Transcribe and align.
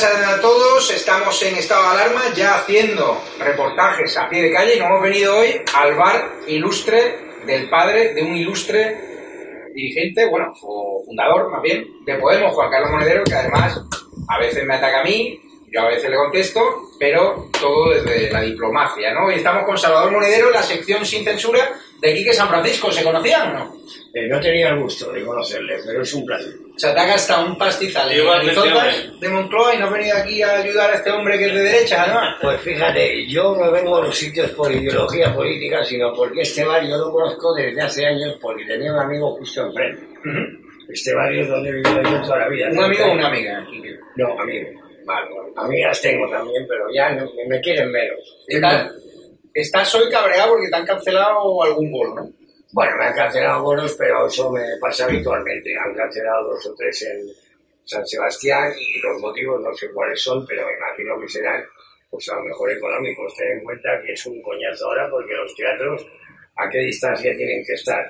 buenas 0.00 0.38
a 0.38 0.40
todos, 0.40 0.90
estamos 0.92 1.42
en 1.42 1.56
estado 1.56 1.82
de 1.82 2.02
alarma 2.02 2.22
ya 2.36 2.54
haciendo 2.54 3.20
reportajes 3.40 4.16
a 4.16 4.28
pie 4.28 4.42
de 4.42 4.52
calle 4.52 4.76
y 4.76 4.78
nos 4.78 4.90
hemos 4.90 5.02
venido 5.02 5.36
hoy 5.36 5.60
al 5.74 5.96
bar 5.96 6.36
ilustre 6.46 7.16
del 7.44 7.68
padre 7.68 8.14
de 8.14 8.22
un 8.22 8.36
ilustre 8.36 8.96
dirigente, 9.74 10.26
bueno, 10.26 10.52
o 10.62 11.02
fundador 11.04 11.50
más 11.50 11.62
bien, 11.62 11.84
de 12.04 12.14
Podemos, 12.14 12.54
Juan 12.54 12.70
Carlos 12.70 12.92
Monedero, 12.92 13.24
que 13.24 13.34
además 13.34 13.80
a 14.28 14.38
veces 14.38 14.64
me 14.64 14.74
ataca 14.74 15.00
a 15.00 15.04
mí, 15.04 15.40
yo 15.72 15.80
a 15.80 15.88
veces 15.88 16.08
le 16.10 16.16
contesto, 16.16 16.60
pero 17.00 17.48
todo 17.60 17.90
desde 17.90 18.30
la 18.30 18.42
diplomacia, 18.42 19.12
¿no? 19.12 19.26
Hoy 19.26 19.34
estamos 19.34 19.64
con 19.64 19.76
Salvador 19.76 20.12
Monedero 20.12 20.48
en 20.48 20.54
la 20.54 20.62
sección 20.62 21.04
sin 21.04 21.24
censura 21.24 21.72
de 22.00 22.14
Quique 22.14 22.32
San 22.32 22.48
Francisco, 22.48 22.92
¿se 22.92 23.02
conocían 23.02 23.50
o 23.50 23.58
no? 23.58 23.76
Eh, 24.14 24.28
no 24.28 24.38
tenía 24.38 24.68
el 24.68 24.80
gusto 24.80 25.10
de 25.10 25.24
conocerle, 25.24 25.78
pero 25.84 26.02
es 26.02 26.14
un 26.14 26.24
placer. 26.24 26.67
Se 26.78 26.92
te 26.92 27.00
ha 27.00 27.06
gastado 27.06 27.44
un 27.46 27.58
pastizal 27.58 28.08
en 28.10 28.16
de 29.20 29.28
Moncloa 29.28 29.74
y 29.74 29.78
no 29.78 29.86
has 29.86 29.92
venido 29.92 30.16
aquí 30.16 30.42
a 30.42 30.56
ayudar 30.58 30.90
a 30.92 30.94
este 30.94 31.10
hombre 31.10 31.36
que 31.36 31.46
es 31.46 31.54
de 31.54 31.60
derecha, 31.60 32.04
además. 32.04 32.36
Pues 32.40 32.60
fíjate, 32.60 33.26
yo 33.28 33.56
no 33.56 33.70
vengo 33.72 33.96
a 33.96 34.02
los 34.02 34.16
sitios 34.16 34.50
por 34.52 34.70
ideología 34.72 35.34
política, 35.34 35.82
sino 35.82 36.12
porque 36.14 36.42
este 36.42 36.64
barrio 36.64 36.96
lo 36.96 37.10
conozco 37.10 37.52
desde 37.54 37.80
hace 37.82 38.06
años 38.06 38.36
porque 38.40 38.64
tenía 38.64 38.92
un 38.92 39.00
amigo 39.00 39.36
justo 39.36 39.66
enfrente. 39.66 40.06
Este 40.88 41.12
barrio 41.14 41.42
es 41.42 41.48
donde 41.48 41.68
he 41.68 41.72
vivido 41.72 42.02
yo 42.02 42.22
toda 42.22 42.38
la 42.38 42.48
vida. 42.48 42.68
Un 42.70 42.82
amigo 42.84 43.04
o 43.06 43.12
una 43.12 43.26
amiga. 43.26 43.66
No, 44.16 44.40
amigo. 44.40 44.68
Vale, 45.04 45.26
vale. 45.34 45.52
Amigas 45.56 46.00
tengo 46.00 46.28
también, 46.30 46.64
pero 46.68 46.84
ya 46.94 47.10
no- 47.10 47.28
me 47.48 47.60
quieren 47.60 47.90
menos. 47.90 48.18
Estás, 48.46 48.92
estás 49.52 49.94
hoy 49.96 50.08
cabreado 50.10 50.50
porque 50.52 50.68
te 50.70 50.76
han 50.76 50.86
cancelado 50.86 51.62
algún 51.62 51.90
bolo, 51.90 52.14
¿no? 52.14 52.30
Bueno, 52.72 52.96
me 52.98 53.04
han 53.06 53.14
cancelado 53.14 53.62
bonos, 53.62 53.94
pero 53.98 54.26
eso 54.26 54.50
me 54.52 54.62
pasa 54.80 55.04
habitualmente. 55.06 55.70
Han 55.78 55.94
cancelado 55.94 56.48
dos 56.50 56.66
o 56.66 56.74
tres 56.74 57.02
en 57.02 57.26
San 57.84 58.06
Sebastián 58.06 58.72
y 58.78 59.00
los 59.00 59.20
motivos 59.20 59.60
no 59.62 59.72
sé 59.72 59.90
cuáles 59.92 60.22
son, 60.22 60.44
pero 60.46 60.66
me 60.66 60.74
imagino 60.74 61.18
que 61.20 61.28
serán, 61.28 61.64
pues 62.10 62.28
a 62.30 62.34
lo 62.36 62.42
mejor 62.44 62.70
económicos. 62.70 63.34
Ten 63.36 63.58
en 63.58 63.64
cuenta 63.64 63.88
que 64.04 64.12
es 64.12 64.26
un 64.26 64.42
coñazo 64.42 64.86
ahora 64.86 65.08
porque 65.10 65.32
los 65.34 65.54
teatros, 65.54 66.06
¿a 66.56 66.68
qué 66.68 66.78
distancia 66.78 67.34
tienen 67.36 67.64
que 67.66 67.72
estar? 67.72 68.04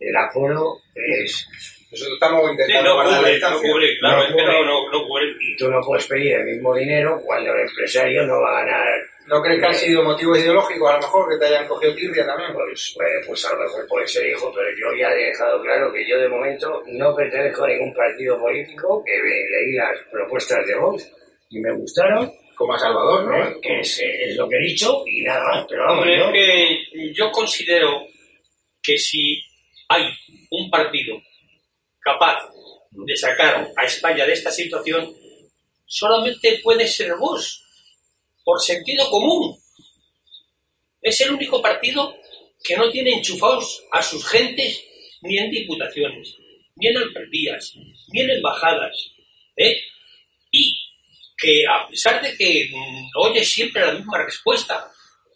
El 0.00 0.16
aforo 0.16 0.78
es... 0.94 1.46
Nosotros 1.92 2.14
estamos 2.14 2.42
Sí, 2.46 2.50
intentando 2.52 2.88
no 2.88 2.94
guardar 2.96 3.12
la 3.12 3.18
cubre, 3.20 3.28
no 3.28 3.34
distancia. 3.36 3.70
cubre, 3.70 3.98
claro, 4.00 4.16
No 4.16 4.22
es 4.22 4.28
que 4.28 4.34
no, 4.34 4.46
cubre. 4.46 4.66
no, 4.66 4.90
no 4.90 5.06
cubre. 5.06 5.24
Y 5.42 5.56
tú 5.56 5.70
no 5.70 5.80
puedes 5.82 6.06
pedir 6.08 6.32
el 6.36 6.44
mismo 6.46 6.74
dinero 6.74 7.20
cuando 7.24 7.52
el 7.54 7.60
empresario 7.68 8.26
no 8.26 8.40
va 8.40 8.58
a 8.58 8.64
ganar 8.64 8.86
¿No 9.32 9.40
crees 9.40 9.60
que 9.60 9.66
han 9.66 9.74
sido 9.74 10.04
motivos 10.04 10.38
ideológicos 10.38 10.90
a 10.90 10.96
lo 10.96 11.00
mejor 11.00 11.30
que 11.30 11.38
te 11.38 11.46
hayan 11.46 11.66
cogido 11.66 11.94
tirria 11.94 12.26
también? 12.26 12.52
Pues, 12.52 12.92
pues, 12.94 13.26
pues 13.26 13.44
a 13.46 13.54
lo 13.54 13.62
mejor 13.62 13.88
puede 13.88 14.06
ser 14.06 14.26
hijo, 14.26 14.52
pero 14.54 14.68
yo 14.76 15.00
ya 15.00 15.08
he 15.08 15.28
dejado 15.28 15.62
claro 15.62 15.90
que 15.90 16.06
yo 16.06 16.18
de 16.18 16.28
momento 16.28 16.82
no 16.88 17.16
pertenezco 17.16 17.64
a 17.64 17.68
ningún 17.68 17.94
partido 17.94 18.38
político, 18.38 19.02
que 19.02 19.12
leí 19.12 19.72
las 19.72 19.98
propuestas 20.10 20.66
de 20.66 20.74
Vox 20.74 21.10
y 21.48 21.60
me 21.60 21.72
gustaron, 21.72 22.30
Como 22.54 22.74
a 22.74 22.78
Salvador, 22.78 23.24
¿no? 23.24 23.48
¿eh? 23.48 23.56
que 23.62 23.80
es, 23.80 24.02
es 24.04 24.36
lo 24.36 24.46
que 24.46 24.56
he 24.56 24.66
dicho 24.66 25.02
y 25.06 25.22
nada 25.22 25.42
más, 25.44 25.66
pero 25.66 25.86
vamos, 25.86 26.04
yo, 26.04 26.12
es 26.12 26.32
que 26.34 27.14
yo 27.14 27.30
considero 27.30 28.04
que 28.82 28.98
si 28.98 29.42
hay 29.88 30.10
un 30.50 30.68
partido 30.68 31.16
capaz 32.00 32.50
de 32.90 33.16
sacar 33.16 33.66
a 33.74 33.84
España 33.86 34.26
de 34.26 34.34
esta 34.34 34.50
situación, 34.50 35.10
solamente 35.86 36.60
puede 36.62 36.86
ser 36.86 37.14
vos, 37.16 37.61
por 38.44 38.60
sentido 38.60 39.08
común. 39.10 39.58
Es 41.00 41.20
el 41.20 41.32
único 41.32 41.60
partido 41.60 42.14
que 42.62 42.76
no 42.76 42.90
tiene 42.90 43.14
enchufados 43.14 43.84
a 43.90 44.02
sus 44.02 44.26
gentes 44.26 44.82
ni 45.22 45.38
en 45.38 45.50
diputaciones, 45.50 46.36
ni 46.76 46.88
en 46.88 46.96
alcaldías, 46.96 47.72
ni 48.08 48.20
en 48.20 48.30
embajadas. 48.30 49.12
¿eh? 49.56 49.76
Y 50.50 50.78
que 51.36 51.64
a 51.68 51.88
pesar 51.88 52.22
de 52.22 52.36
que 52.36 52.70
mm, 52.72 53.08
oyes 53.16 53.50
siempre 53.50 53.84
la 53.84 53.92
misma 53.92 54.24
respuesta, 54.24 54.90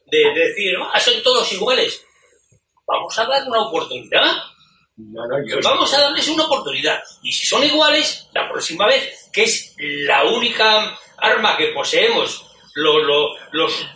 de, 0.06 0.18
de 0.18 0.48
decir, 0.48 0.74
ah, 0.92 1.00
son 1.00 1.20
todos 1.22 1.52
iguales, 1.52 2.04
vamos 2.86 3.18
a 3.18 3.26
dar 3.26 3.48
una 3.48 3.62
oportunidad. 3.62 4.36
no, 4.96 5.26
no, 5.26 5.46
yo 5.46 5.58
Vamos 5.62 5.92
a 5.92 6.00
darles 6.00 6.28
una 6.28 6.44
oportunidad. 6.44 7.02
Y 7.22 7.32
si 7.32 7.46
son 7.46 7.64
iguales, 7.64 8.28
la 8.32 8.48
próxima 8.48 8.86
vez, 8.86 9.28
que 9.32 9.44
es 9.44 9.74
la 9.78 10.24
única 10.24 10.96
arma 11.18 11.56
que 11.56 11.68
poseemos 11.68 12.45
lo- 12.76 13.02
lo- 13.02 13.28
los 13.52 13.86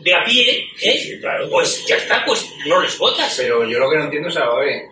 de 0.00 0.14
a 0.14 0.24
pie, 0.24 0.50
¿eh? 0.82 0.98
sí, 0.98 1.20
claro. 1.20 1.48
pues 1.50 1.84
ya 1.86 1.96
está, 1.96 2.24
pues 2.24 2.48
no 2.66 2.80
les 2.80 2.96
votas. 2.98 3.34
Pero 3.36 3.68
yo 3.68 3.78
lo 3.78 3.90
que 3.90 3.96
no 3.98 4.04
entiendo, 4.04 4.28
es, 4.28 4.82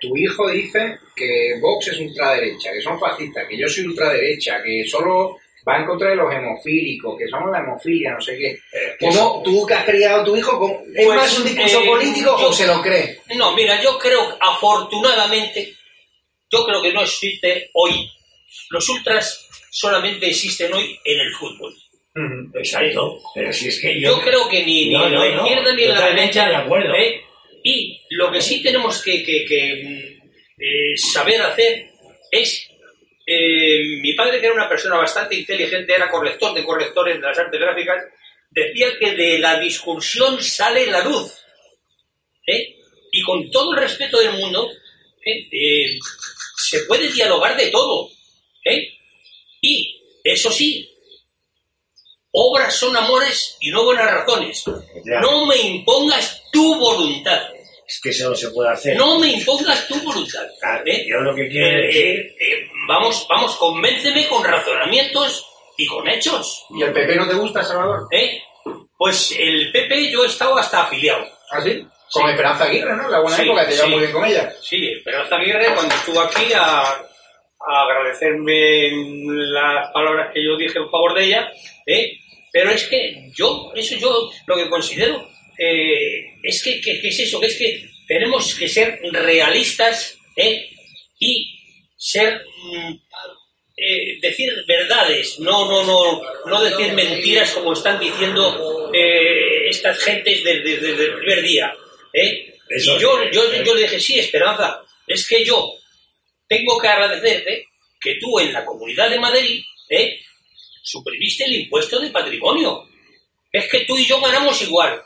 tu 0.00 0.16
hijo 0.16 0.48
dice 0.50 0.98
que 1.14 1.54
Vox 1.60 1.88
es 1.88 1.98
ultraderecha, 1.98 2.72
que 2.72 2.80
son 2.80 2.98
fascistas, 2.98 3.46
que 3.48 3.58
yo 3.58 3.68
soy 3.68 3.84
ultraderecha, 3.84 4.62
que 4.62 4.84
solo 4.88 5.38
va 5.68 5.78
en 5.78 5.86
contra 5.86 6.08
de 6.10 6.16
los 6.16 6.32
hemofílicos, 6.32 7.16
que 7.16 7.28
somos 7.28 7.52
la 7.52 7.60
hemofilia, 7.60 8.12
no 8.14 8.20
sé 8.20 8.36
qué. 8.36 8.58
¿Cómo 8.98 9.42
tú 9.44 9.64
que 9.64 9.74
has 9.74 9.84
criado 9.84 10.22
a 10.22 10.24
tu 10.24 10.36
hijo? 10.36 10.82
¿Es 10.94 11.04
Pues, 11.04 11.16
más 11.16 11.38
un 11.38 11.44
discurso 11.44 11.80
eh, 11.82 11.86
político 11.86 12.36
yo- 12.40 12.48
o 12.48 12.52
se 12.52 12.66
lo 12.66 12.82
cree? 12.82 13.20
No, 13.36 13.54
mira, 13.54 13.80
yo 13.80 13.96
creo, 13.98 14.36
afortunadamente, 14.40 15.74
yo 16.50 16.64
creo 16.66 16.82
que 16.82 16.92
no 16.92 17.02
existe 17.02 17.70
hoy. 17.74 18.10
Los 18.70 18.88
ultras 18.88 19.48
solamente 19.70 20.26
existen 20.28 20.72
hoy 20.74 20.98
en 21.04 21.20
el 21.20 21.32
fútbol. 21.34 21.72
Exacto, 22.54 23.18
pero 23.34 23.52
si 23.52 23.68
es 23.68 23.80
que 23.80 24.00
yo, 24.00 24.16
Yo 24.16 24.22
creo 24.22 24.48
que 24.48 24.64
ni, 24.64 24.86
ni 24.88 24.92
No, 24.92 25.06
en 25.06 25.14
no, 25.14 25.24
la 25.24 25.34
no, 25.34 25.42
izquierda 25.46 25.72
ni 25.74 25.82
en 25.84 25.88
la 25.94 26.06
derecha. 26.08 26.48
de 26.48 26.56
acuerdo. 26.56 26.94
¿eh? 26.94 27.22
Y 27.64 28.00
lo 28.10 28.30
que 28.30 28.40
sí 28.40 28.62
tenemos 28.62 29.02
que, 29.02 29.22
que- 29.24 29.44
que, 29.46 29.82
mm, 29.84 30.28
eh, 30.62 30.96
saber 30.96 31.40
hacer 31.42 31.86
es. 32.30 32.68
eh, 33.26 33.82
mi 34.00 34.14
padre, 34.14 34.40
que 34.40 34.46
era 34.46 34.54
una 34.54 34.68
persona 34.68 34.96
bastante 34.96 35.36
inteligente, 35.36 35.94
era 35.94 36.10
corrector 36.10 36.52
de 36.54 36.64
correctores 36.64 37.14
de 37.16 37.22
las 37.22 37.38
artes 37.38 37.60
gráficas, 37.60 38.02
decía 38.50 38.88
que 38.98 39.12
de 39.12 39.38
la 39.38 39.60
discusión 39.60 40.42
sale 40.42 40.86
la 40.88 41.04
luz. 41.04 41.32
¿eh? 42.46 42.76
Y 43.12 43.22
con 43.22 43.48
todo 43.50 43.72
el 43.72 43.78
respeto 43.80 44.18
del 44.18 44.32
mundo, 44.32 44.68
¿eh? 45.24 45.48
Eh, 45.52 45.98
se 46.56 46.80
puede 46.80 47.10
dialogar 47.12 47.56
de 47.56 47.70
todo. 47.70 48.10
¿eh? 48.64 48.88
Y, 49.60 50.02
eso 50.24 50.50
sí, 50.50 50.88
obras 52.32 52.74
son 52.74 52.96
amores 52.96 53.56
y 53.60 53.70
no 53.70 53.84
buenas 53.84 54.10
razones. 54.10 54.64
Ya. 55.04 55.20
No 55.20 55.46
me 55.46 55.56
impongas 55.56 56.42
tu 56.50 56.74
voluntad. 56.78 57.40
es 57.86 58.00
que 58.02 58.10
eso 58.10 58.30
no 58.30 58.34
se 58.34 58.50
puede 58.50 58.70
hacer. 58.70 58.96
No 58.96 59.18
me 59.18 59.28
impongas 59.28 59.86
tu 59.86 59.94
voluntad. 60.02 60.42
Claro, 60.60 60.82
¿eh? 60.86 61.04
Yo 61.08 61.18
lo 61.20 61.34
que 61.34 61.48
quiero 61.48 61.66
Eh, 61.66 61.86
decir... 61.86 62.04
eh, 62.06 62.36
eh, 62.40 62.68
vamos, 62.88 63.26
vamos, 63.28 63.54
convénceme 63.56 64.26
con 64.28 64.42
razonamientos 64.44 65.46
y 65.76 65.86
con 65.86 66.08
hechos. 66.08 66.64
¿Y 66.70 66.82
el 66.82 66.92
PP 66.92 67.16
no 67.16 67.28
te 67.28 67.34
gusta, 67.34 67.62
Salvador? 67.62 68.08
¿eh? 68.10 68.42
Pues 68.96 69.34
el 69.38 69.70
PP 69.72 70.10
yo 70.10 70.24
he 70.24 70.28
estado 70.28 70.56
hasta 70.56 70.84
afiliado. 70.84 71.26
¿Ah, 71.50 71.60
sí? 71.60 71.84
Con 72.12 72.28
Esperanza 72.30 72.64
Aguirre, 72.64 72.94
¿no? 72.96 73.08
La 73.08 73.20
buena 73.20 73.36
Sí, 73.36 73.42
época, 73.42 73.64
te 73.66 73.72
llevas 73.72 73.86
sí. 73.86 73.90
muy 73.90 74.00
bien 74.00 74.12
con 74.12 74.24
ella. 74.24 74.52
Sí, 74.60 74.76
Esperanza 74.96 75.36
Aguirre 75.36 75.74
cuando 75.74 75.94
estuvo 75.94 76.20
aquí 76.20 76.52
a, 76.54 76.80
a 76.82 77.82
agradecerme 77.88 78.90
las 79.50 79.90
palabras 79.92 80.30
que 80.32 80.44
yo 80.44 80.56
dije 80.56 80.78
en 80.78 80.90
favor 80.90 81.14
de 81.14 81.24
ella, 81.24 81.50
¿eh? 81.86 82.12
Pero 82.52 82.70
es 82.70 82.84
que 82.84 83.30
yo, 83.36 83.72
eso 83.74 83.96
yo 83.96 84.30
lo 84.46 84.56
que 84.56 84.68
considero 84.68 85.28
eh, 85.58 86.34
es 86.42 86.62
que, 86.62 86.80
que- 86.80 87.00
que 87.00 87.08
es 87.08 87.18
eso, 87.20 87.40
que 87.40 87.46
es 87.46 87.56
que 87.56 87.88
tenemos 88.06 88.54
que 88.54 88.68
ser 88.68 89.00
realistas 89.12 90.18
¿eh? 90.36 90.68
y 91.18 91.58
ser 91.96 92.42
mm, 92.64 92.94
eh, 93.76 94.18
decir 94.20 94.52
verdades, 94.66 95.38
no, 95.40 95.66
no, 95.70 95.84
no, 95.84 96.22
no 96.46 96.62
decir 96.62 96.92
mentiras 96.92 97.52
como 97.52 97.72
están 97.72 97.98
diciendo 97.98 98.90
eh, 98.92 99.68
estas 99.68 99.98
gentes 99.98 100.44
desde, 100.44 100.76
desde- 100.78 101.04
el 101.04 101.14
primer 101.18 101.42
día. 101.42 101.72
¿eh? 102.12 102.54
Y 102.70 102.80
yo, 102.82 102.98
yo, 103.30 103.62
yo 103.62 103.74
le 103.74 103.82
dije, 103.82 104.00
sí, 104.00 104.18
Esperanza, 104.18 104.80
es 105.06 105.26
que 105.28 105.44
yo 105.44 105.74
tengo 106.48 106.78
que 106.78 106.88
agradecerte 106.88 107.66
que 108.00 108.16
tú 108.20 108.38
en 108.40 108.52
la 108.52 108.64
Comunidad 108.64 109.08
de 109.10 109.18
Madrid 109.20 109.62
¿eh? 109.88 110.18
Suprimiste 110.82 111.44
el 111.44 111.54
impuesto 111.62 111.98
de 112.00 112.10
patrimonio. 112.10 112.84
Es 113.50 113.68
que 113.70 113.80
tú 113.84 113.96
y 113.98 114.04
yo 114.04 114.20
ganamos 114.20 114.60
igual. 114.62 115.00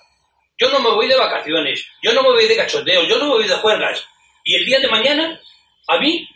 Yo 0.58 0.70
no 0.70 0.80
me 0.80 0.90
voy 0.90 1.06
de 1.06 1.16
vacaciones, 1.16 1.86
yo 2.02 2.12
no 2.14 2.22
me 2.22 2.30
voy 2.30 2.46
de 2.48 2.56
cachondeo, 2.56 3.04
yo 3.04 3.18
no 3.18 3.24
me 3.26 3.30
voy 3.32 3.46
de 3.48 3.54
juergas. 3.56 4.06
Y 4.44 4.54
el 4.54 4.64
día 4.64 4.80
de 4.80 4.88
mañana, 4.88 5.38
a 5.88 5.98
mí, 5.98 6.26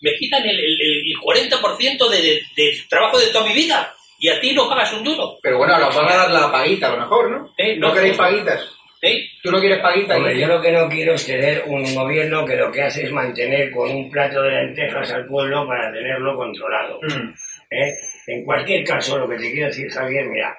me 0.00 0.14
quitan 0.16 0.42
el, 0.42 0.58
el- 0.58 0.80
el 0.80 1.16
40% 1.22 2.08
de, 2.08 2.22
de- 2.22 2.42
del 2.56 2.88
trabajo 2.88 3.18
de 3.20 3.28
toda 3.28 3.46
mi 3.46 3.54
vida. 3.54 3.94
Y 4.18 4.28
a 4.28 4.40
ti 4.40 4.52
no 4.52 4.68
pagas 4.68 4.92
un 4.92 5.02
duro. 5.04 5.38
Pero 5.42 5.58
bueno, 5.58 5.76
nos 5.78 5.94
van 5.96 6.08
a 6.08 6.16
dar 6.16 6.30
la 6.30 6.50
paguita 6.52 6.88
a 6.88 6.92
lo 6.94 7.00
mejor, 7.00 7.30
¿no? 7.30 7.54
Eh, 7.58 7.76
¿No 7.76 7.88
no. 7.88 7.94
queréis 7.94 8.16
paguitas? 8.16 8.68
¿eh? 9.02 9.18
¿Tú 9.42 9.50
no 9.50 9.58
quieres 9.58 9.80
paguita? 9.80 10.16
Hombre, 10.16 10.38
yo 10.38 10.46
lo 10.46 10.60
que 10.60 10.70
no 10.70 10.88
quiero 10.88 11.14
es 11.14 11.26
tener 11.26 11.64
un 11.66 11.92
gobierno 11.94 12.44
que 12.46 12.54
lo 12.56 12.70
que 12.70 12.82
hace 12.82 13.02
es 13.04 13.10
mantener 13.10 13.72
con 13.72 13.90
un 13.90 14.08
plato 14.10 14.40
de 14.42 14.50
lentejas 14.50 15.10
al 15.12 15.26
pueblo 15.26 15.66
para 15.66 15.92
tenerlo 15.92 16.36
controlado. 16.36 17.00
Mm. 17.02 17.34
¿Eh? 17.72 17.94
En 18.26 18.44
cualquier 18.44 18.84
caso, 18.84 19.18
lo 19.18 19.28
que 19.28 19.36
te 19.36 19.50
quiero 19.52 19.66
decir, 19.68 19.90
Javier, 19.90 20.26
mira, 20.28 20.56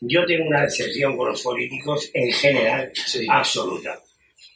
yo 0.00 0.24
tengo 0.26 0.46
una 0.46 0.62
decepción 0.62 1.16
con 1.16 1.28
los 1.28 1.42
políticos 1.42 2.10
en 2.12 2.30
general 2.32 2.90
Sí. 2.94 3.26
absoluta. 3.30 3.98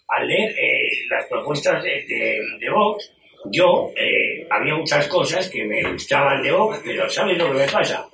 Al 0.09 0.27
leer 0.27 0.51
eh, 0.59 0.89
las 1.09 1.27
propuestas 1.27 1.83
de, 1.83 1.91
de, 2.07 2.39
de 2.59 2.71
Vox, 2.71 3.13
yo 3.47 3.93
eh, 3.97 4.47
había 4.51 4.75
muchas 4.75 5.07
cosas 5.09 5.49
que 5.49 5.65
me 5.65 5.83
gustaban 5.93 6.43
de 6.43 6.53
Vox, 6.53 6.81
pero 6.85 7.09
¿sabes 7.09 7.39
lo 7.39 7.47
que 7.53 7.59
me 7.59 7.69
pasa? 7.69 8.07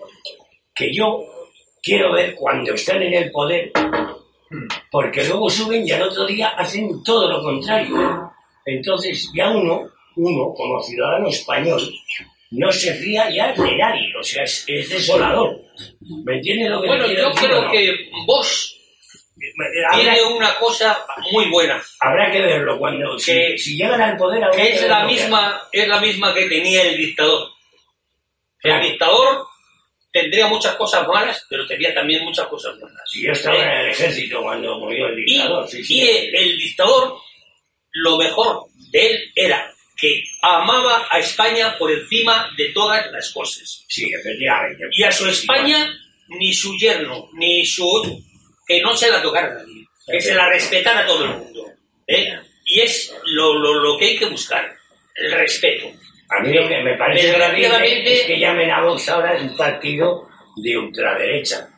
Que 0.74 0.94
yo 0.94 1.24
quiero 1.82 2.12
ver 2.12 2.34
cuando 2.34 2.74
están 2.74 3.02
en 3.02 3.14
el 3.14 3.30
poder, 3.30 3.72
porque 4.90 5.24
luego 5.24 5.50
suben 5.50 5.86
y 5.86 5.90
al 5.90 6.02
otro 6.02 6.26
día 6.26 6.48
hacen 6.50 7.02
todo 7.04 7.30
lo 7.30 7.42
contrario. 7.42 8.30
Entonces 8.64 9.30
ya 9.34 9.50
uno, 9.50 9.88
uno 10.16 10.52
como 10.54 10.80
ciudadano 10.82 11.28
español, 11.28 11.80
no 12.50 12.70
se 12.72 12.94
fía 12.94 13.28
ya 13.30 13.52
de 13.52 13.76
nadie, 13.76 14.12
o 14.18 14.22
sea, 14.22 14.44
es, 14.44 14.64
es 14.68 14.88
desolador. 14.88 15.60
¿Me 16.24 16.36
entiendes 16.36 16.70
lo 16.70 16.80
que 16.80 16.88
Bueno, 16.88 17.06
yo 17.06 17.32
creo 17.32 17.62
no? 17.62 17.70
que 17.70 18.08
vos 18.26 18.72
tiene 19.94 20.22
una 20.22 20.54
cosa 20.56 21.04
muy 21.32 21.50
buena, 21.50 21.82
habrá 22.00 22.30
que 22.30 22.40
verlo 22.40 22.78
cuando 22.78 23.18
si, 23.18 23.32
Que- 23.32 23.58
si 23.58 23.76
llegan 23.76 24.00
al 24.00 24.16
poder 24.16 24.42
que 24.54 24.72
es 24.74 24.88
la 24.88 25.04
misma, 25.04 25.60
es 25.72 25.86
la 25.88 26.00
misma 26.00 26.32
que 26.34 26.46
tenía 26.48 26.82
el 26.82 26.96
dictador. 26.96 27.50
El 28.62 28.80
dictador 28.82 29.46
tendría 30.12 30.46
muchas 30.48 30.74
cosas 30.76 31.06
malas, 31.06 31.44
pero 31.50 31.66
tenía 31.66 31.94
también 31.94 32.24
muchas 32.24 32.46
cosas 32.46 32.78
buenas. 32.80 33.00
Si 33.06 33.22
yo 33.24 33.32
estaba 33.32 33.56
¿Eh? 33.56 33.62
en 33.62 33.68
el 33.84 33.90
ejército 33.90 34.42
cuando 34.42 34.78
murió 34.78 35.06
el 35.08 35.18
Y, 35.18 35.24
dictador, 35.24 35.68
sí, 35.68 35.84
sí. 35.84 35.94
y 35.98 36.08
el, 36.08 36.34
el 36.34 36.58
dictador, 36.58 37.18
lo 37.92 38.16
mejor 38.16 38.66
de 38.90 39.06
él 39.10 39.32
era 39.34 39.72
que 39.96 40.22
amaba 40.42 41.06
a 41.10 41.18
España 41.18 41.76
por 41.78 41.90
encima 41.90 42.50
de 42.56 42.66
todas 42.72 43.10
las 43.12 43.30
cosas. 43.32 43.84
Sí, 43.88 44.10
efectivamente. 44.12 44.84
Y 44.92 45.02
a 45.02 45.12
su 45.12 45.26
España, 45.28 45.98
ni 46.28 46.52
su 46.52 46.76
yerno, 46.76 47.30
ni 47.34 47.64
su... 47.64 47.86
que 48.66 48.80
no 48.80 48.94
se 48.96 49.10
la 49.10 49.22
tocara 49.22 49.54
nadie, 49.54 49.86
que 50.06 50.20
se 50.20 50.34
la 50.34 50.48
respetara 50.50 51.06
todo 51.06 51.24
el 51.24 51.30
mundo. 51.30 51.66
¿eh? 52.06 52.34
Y 52.64 52.80
es 52.80 53.14
lo, 53.26 53.58
lo, 53.58 53.74
lo 53.74 53.98
que 53.98 54.06
hay 54.06 54.16
que 54.18 54.26
buscar, 54.26 54.76
el 55.14 55.32
respeto. 55.32 55.86
A 56.28 56.42
mí 56.42 56.52
lo 56.52 56.68
que 56.68 56.82
me 56.82 56.96
parece 56.98 57.30
es 58.04 58.22
que 58.26 58.38
llamen 58.38 58.70
a 58.70 58.82
Vox 58.82 59.08
ahora 59.08 59.38
un 59.40 59.56
partido 59.56 60.28
de 60.56 60.76
ultraderecha. 60.76 61.68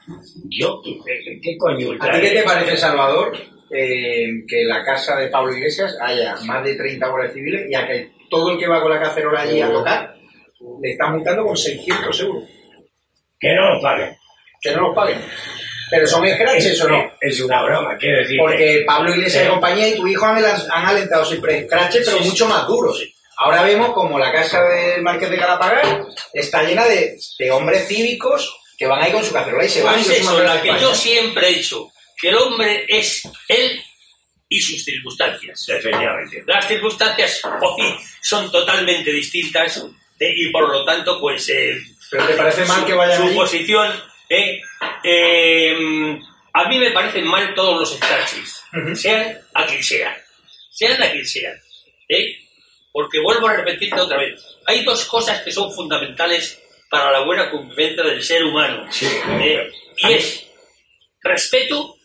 Yo, 0.48 0.80
¿qué, 0.82 1.40
qué 1.42 1.56
coño 1.58 1.74
¿A 1.74 1.78
ti 1.78 1.84
qué 1.84 1.90
ultraderecha? 1.90 2.40
te 2.40 2.42
parece, 2.42 2.76
Salvador, 2.78 3.38
eh, 3.70 4.44
que 4.46 4.62
en 4.62 4.68
la 4.68 4.84
casa 4.84 5.16
de 5.16 5.28
Pablo 5.28 5.54
Iglesias 5.54 5.96
haya 6.00 6.36
más 6.46 6.64
de 6.64 6.74
30 6.74 7.08
guardias 7.08 7.34
civiles 7.34 7.66
y 7.68 7.74
a 7.74 7.86
que 7.86 8.10
todo 8.30 8.52
el 8.52 8.58
que 8.58 8.66
va 8.66 8.80
con 8.80 8.90
la 8.90 9.00
cacerola 9.00 9.42
allí 9.42 9.60
a 9.60 9.70
tocar 9.70 10.14
le 10.82 10.90
están 10.90 11.12
multando 11.12 11.44
con 11.44 11.56
600 11.56 12.20
euros? 12.20 12.44
Que 13.38 13.54
no 13.54 13.74
lo 13.74 13.80
paguen. 13.80 14.16
Que 14.60 14.72
no 14.72 14.88
los 14.88 14.94
paguen. 14.94 15.20
Pero 15.90 16.06
son 16.06 16.26
escraches 16.26 16.82
o 16.82 16.88
no. 16.88 17.12
Es 17.20 17.40
una 17.40 17.62
broma, 17.62 17.96
quiero 17.96 18.18
decir. 18.18 18.36
Porque 18.38 18.84
Pablo 18.86 19.14
Iglesias 19.14 19.44
y 19.46 19.48
compañía 19.48 19.88
y 19.88 19.96
tu 19.96 20.06
hijo 20.06 20.26
han, 20.26 20.44
han 20.44 20.86
alentado 20.86 21.24
siempre 21.24 21.58
escraches, 21.58 22.04
pero 22.04 22.22
Sí, 22.22 22.28
mucho 22.28 22.46
más 22.46 22.66
duros. 22.66 23.02
Ahora 23.38 23.62
vemos 23.62 23.92
como 23.92 24.18
la 24.18 24.32
casa 24.32 24.60
del 24.62 25.02
Marqués 25.02 25.30
de 25.30 25.38
Calapagar 25.38 26.06
está 26.32 26.64
llena 26.64 26.84
de, 26.86 27.16
de 27.38 27.50
hombres 27.52 27.86
cívicos 27.86 28.52
que 28.76 28.86
van 28.86 29.02
ahí 29.02 29.12
con 29.12 29.24
su 29.24 29.32
cacerola 29.32 29.64
y 29.64 29.68
se 29.68 29.82
van. 29.82 29.94
Pues 29.94 30.06
y 30.06 30.10
se 30.10 30.20
eso, 30.20 30.42
la 30.42 30.60
que 30.60 30.68
yo 30.80 30.94
siempre 30.94 31.48
he 31.48 31.54
dicho, 31.54 31.88
que 32.20 32.28
el 32.30 32.36
hombre 32.36 32.84
es 32.88 33.22
él 33.48 33.80
y 34.48 34.60
sus 34.60 34.82
circunstancias. 34.84 35.68
Efectivamente. 35.68 36.42
Las 36.46 36.66
circunstancias 36.66 37.40
hoy 37.60 37.94
son 38.22 38.50
totalmente 38.50 39.12
distintas 39.12 39.84
eh, 40.18 40.32
y 40.36 40.50
por 40.50 40.68
lo 40.68 40.84
tanto, 40.84 41.20
pues 41.20 41.48
eh, 41.50 41.76
¿Pero 42.10 42.26
te 42.26 42.34
parece 42.34 42.64
mal 42.64 42.80
su, 42.80 42.86
que 42.86 42.94
vayan 42.94 43.16
su 43.18 43.22
allí? 43.24 43.34
posición, 43.36 43.92
eh, 44.30 44.60
eh, 45.04 46.18
a 46.54 46.68
mí 46.68 46.78
me 46.78 46.90
parecen 46.90 47.26
mal 47.26 47.54
todos 47.54 47.78
los 47.78 47.92
Ujú. 48.72 48.96
sean 48.96 49.38
a 49.54 49.66
quien 49.66 49.82
sean, 49.84 50.14
sean 50.70 51.02
a 51.02 51.10
quien 51.10 51.26
sean, 51.26 51.54
porque 52.92 53.20
vuelvo 53.20 53.48
a 53.48 53.56
repetirte 53.56 54.00
otra 54.00 54.18
vez, 54.18 54.42
hay 54.66 54.82
dos 54.84 55.04
cosas 55.04 55.42
que 55.42 55.52
son 55.52 55.72
fundamentales 55.72 56.58
para 56.90 57.12
la 57.12 57.20
buena 57.24 57.50
convivencia 57.50 58.02
del 58.02 58.22
ser 58.24 58.44
humano, 58.44 58.90
Sí. 58.90 59.06
y 59.98 60.12
es 60.12 60.46
respeto 61.22 61.97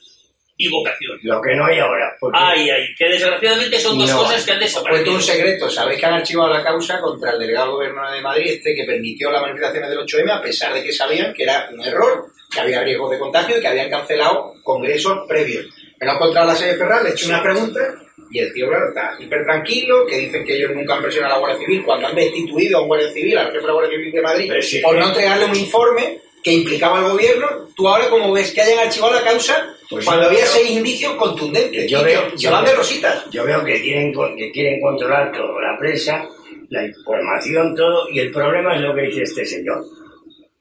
y 0.56 0.70
vocación. 0.70 1.18
Lo 1.24 1.42
que 1.42 1.56
no 1.56 1.66
hay 1.66 1.80
ahora. 1.80 2.16
Porque 2.20 2.38
Ay, 2.42 2.70
ay, 2.70 2.88
que 2.98 3.06
desgraciadamente 3.10 3.80
son 3.80 3.98
dos 3.98 4.10
No, 4.10 4.18
cosas 4.20 4.46
que 4.46 4.52
han 4.52 4.58
Os 4.62 4.72
cuento 4.74 4.80
desaparecido. 4.82 5.16
un 5.16 5.22
secreto. 5.22 5.70
Sabéis 5.70 6.00
que 6.00 6.06
han 6.06 6.14
archivado 6.14 6.50
la 6.54 6.64
causa 6.64 7.00
contra 7.02 7.32
el 7.32 7.40
delegado 7.40 7.66
del 7.80 7.92
gobierno 7.92 8.12
de 8.12 8.22
Madrid, 8.22 8.52
este 8.52 8.76
que 8.76 8.84
permitió 8.84 9.32
las 9.32 9.42
manifestaciones 9.42 9.90
del 9.90 10.00
8M, 10.00 10.32
a 10.32 10.42
pesar 10.42 10.74
de 10.74 10.84
que 10.84 10.92
sabían 10.92 11.34
que 11.34 11.44
era 11.44 11.70
un 11.74 11.82
error, 11.84 12.28
que 12.52 12.60
había 12.60 12.84
riesgo 12.84 13.10
de 13.10 13.18
contagio 13.20 13.58
y 13.58 13.62
que 13.62 13.68
habían 13.68 13.90
cancelado 13.90 14.54
congresos 14.64 15.20
previos. 15.28 15.66
Me 16.00 16.06
lo 16.06 16.14
he 16.14 16.16
encontrado 16.16 16.50
a 16.50 16.54
la 16.54 16.60
sede 16.60 16.76
Ferral, 16.76 17.04
le 17.04 17.10
he 17.10 17.14
hecho 17.14 17.28
unas 17.28 17.42
preguntas 17.42 17.94
y 18.30 18.40
el 18.40 18.54
tío, 18.54 18.68
claro, 18.68 18.90
está 18.90 19.16
hiper 19.20 19.44
tranquilo, 19.44 20.06
que 20.08 20.18
dicen 20.18 20.44
que 20.46 20.56
ellos 20.56 20.72
nunca 20.74 20.96
han 20.96 21.02
presionado 21.02 21.34
a 21.34 21.38
la 21.38 21.40
Guardia 21.40 21.66
Civil 21.66 21.84
cuando 21.86 22.08
han 22.08 22.16
destituido 22.16 22.78
a 22.78 22.82
un 22.82 22.88
Guardia 22.88 23.12
Civil, 23.12 23.38
al 23.38 23.46
jefe 23.48 23.60
de 23.60 23.68
la 23.68 23.74
Guardia 23.74 23.98
Civil 23.98 24.12
de 24.12 24.22
Madrid, 24.22 24.52
sí, 24.62 24.80
por 24.80 24.96
no 24.98 25.08
entregarle 25.08 25.46
un 25.46 25.56
informe 25.56 26.20
que 26.44 26.52
implicaba 26.52 27.00
al 27.00 27.12
gobierno. 27.12 27.48
Tú 27.76 27.88
ahora, 27.88 28.10
como 28.10 28.32
ves 28.34 28.52
que 28.52 28.62
hayan 28.62 28.80
archivado 28.80 29.14
la 29.14 29.24
causa, 29.24 29.70
Pues 29.90 30.06
cuando 30.06 30.26
había 30.28 30.46
seis 30.46 30.70
indicios 30.72 31.14
contundentes, 31.16 31.90
Yo 31.90 32.04
veo- 32.04 32.26
que 32.26 32.32
yo 32.32 32.38
se 32.38 32.50
van 32.50 32.64
de 32.66 32.72
veo- 32.72 32.80
rositas. 32.80 33.30
Yo 33.32 33.44
veo 33.46 33.64
que 33.64 33.82
quieren, 33.82 34.14
que 34.38 34.52
quieren 34.52 34.82
controlar 34.82 35.32
todo, 35.32 35.60
la 35.62 35.78
prensa, 35.78 36.28
la 36.70 36.86
información, 36.86 37.76
todo, 37.76 38.10
y 38.10 38.20
el 38.20 38.32
problema 38.32 38.76
es 38.76 38.82
lo 38.82 38.96
que 38.96 39.02
dice 39.04 39.24
este 39.24 39.46
señor. 39.46 39.86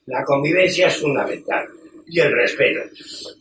La 0.06 0.22
convivencia 0.24 0.88
es 0.88 0.96
fundamental 0.96 1.64
y 2.06 2.20
el 2.20 2.32
respeto. 2.32 2.80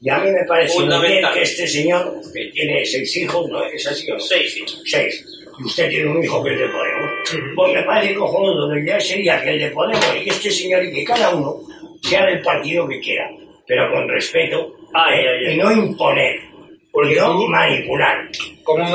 Y 0.01 0.09
a 0.09 0.19
mí 0.19 0.31
me 0.31 0.45
parece 0.45 0.73
muy 0.75 0.83
bien 0.83 0.91
Fundamental. 0.93 1.33
que 1.33 1.41
este 1.41 1.67
señor, 1.67 2.13
que 2.33 2.45
tiene 2.53 2.85
seis 2.85 3.17
hijos, 3.17 3.49
¿no 3.49 3.65
es 3.65 3.85
así 3.87 4.09
o 4.11 4.13
no? 4.13 4.19
Seis, 4.19 4.53
sí. 4.53 4.63
Seis. 4.85 5.25
Y 5.59 5.63
usted 5.65 5.89
tiene 5.89 6.09
un 6.09 6.23
hijo 6.23 6.41
que 6.43 6.53
es 6.53 6.59
de 6.59 6.67
Podemos. 6.69 7.11
Pues 7.55 7.73
me 7.73 7.83
parece 7.83 8.13
cojonudo, 8.15 8.77
ideal 8.77 9.01
sería 9.01 9.43
que 9.43 9.49
el 9.49 9.59
de 9.59 9.71
Podemos 9.71 10.05
y 10.23 10.29
este 10.29 10.49
señor 10.51 10.85
y 10.85 10.93
que 10.93 11.03
cada 11.03 11.35
uno 11.35 11.61
sea 12.01 12.25
del 12.25 12.41
partido 12.41 12.87
que 12.87 12.99
quiera, 12.99 13.29
pero 13.67 13.91
con 13.91 14.07
respeto 14.09 14.75
Ay, 14.93 15.19
¿eh? 15.19 15.27
ay, 15.29 15.45
ay. 15.47 15.53
y 15.53 15.57
no 15.57 15.71
imponer, 15.71 16.35
Porque 16.91 17.15
no 17.15 17.33
tú- 17.37 17.47
manipular. 17.47 18.29
¿Cómo, 18.63 18.85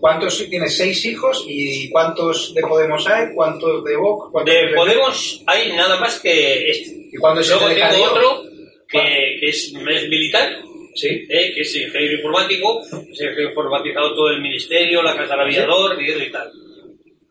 ¿Cuántos 0.00 0.48
tienes? 0.48 0.76
¿Seis 0.76 1.04
hijos? 1.04 1.44
¿Y 1.46 1.90
cuántos 1.90 2.54
de 2.54 2.62
Podemos 2.62 3.06
hay? 3.06 3.34
¿Cuántos 3.34 3.84
de 3.84 3.96
Vox? 3.96 4.30
¿Cuántos 4.32 4.54
De 4.54 4.74
Podemos 4.74 5.42
hay 5.46 5.72
nada 5.76 6.00
más 6.00 6.18
que 6.20 6.70
este. 6.70 7.08
¿Y 7.12 7.16
cuántos 7.18 7.48
Luego 7.48 7.68
tengo 7.68 8.04
otro 8.04 8.42
que, 8.88 9.36
que 9.40 9.46
es, 9.48 9.74
es 9.74 10.08
militar, 10.08 10.48
Sí. 10.94 11.06
eh, 11.28 11.52
que 11.54 11.60
es 11.60 11.76
ingeniero 11.76 12.14
informático, 12.16 12.82
se 13.12 13.28
ha 13.28 13.42
informatizado 13.42 14.14
todo 14.14 14.30
el 14.30 14.40
ministerio, 14.40 15.02
la 15.02 15.14
casa 15.16 15.34
del 15.36 15.40
aviador 15.46 16.00
y 16.02 16.10
eso 16.10 16.22
y 16.24 16.30
tal. 16.32 16.50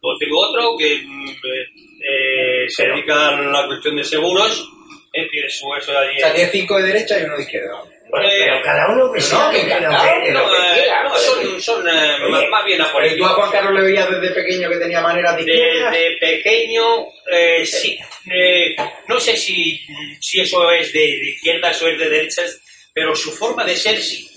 Luego 0.01 0.17
tengo 0.19 0.39
otro 0.39 0.77
que 0.77 0.95
mm, 1.05 1.29
eh, 1.29 1.65
eh, 2.07 2.65
se 2.69 2.87
dedica 2.87 3.29
a 3.29 3.41
la 3.41 3.65
cuestión 3.67 3.95
de 3.97 4.03
seguros, 4.03 4.69
eh, 5.13 5.27
tiene 5.31 5.49
su 5.49 5.73
eso 5.75 5.91
de 5.91 5.97
allí. 5.97 6.17
O 6.17 6.19
sea, 6.19 6.33
tienes 6.33 6.51
cinco 6.51 6.77
de 6.77 6.83
derecha 6.83 7.19
y 7.19 7.23
uno 7.23 7.35
de 7.37 7.43
izquierda. 7.43 7.83
Bueno, 8.09 8.27
Eh, 8.27 8.31
pero 8.39 8.61
cada 8.63 8.87
uno 8.91 9.11
que 9.13 9.19
no, 9.19 9.51
que 9.51 9.57
lo 9.57 9.63
encantado, 9.63 10.23
que- 10.23 10.31
No, 10.31 10.49
que 10.49 10.55
eh, 10.57 10.73
quiera, 10.73 11.03
no, 11.03 11.09
joder. 11.11 11.25
son, 11.45 11.61
son 11.61 11.87
eh, 11.89 12.15
Oye, 12.25 12.47
más, 12.49 12.65
bien 12.65 12.77
Pero 12.93 13.05
¿y 13.05 13.17
tú 13.17 13.23
a 13.25 13.29
apolíticos. 13.29 13.31
Juan 13.35 13.51
Carlos 13.51 13.73
le 13.75 13.81
veías 13.83 14.09
desde 14.09 14.33
pequeño 14.33 14.69
que 14.69 14.75
tenía 14.77 15.01
maneras 15.01 15.37
de 15.37 15.43
De, 15.43 15.53
izquierda? 15.53 15.91
de 15.91 16.17
pequeño, 16.19 16.83
eh, 17.31 17.65
sí. 17.65 17.99
eh, 18.33 18.75
no 19.07 19.19
sé 19.19 19.37
si, 19.37 19.79
si 20.19 20.41
eso 20.41 20.71
es 20.71 20.91
de, 20.91 20.99
de 20.99 21.29
izquierdas 21.35 21.79
o 21.83 21.87
es 21.87 21.99
de 21.99 22.09
derechas, 22.09 22.59
pero 22.93 23.15
su 23.15 23.31
forma 23.31 23.63
de 23.63 23.75
ser 23.75 24.01
sí. 24.01 24.27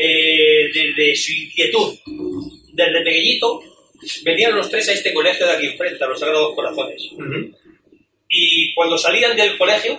Eh, 0.00 0.68
desde 0.72 1.14
su 1.16 1.32
inquietud, 1.32 1.98
desde 2.72 3.02
pequeñito, 3.04 3.60
venían 4.22 4.54
los 4.56 4.70
tres 4.70 4.88
a 4.88 4.92
este 4.92 5.12
colegio 5.12 5.44
de 5.44 5.52
aquí 5.52 5.66
enfrente, 5.66 6.02
a 6.02 6.06
los 6.06 6.18
Sagrados 6.20 6.54
Corazones. 6.54 7.02
Y 8.30 8.72
cuando 8.74 8.96
salían 8.96 9.36
del 9.36 9.58
colegio, 9.58 9.94
eh, 9.94 9.98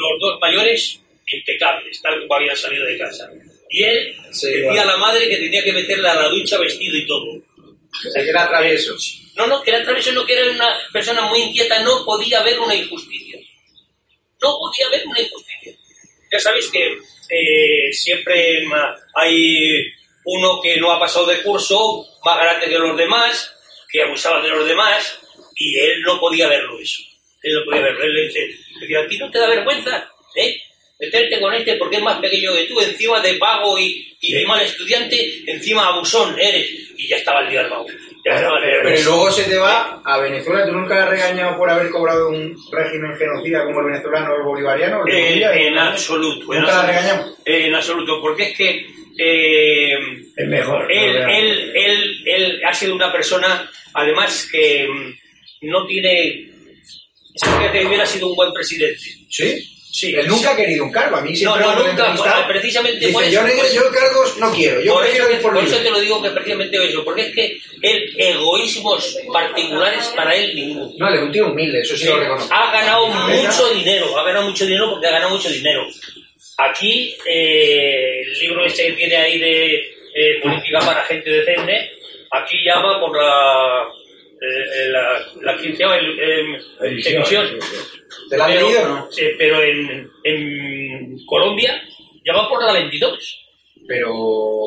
los 0.00 0.20
dos 0.20 0.38
mayores 0.40 1.00
impecables, 1.26 2.00
tal 2.02 2.20
como 2.20 2.34
había 2.34 2.54
salido 2.56 2.84
de 2.86 2.98
casa. 2.98 3.30
Y 3.70 3.82
él 3.84 4.16
Sí, 4.32 4.48
decía 4.48 4.64
bueno. 4.66 4.82
a 4.82 4.84
la 4.84 4.96
madre 4.98 5.28
que 5.28 5.36
tenía 5.36 5.62
que 5.64 5.72
meterla 5.72 6.12
a 6.12 6.16
la 6.22 6.28
ducha 6.28 6.58
vestido 6.58 6.96
y 6.96 7.06
todo. 7.06 7.26
O 7.34 8.10
sea, 8.10 8.22
que 8.22 8.30
era 8.30 8.48
travieso. 8.48 8.96
No, 9.36 9.46
no, 9.46 9.62
que 9.62 9.70
era 9.70 9.82
travieso, 9.82 10.12
no, 10.12 10.26
que 10.26 10.34
era 10.38 10.50
una 10.50 10.76
persona 10.92 11.22
muy 11.22 11.40
inquieta, 11.42 11.82
no 11.82 12.04
podía 12.04 12.42
ver 12.42 12.58
una 12.60 12.74
injusticia. 12.74 13.38
No 14.42 14.58
podía 14.58 14.88
ver 14.90 15.06
una 15.06 15.20
injusticia. 15.20 15.72
Ya 16.30 16.38
sabéis 16.38 16.68
que 16.68 16.98
eh, 17.30 17.92
siempre 17.92 18.62
hay 19.14 19.84
uno 20.24 20.60
que 20.62 20.76
no 20.78 20.90
ha 20.92 20.98
pasado 21.00 21.26
de 21.26 21.42
curso, 21.42 22.06
más 22.24 22.38
grande 22.38 22.68
que 22.68 22.78
los 22.78 22.96
demás, 22.96 23.54
que 23.90 24.02
abusaba 24.02 24.42
de 24.42 24.48
los 24.50 24.66
demás, 24.66 25.18
y 25.56 25.78
él 25.78 26.02
no 26.02 26.18
podía 26.20 26.48
verlo 26.48 26.78
eso. 26.78 27.02
Él 27.42 27.54
no 27.54 27.64
podía 27.64 27.82
verlo. 27.82 28.04
Él 28.04 28.14
le 28.14 28.22
decía, 28.82 29.00
¿a 29.00 29.06
ti 29.08 29.18
no 29.18 29.30
te 29.30 29.38
da 29.38 29.48
vergüenza? 29.48 30.08
¿Eh? 30.36 30.56
Meterte 31.00 31.40
con 31.40 31.52
este 31.54 31.74
porque 31.76 31.96
es 31.96 32.02
más 32.02 32.20
pequeño 32.20 32.54
que 32.54 32.64
tú, 32.64 32.80
encima 32.80 33.20
de 33.20 33.36
vago 33.38 33.78
y, 33.78 34.16
y 34.20 34.32
de 34.34 34.46
mal 34.46 34.60
estudiante, 34.62 35.16
encima 35.46 35.88
abusón 35.88 36.38
eres. 36.38 36.70
Y 36.96 37.08
ya 37.08 37.16
estaba 37.16 37.40
el 37.40 37.50
día 37.50 37.60
armado. 37.62 37.86
Ya 38.24 38.36
estaba 38.36 38.58
el 38.58 38.64
día 38.64 38.78
Pero 38.84 39.02
luego 39.10 39.30
se 39.32 39.42
te 39.50 39.56
va 39.56 40.00
a 40.04 40.18
Venezuela. 40.18 40.64
¿Tú 40.64 40.70
nunca 40.72 41.02
has 41.02 41.10
regañado 41.10 41.56
por 41.58 41.68
haber 41.68 41.90
cobrado 41.90 42.28
un 42.28 42.56
régimen 42.70 43.16
genocida 43.18 43.64
como 43.64 43.80
el 43.80 43.86
venezolano 43.86 44.32
o 44.32 44.36
el 44.36 44.42
bolivariano? 44.44 45.04
¿El 45.04 45.12
de 45.12 45.18
Eh, 45.18 45.24
Bolivia? 45.28 45.54
en 45.54 45.78
absoluto. 45.78 46.52
En 46.54 46.60
¿Nunca 46.60 46.72
la 46.72 46.80
absoluto. 46.82 46.86
regañamos? 47.02 47.38
Eh, 47.46 47.66
en 47.66 47.74
absoluto, 47.74 48.20
porque 48.20 48.42
es 48.44 48.56
que 48.56 48.86
eh, 49.18 49.98
Es 50.36 50.46
mejor. 50.48 50.90
él, 50.92 51.20
no, 51.20 51.28
él, 51.28 51.72
él, 51.74 52.22
él 52.26 52.60
ha 52.64 52.72
sido 52.74 52.94
una 52.94 53.10
persona, 53.12 53.68
además, 53.94 54.48
que 54.52 54.86
mm, 54.88 55.68
no 55.68 55.84
tiene... 55.88 56.51
Es 57.34 57.42
que 57.72 57.86
hubiera 57.86 58.06
sido 58.06 58.28
un 58.28 58.36
buen 58.36 58.52
presidente. 58.52 59.00
¿Sí? 59.28 59.68
Sí. 59.94 60.14
Él 60.14 60.26
nunca 60.26 60.52
ha 60.52 60.56
querido 60.56 60.84
un 60.84 60.90
cargo. 60.90 61.16
A 61.16 61.20
mí 61.20 61.30
No, 61.32 61.36
siempre 61.36 61.62
no, 61.62 61.72
he 61.86 61.92
nunca. 61.92 62.46
Precisamente 62.48 62.98
dice, 62.98 63.12
por 63.12 63.22
eso. 63.24 63.32
yo, 63.32 63.46
eso- 63.46 63.74
yo 63.74 63.90
cargos 63.92 64.38
no 64.38 64.50
quiero. 64.50 64.80
Yo 64.80 64.94
por 64.94 65.06
eso, 65.06 65.24
por 65.42 65.52
por 65.54 65.64
eso 65.64 65.76
te 65.82 65.90
lo 65.90 66.00
digo 66.00 66.22
que 66.22 66.30
precisamente 66.30 66.88
eso, 66.88 67.04
porque 67.04 67.22
es 67.26 67.34
que 67.34 67.58
el 67.82 68.14
egoísmos 68.18 69.18
particulares 69.30 70.06
para 70.16 70.34
él 70.34 70.54
ninguno. 70.54 70.92
No, 70.96 71.08
él 71.08 71.14
es 71.16 71.22
un 71.22 71.32
tío 71.32 71.46
humilde, 71.48 71.80
eso 71.82 71.94
sí, 71.94 72.04
Sí, 72.04 72.08
lo 72.08 72.18
reconozco. 72.20 72.54
ha 72.54 72.72
ganado 72.72 73.06
mucho 73.08 73.68
dinero, 73.74 74.18
ha 74.18 74.24
ganado 74.24 74.48
mucho 74.48 74.64
dinero 74.64 74.90
porque 74.92 75.06
ha 75.08 75.10
ganado 75.12 75.30
mucho 75.36 75.50
dinero. 75.50 75.86
Aquí, 76.56 77.14
eh, 77.28 78.22
el 78.22 78.38
libro 78.40 78.64
ese 78.64 78.86
que 78.86 78.92
tiene 78.92 79.16
ahí 79.16 79.38
de 79.38 79.74
eh, 80.14 80.40
política 80.42 80.78
para 80.80 81.04
gente 81.04 81.28
decente, 81.30 81.92
aquí 82.30 82.64
llama 82.64 82.98
por 83.00 83.14
la, 83.16 83.84
eh, 84.42 84.88
la, 84.90 85.26
la 85.42 85.56
quinceava 85.60 85.98
em, 85.98 86.54
Edición. 86.80 87.16
emisión. 87.16 87.58
¿Te 88.28 88.36
la 88.36 88.46
has 88.46 88.52
Pero- 88.54 88.66
leído 88.68 88.88
no? 88.88 89.10
sí, 89.10 89.22
pero 89.38 89.62
en, 89.62 90.10
en 90.24 91.26
Colombia 91.26 91.82
ya 92.24 92.32
va 92.34 92.48
por 92.48 92.62
la 92.64 92.72
22. 92.72 93.38
Pero 93.86 94.14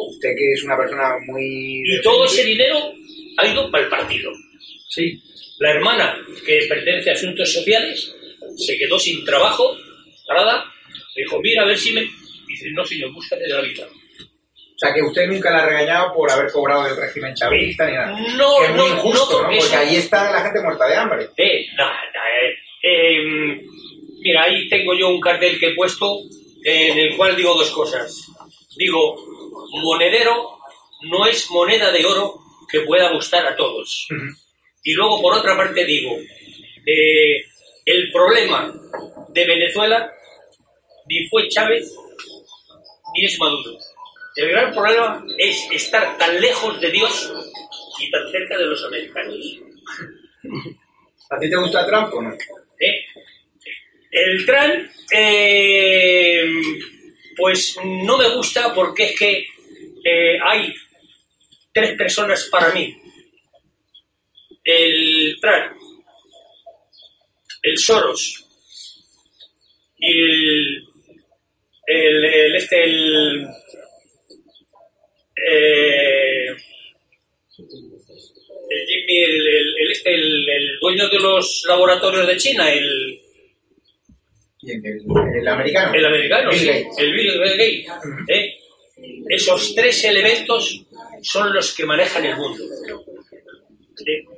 usted 0.10 0.30
que 0.38 0.52
es 0.54 0.64
una 0.64 0.76
persona 0.78 1.14
muy... 1.28 1.84
Y 1.86 2.02
todo 2.02 2.26
ese 2.26 2.44
dinero 2.44 2.94
ha 3.38 3.48
ido 3.48 3.72
para 3.72 3.84
el 3.86 3.90
partido. 3.90 4.32
Sí. 4.90 5.22
La 5.60 5.72
hermana, 5.72 6.18
que 6.46 6.66
pertenece 6.68 7.10
a 7.12 7.14
Asuntos 7.14 7.52
Sociales, 7.54 8.14
se 8.58 8.78
quedó 8.78 9.00
sin 9.00 9.24
trabajo, 9.24 9.78
nada, 10.28 10.66
dijo, 11.16 11.40
mira, 11.42 11.64
a 11.64 11.66
ver 11.66 11.78
si 11.78 11.94
me... 11.94 12.02
Dice, 12.48 12.70
no, 12.72 12.86
señor, 12.86 13.14
búscate 13.14 13.44
de 13.44 13.50
la 13.54 13.62
vida. 13.62 13.88
O 14.76 14.78
sea, 14.78 14.94
que 14.94 15.02
usted 15.02 15.28
nunca 15.28 15.52
la 15.52 15.60
ha 15.60 15.66
regañado 15.68 16.14
por 16.14 16.30
haber 16.30 16.52
cobrado 16.52 16.84
del 16.84 16.98
régimen 16.98 17.34
chavista 17.34 17.86
ni 17.88 17.94
nada. 17.94 18.12
No, 18.36 18.60
que 18.60 18.66
es 18.66 18.72
muy 18.72 18.90
no, 18.90 18.96
injusto, 18.96 19.42
no, 19.42 19.50
¿no? 19.50 19.58
porque 19.58 19.76
ahí 19.76 19.96
está 19.96 20.32
la 20.32 20.42
gente 20.42 20.62
muerta 20.62 20.86
de 20.86 20.96
hambre. 20.96 21.30
Eh, 21.38 21.66
nada, 21.78 21.98
eh, 22.44 22.56
eh, 22.84 23.62
mira, 24.20 24.44
ahí 24.44 24.68
tengo 24.68 24.94
yo 24.94 25.08
un 25.08 25.22
cartel 25.22 25.58
que 25.58 25.68
he 25.68 25.76
puesto 25.76 26.20
en 26.66 26.98
el 26.98 27.16
cual 27.16 27.38
digo 27.38 27.54
dos 27.54 27.72
cosas. 27.72 28.28
Digo, 28.76 29.16
monedero 29.82 30.60
no 31.04 31.26
es 31.26 31.50
moneda 31.52 31.92
de 31.92 32.06
oro 32.06 32.40
que 32.70 32.82
pueda 32.82 33.14
gustar 33.14 33.46
a 33.46 33.56
todos. 33.56 34.08
Y 34.84 34.94
luego, 34.94 35.22
por 35.22 35.34
otra 35.34 35.56
parte, 35.56 35.86
digo, 35.86 36.18
eh, 36.86 37.46
el 37.86 38.12
problema 38.12 38.74
de 39.30 39.46
Venezuela 39.46 40.12
ni 41.08 41.28
fue 41.28 41.48
Chávez 41.48 41.94
ni 43.14 43.26
es 43.26 43.40
Maduro. 43.40 43.78
El 44.36 44.50
gran 44.50 44.74
problema 44.74 45.26
es 45.38 45.68
estar 45.72 46.18
tan 46.18 46.40
lejos 46.42 46.80
de 46.82 46.92
Dios 46.92 47.32
y 48.00 48.12
tan 48.12 48.30
cerca 48.32 48.58
de 48.58 48.66
los 48.66 48.84
americanos. 48.84 49.60
¿A 51.30 51.40
ti 51.40 51.50
te 51.50 51.56
gusta 51.56 51.88
Trump 51.88 52.14
o 52.14 52.22
no? 52.22 52.34
¿eh? 52.34 53.06
El 54.12 54.46
Trump, 54.46 54.90
eh, 55.12 56.44
pues 57.38 57.78
no 57.84 58.18
me 58.18 58.30
gusta 58.36 58.74
porque 58.74 59.06
es 59.06 59.20
que 59.20 59.48
eh, 60.04 60.38
hay 60.44 60.74
tres 61.74 61.98
personas 61.98 62.48
para 62.52 62.74
mí. 62.74 62.94
El 64.64 65.38
Trump, 65.40 65.78
el 67.62 67.78
Soros 67.78 68.46
y 69.98 70.12
el, 70.12 70.88
el, 71.88 72.26
el 72.26 72.56
este, 72.56 72.84
el, 72.84 73.48
eh, 75.48 76.48
el 78.70 78.88
Jimmy, 78.88 79.18
el, 79.24 79.48
el- 79.48 79.74
el 79.80 79.92
este, 79.92 80.14
el, 80.16 80.50
el 80.50 80.80
dueño 80.82 81.08
de 81.10 81.20
los 81.20 81.64
laboratorios 81.68 82.28
de 82.28 82.38
China, 82.38 82.72
el, 82.72 83.20
el, 84.64 85.48
americano. 85.48 85.94
el 85.94 86.06
americano, 86.06 86.50
Bill 86.50 86.60
sí, 86.60 86.66
Gates. 86.68 86.98
el 86.98 87.14
Bill 87.14 87.38
Gates. 87.40 87.86
¿eh? 88.30 88.56
Esos 89.30 89.76
tres 89.76 90.04
elementos 90.06 90.82
son 91.22 91.54
los 91.54 91.74
que 91.76 91.86
manejan 91.86 92.26
el 92.26 92.36
mundo. 92.36 92.64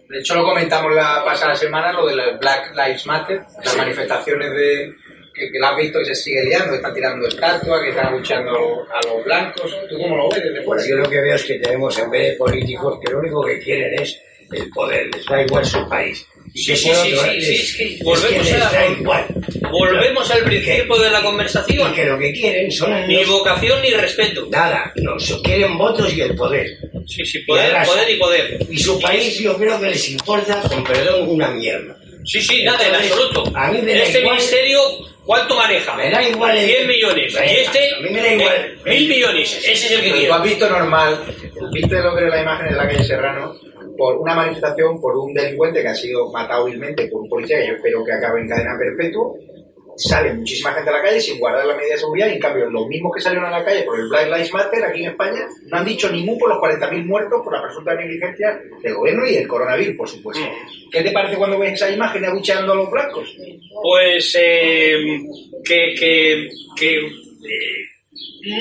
De 0.10 0.20
hecho, 0.20 0.36
lo 0.36 0.44
comentamos 0.44 0.94
la 0.94 1.24
pasada 1.26 1.56
semana, 1.56 1.92
lo 1.92 2.06
de 2.06 2.16
las 2.16 2.40
Black 2.40 2.72
Lives 2.76 3.06
Matter, 3.06 3.42
las 3.64 3.78
manifestaciones 3.78 4.52
de 4.52 4.94
que, 5.38 5.52
que 5.52 5.60
la 5.60 5.70
has 5.70 5.78
visto 5.78 6.00
que 6.00 6.06
se 6.06 6.16
sigue 6.16 6.44
liando, 6.46 6.72
que 6.72 6.76
están 6.78 6.94
tirando 6.94 7.28
estatuas, 7.28 7.82
que 7.84 7.90
están 7.90 8.12
luchando 8.14 8.52
a 8.92 9.08
los 9.08 9.24
blancos. 9.24 9.72
¿Tú 9.90 9.98
cómo 9.98 10.18
lo 10.18 10.30
ves 10.30 10.44
desde 10.44 10.64
fuera? 10.64 10.82
Pues 10.82 10.88
yo 10.90 10.96
lo 10.98 11.10
que 11.10 11.22
veo 11.22 11.36
es 11.36 11.44
que 11.44 11.56
tenemos 11.60 11.98
en 12.00 12.10
vez 12.12 12.32
de 12.32 12.34
políticos 12.38 13.00
que 13.06 13.12
lo 13.12 13.20
único 13.20 13.46
que 13.46 13.60
quieren 13.60 14.02
es 14.02 14.20
el 14.52 14.70
poder, 14.70 15.08
les 15.14 15.26
da 15.26 15.42
igual 15.44 15.66
su 15.66 15.88
país. 15.90 16.26
Y 16.54 16.60
Sí, 16.60 16.76
sí, 16.78 16.90
sí, 16.96 17.14
otro, 17.14 17.32
sí, 17.32 17.42
sí, 17.42 17.52
les- 17.52 17.60
es 17.60 17.76
que 17.78 17.84
es 17.96 18.04
volvemos 18.04 18.52
a- 18.54 18.86
igual. 18.88 19.26
Volvemos 19.70 20.32
al 20.32 20.44
principio 20.44 20.98
de 20.98 21.10
la 21.12 21.22
conversación. 21.22 21.92
Y 21.92 21.96
que 21.96 22.06
lo 22.06 22.18
que 22.18 22.32
quieren 22.34 22.72
son 22.72 23.08
Ni 23.08 23.16
los- 23.18 23.28
vocación 23.28 23.82
ni 23.82 23.92
respeto. 23.92 24.48
nada, 24.50 24.92
nos 24.96 25.42
quieren 25.44 25.78
votos 25.78 26.12
y 26.14 26.22
el 26.22 26.34
poder. 26.36 26.78
Sí, 27.06 27.26
sí, 27.26 27.40
poder, 27.40 27.76
arrasa. 27.76 27.92
poder 27.92 28.10
y 28.10 28.16
poder. 28.18 28.58
Y 28.70 28.78
su 28.78 29.00
país 29.00 29.38
yo 29.40 29.58
creo 29.58 29.80
que 29.80 29.88
les 29.88 30.10
importa, 30.10 30.62
con 30.68 30.84
perdón, 30.84 31.30
una 31.30 31.50
mierda. 31.52 31.98
Sí, 32.26 32.42
sí, 32.42 32.64
nada, 32.64 32.86
en 32.88 32.96
absoluto. 32.96 33.44
a 33.56 33.72
mí 33.72 33.82
me 33.82 33.94
da 33.94 34.04
este 34.04 34.20
igual- 34.20 34.36
ministerio, 34.36 34.80
¿cuánto 35.28 35.56
maneja? 35.56 35.96
Me 35.96 36.10
da 36.10 36.28
igual 36.28 36.58
el- 36.58 36.66
100 36.66 36.88
millones. 36.88 37.34
Venga, 37.36 37.52
y 37.52 37.56
este, 37.58 37.94
a 37.96 38.00
mí 38.00 38.10
me 38.10 38.20
da 38.22 38.34
igual. 38.34 38.56
eh, 38.56 38.90
mil 38.90 39.10
millones. 39.10 39.58
Ese 39.58 39.72
es 39.74 39.92
el 39.92 40.02
que 40.02 40.12
quiero. 40.14 40.34
has 40.34 40.44
visto 40.44 40.68
normal, 40.70 41.20
viste 41.72 42.00
lo 42.02 42.16
que 42.16 42.22
era 42.24 42.30
la 42.36 42.42
imagen 42.42 42.70
de 42.70 42.76
la 42.76 42.88
calle 42.88 43.04
Serrano, 43.04 43.54
por 43.98 44.18
una 44.18 44.34
manifestación 44.34 45.00
por 45.00 45.16
un 45.18 45.34
delincuente 45.34 45.82
que 45.82 45.88
ha 45.90 45.96
sido 45.96 46.32
matado 46.32 46.66
vilmente 46.66 47.08
por 47.10 47.22
un 47.22 47.30
policía, 47.30 47.58
yo 47.68 47.74
espero 47.76 48.04
que 48.04 48.14
acabe 48.14 48.42
en 48.42 48.48
cadena 48.50 48.76
perpetua, 48.80 49.34
sale 49.98 50.34
muchísima 50.34 50.74
gente 50.74 50.90
a 50.90 50.94
la 50.94 51.02
calle 51.02 51.20
sin 51.20 51.40
guardar 51.40 51.66
la 51.66 51.76
medida 51.76 51.94
de 51.94 52.00
seguridad 52.00 52.28
y 52.28 52.34
en 52.34 52.40
cambio 52.40 52.70
los 52.70 52.88
mismos 52.88 53.12
que 53.16 53.22
salieron 53.22 53.46
a 53.46 53.60
la 53.60 53.66
calle 53.66 53.84
por 53.84 54.00
el 54.00 54.08
Black 54.08 54.28
Lives 54.28 54.54
Matter 54.54 54.84
aquí 54.84 55.04
en 55.04 55.10
España 55.10 55.48
no 55.66 55.78
han 55.78 55.86
dicho 55.86 56.10
ningún 56.10 56.38
por 56.38 56.50
los 56.50 56.60
40.000 56.60 57.06
muertos 57.06 57.42
por 57.44 57.54
la 57.54 57.64
presunta 57.64 57.96
negligencia 57.96 58.60
del 58.82 58.94
gobierno 58.94 59.28
y 59.28 59.36
el 59.36 59.48
coronavirus, 59.48 59.98
por 59.98 60.08
supuesto. 60.08 60.44
Mm. 60.44 60.90
¿Qué 60.92 61.02
te 61.02 61.12
parece 61.12 61.38
cuando 61.38 61.60
ves 61.60 61.74
esa 61.74 61.90
imagen 61.90 62.26
abucheando 62.26 62.74
a 62.74 62.76
los 62.76 62.92
blancos? 62.92 63.36
Pues 63.82 64.36
eh, 64.40 64.98
que, 65.66 65.96
que, 65.98 66.50
que 66.76 66.98
eh, 66.98 67.88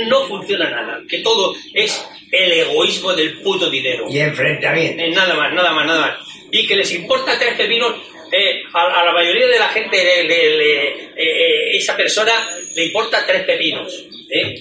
no 0.09 0.27
funciona 0.27 0.71
nada. 0.71 1.01
Que 1.09 1.19
todo 1.19 1.55
es 1.75 2.05
el 2.33 2.53
egoísmo 2.53 3.13
del 3.13 3.41
puto 3.41 3.71
dinero. 3.71 4.07
Y 4.09 4.19
enfrentamiento. 4.19 5.03
Eh, 5.03 5.11
nada 5.11 5.35
más, 5.35 5.53
nada 5.53 5.73
más, 5.73 5.87
nada 5.87 6.01
más. 6.01 6.19
Y 6.51 6.67
que 6.67 6.77
les 6.77 6.93
importa 6.93 7.39
tres 7.39 7.55
pepinos. 7.55 7.95
Eh, 8.33 8.63
a, 8.75 9.01
a 9.01 9.05
la 9.05 9.13
mayoría 9.13 9.47
de 9.47 9.59
la 9.59 9.69
gente, 9.69 9.97
le- 10.03 10.25
le- 10.25 10.57
le- 10.57 10.89
eh, 10.89 11.11
eh, 11.17 11.77
esa 11.77 11.97
persona 11.97 12.33
le 12.75 12.85
importa 12.87 13.25
tres 13.27 13.43
pepinos. 13.45 14.05
¿eh? 14.31 14.55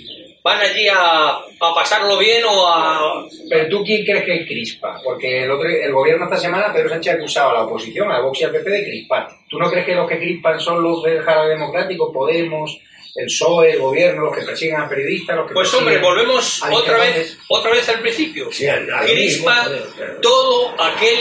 Van 0.44 0.62
allí 0.62 0.88
a, 0.88 1.30
a 1.30 1.74
pasarlo 1.74 2.20
bien 2.20 2.44
o 2.48 2.68
a... 2.68 3.26
Pero 3.50 3.68
tú, 3.68 3.84
¿quién 3.84 4.06
crees 4.06 4.24
que 4.26 4.36
es 4.42 4.46
crispa? 4.48 5.02
Porque 5.04 5.44
el, 5.44 5.50
otro, 5.50 5.68
el 5.68 5.92
gobierno 5.92 6.26
esta 6.26 6.38
semana, 6.38 6.72
Pedro 6.72 6.90
Sánchez 6.90 7.14
ha 7.14 7.16
acusado 7.18 7.50
a 7.50 7.54
la 7.54 7.64
oposición, 7.64 8.12
a 8.12 8.20
Vox 8.20 8.42
y 8.42 8.44
al 8.44 8.52
PP 8.52 8.70
de 8.70 8.84
crispar. 8.84 9.28
¿Tú 9.50 9.58
no 9.58 9.72
crees 9.72 9.88
que 9.88 9.96
los 9.96 10.08
que 10.08 10.20
crispan 10.20 10.60
son 10.60 10.84
los 10.84 11.02
del 11.02 11.22
Jara 11.24 11.48
Democrático, 11.48 12.14
Podemos, 12.14 12.78
el 13.16 13.26
PSOE, 13.26 13.72
el 13.72 13.80
gobierno, 13.80 14.26
los 14.26 14.38
que 14.38 14.44
persiguen 14.46 14.76
a 14.82 14.88
periodistas? 14.88 15.36
Los 15.36 15.48
que 15.48 15.54
Pues 15.56 15.74
hombre, 15.74 15.98
volvemos 15.98 16.62
otra 16.72 16.98
vez, 17.00 17.40
otra 17.50 17.72
vez 17.72 17.90
al 17.90 18.02
principio. 18.02 18.52
Sí, 18.52 18.68
al- 18.68 18.88
al 18.94 19.08
Crispa 19.08 19.68
mismo, 19.68 20.22
todo 20.22 20.76
aquel 20.80 21.18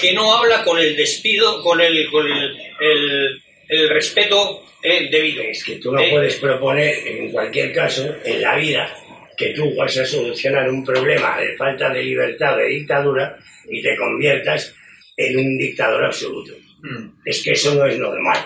que 0.00 0.12
no 0.12 0.34
habla 0.36 0.64
con 0.64 0.78
el 0.78 0.96
despido, 0.96 1.62
con 1.62 1.80
el, 1.80 2.10
con 2.10 2.26
el, 2.26 2.56
el, 2.80 3.42
el 3.68 3.88
respeto 3.88 4.64
eh, 4.82 5.08
debido. 5.10 5.42
Es 5.42 5.64
que 5.64 5.76
tú 5.76 5.92
no 5.92 6.00
Eh, 6.00 6.10
puedes 6.10 6.36
proponer, 6.36 6.94
en 7.06 7.30
cualquier 7.30 7.72
caso, 7.72 8.14
en 8.24 8.42
la 8.42 8.56
vida, 8.56 8.94
que 9.36 9.50
tú 9.50 9.74
vas 9.74 9.96
a 9.98 10.04
solucionar 10.06 10.68
un 10.68 10.84
problema 10.84 11.40
de 11.40 11.56
falta 11.56 11.90
de 11.90 12.02
libertad, 12.02 12.56
de 12.56 12.66
dictadura, 12.66 13.36
y 13.68 13.82
te 13.82 13.96
conviertas 13.96 14.74
en 15.16 15.36
un 15.38 15.58
dictador 15.58 16.04
absoluto. 16.04 16.52
Mm. 16.82 17.08
Es 17.24 17.42
que 17.42 17.52
eso 17.52 17.74
no 17.74 17.86
es 17.86 17.98
normal. 17.98 18.38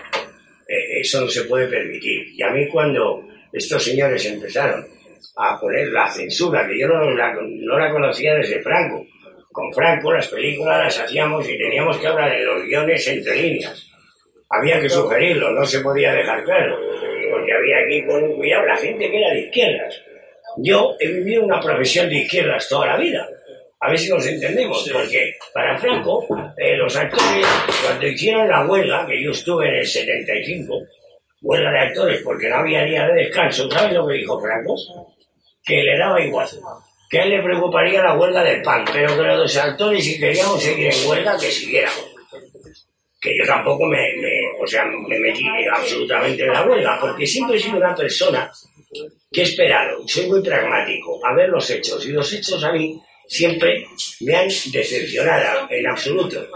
Eh, 0.69 1.01
eso 1.01 1.23
no 1.23 1.29
se 1.29 1.45
puede 1.45 1.67
permitir. 1.67 2.29
Y 2.37 2.43
a 2.43 2.51
mí 2.51 2.69
cuando 2.69 3.27
estos 3.53 3.83
señores 3.83 4.25
empezaron 4.27 4.87
a 5.37 5.59
poner 5.59 5.89
la 5.89 6.11
censura, 6.11 6.67
que 6.69 6.79
yo 6.79 6.89
no 6.89 7.11
la, 7.13 7.35
no 7.35 7.79
la 7.79 7.91
conocía 7.91 8.35
desde 8.35 8.63
Franco. 8.63 9.07
Con 9.53 9.73
Franco 9.73 10.13
las 10.13 10.29
películas 10.29 10.85
las 10.85 10.99
hacíamos 11.01 11.49
y 11.49 11.59
teníamos 11.59 11.97
que 11.99 12.07
hablar 12.07 12.31
de 12.31 12.45
los 12.45 12.63
guiones 12.65 13.07
entre 13.09 13.37
líneas. 13.37 13.87
Había 14.51 14.81
que 14.81 14.89
sugerirlo, 14.89 15.51
no 15.53 15.65
se 15.65 15.81
podía 15.81 16.13
dejar 16.13 16.45
claro. 16.45 16.79
Porque 17.31 17.53
había 17.53 17.79
aquí 17.85 18.07
con 18.07 18.37
cuidado 18.37 18.67
la 18.67 18.77
gente 18.77 19.11
que 19.11 19.19
era 19.19 19.33
de 19.33 19.41
izquierdas. 19.41 20.03
Yo 20.59 20.97
he 20.99 21.09
vivido 21.09 21.45
una 21.45 21.61
profesión 21.61 22.09
de 22.09 22.17
izquierdas 22.17 22.69
toda 22.69 22.87
la 22.87 22.97
vida. 22.97 23.29
A 23.81 23.91
ver 23.91 23.99
si 23.99 24.09
nos 24.09 24.27
entendemos, 24.27 24.91
porque 24.93 25.37
para 25.55 25.79
Franco, 25.79 26.27
eh, 26.57 26.77
los 26.77 26.97
actores, 26.97 27.47
cuando 27.85 28.07
hicieron 28.09 28.49
la 28.49 28.67
huelga, 28.67 29.07
que 29.07 29.23
yo 29.23 29.31
estuve 29.31 29.69
en 29.69 29.75
el 29.77 29.87
75, 29.87 30.75
huelga 31.43 31.71
de 31.71 31.79
actores, 31.79 32.23
porque 32.23 32.49
no 32.49 32.57
había 32.57 32.85
día 32.85 33.07
de 33.07 33.23
descanso, 33.25 33.71
¿sabes 33.71 33.95
lo 33.95 34.07
que 34.09 34.15
dijo 34.15 34.41
Franco? 34.41 34.75
Que 35.65 35.83
le 35.83 35.97
daba 35.97 36.21
igual, 36.21 36.49
que 37.09 37.19
a 37.21 37.25
él 37.25 37.31
le 37.31 37.43
preocuparía 37.43 38.03
la 38.03 38.15
huelga 38.17 38.43
del 38.45 38.63
pan, 38.63 38.85
pero 38.93 39.17
que 39.17 39.23
los 39.23 39.57
actores, 39.57 40.05
si 40.05 40.19
queríamos 40.19 40.63
seguir 40.63 40.93
en 40.93 41.09
huelga, 41.09 41.39
que 41.39 41.51
siguiéramos. 41.51 42.05
Que 43.21 43.37
yo 43.37 43.45
tampoco 43.47 43.87
me, 43.87 43.97
me- 44.17 44.63
o 44.63 44.67
sea, 44.67 44.85
me 44.85 45.19
metí 45.19 45.45
absolutamente 45.73 46.45
en 46.45 46.53
la 46.53 46.65
huelga, 46.65 46.99
porque 47.01 47.27
siempre 47.27 47.57
he 47.57 47.61
sido 47.61 47.79
una 47.79 47.95
persona 47.95 48.51
que 49.33 49.41
he 49.41 49.45
esperado, 49.45 50.07
soy 50.07 50.27
muy 50.29 50.43
pragmático, 50.43 51.21
a 51.27 51.35
ver 51.35 51.49
los 51.49 51.69
hechos, 51.71 52.05
y 52.07 52.13
los 52.13 52.33
hechos 52.33 52.63
a 52.65 52.73
mí 52.73 52.99
siempre 53.27 53.85
me 54.21 54.35
han 54.37 54.49
decepcionado 54.49 55.67
en 55.71 55.87
absoluto. 55.87 56.47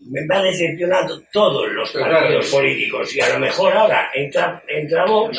Me 0.00 0.20
han 0.34 0.42
decepcionado 0.42 1.22
todos 1.32 1.68
los 1.72 1.90
partidos 1.92 2.46
políticos, 2.50 3.14
y 3.14 3.20
a 3.20 3.28
lo 3.30 3.38
mejor 3.38 3.72
ahora 3.74 4.10
entra, 4.14 4.62
entra 4.68 5.04
Vox, 5.06 5.38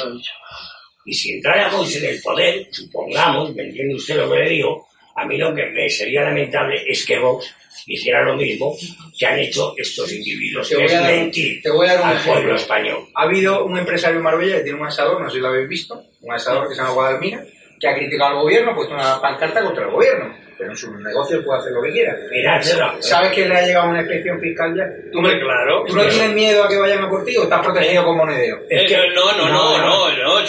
y 1.06 1.14
si 1.14 1.34
entrara 1.34 1.70
Vox 1.70 1.96
en 1.98 2.06
el 2.06 2.22
poder, 2.22 2.68
supongamos, 2.72 3.54
¿me 3.56 3.64
entiende 3.64 3.96
usted 3.96 4.16
lo 4.18 4.32
que 4.32 4.40
le 4.40 4.50
digo? 4.50 4.88
A 5.16 5.26
mí 5.26 5.38
lo 5.38 5.54
que 5.56 5.66
me 5.68 5.90
sería 5.90 6.24
lamentable 6.24 6.84
es 6.88 7.06
que 7.06 7.20
Vox 7.20 7.54
hiciera 7.88 8.24
lo 8.24 8.36
mismo 8.36 8.76
que 9.18 9.26
han 9.28 9.40
hecho 9.40 9.74
estos 9.78 10.12
individuos, 10.12 10.68
Te 10.68 10.76
que 10.76 10.82
voy 10.82 10.86
es 10.92 10.94
a 10.96 11.02
dar 11.02 11.12
mentir 11.14 11.62
te 11.62 11.70
voy 11.70 11.88
a 11.88 11.94
dar 11.94 12.02
un 12.02 12.08
al 12.08 12.14
ejemplo. 12.16 12.34
pueblo 12.34 12.56
español. 12.56 13.08
Ha 13.14 13.24
habido 13.24 13.64
un 13.66 13.78
empresario 13.78 14.18
en 14.18 14.24
Marbella 14.24 14.58
que 14.58 14.64
tiene 14.64 14.80
un 14.80 14.88
asador, 14.88 15.22
no 15.22 15.30
sé 15.30 15.36
si 15.36 15.42
lo 15.42 15.50
habéis 15.50 15.70
visto, 15.70 16.04
un 16.22 16.34
asador 16.34 16.68
que 16.68 16.74
se 16.76 16.82
llama 16.82 16.94
Guadalmina, 16.96 17.46
que 17.86 17.90
ha 17.92 17.96
criticado 17.96 18.32
al 18.32 18.42
gobierno, 18.44 18.72
ha 18.72 18.76
puesto 18.76 18.94
una 18.96 19.22
pancarta 19.22 19.62
contra 19.64 19.84
el 19.86 19.92
gobierno, 19.92 20.36
pero 20.58 20.72
en 20.72 20.78
su 20.78 20.92
negocio 20.98 21.44
puede 21.46 21.60
hacer 21.60 21.72
lo 21.74 21.82
que 21.84 21.92
quiera. 21.92 22.18
Mirad, 22.32 22.62
¿Sabes 23.00 23.32
que 23.34 23.48
le 23.48 23.56
ha 23.56 23.66
llegado 23.66 23.90
una 23.90 24.00
inspección 24.00 24.40
fiscal 24.40 24.76
ya? 24.76 24.86
¿Tú, 25.12 25.20
Hombre, 25.20 25.40
claro. 25.40 25.84
¿Tú 25.86 25.96
no 25.96 26.08
tienes 26.08 26.32
miedo 26.32 26.64
a 26.64 26.68
que 26.68 26.78
vayan 26.78 27.04
a 27.04 27.10
por 27.10 27.24
ti 27.24 27.38
o 27.38 27.44
estás 27.44 27.64
protegido 27.64 28.04
con 28.06 28.18
monedero? 28.18 28.58
Eh, 28.70 28.86
Es 28.86 28.92
que- 28.92 28.98
no, 29.14 29.32
no, 29.38 29.48
no, 29.48 29.78
no, 29.78 29.78
no, 29.78 30.10
no, 30.24 30.40
de 30.40 30.46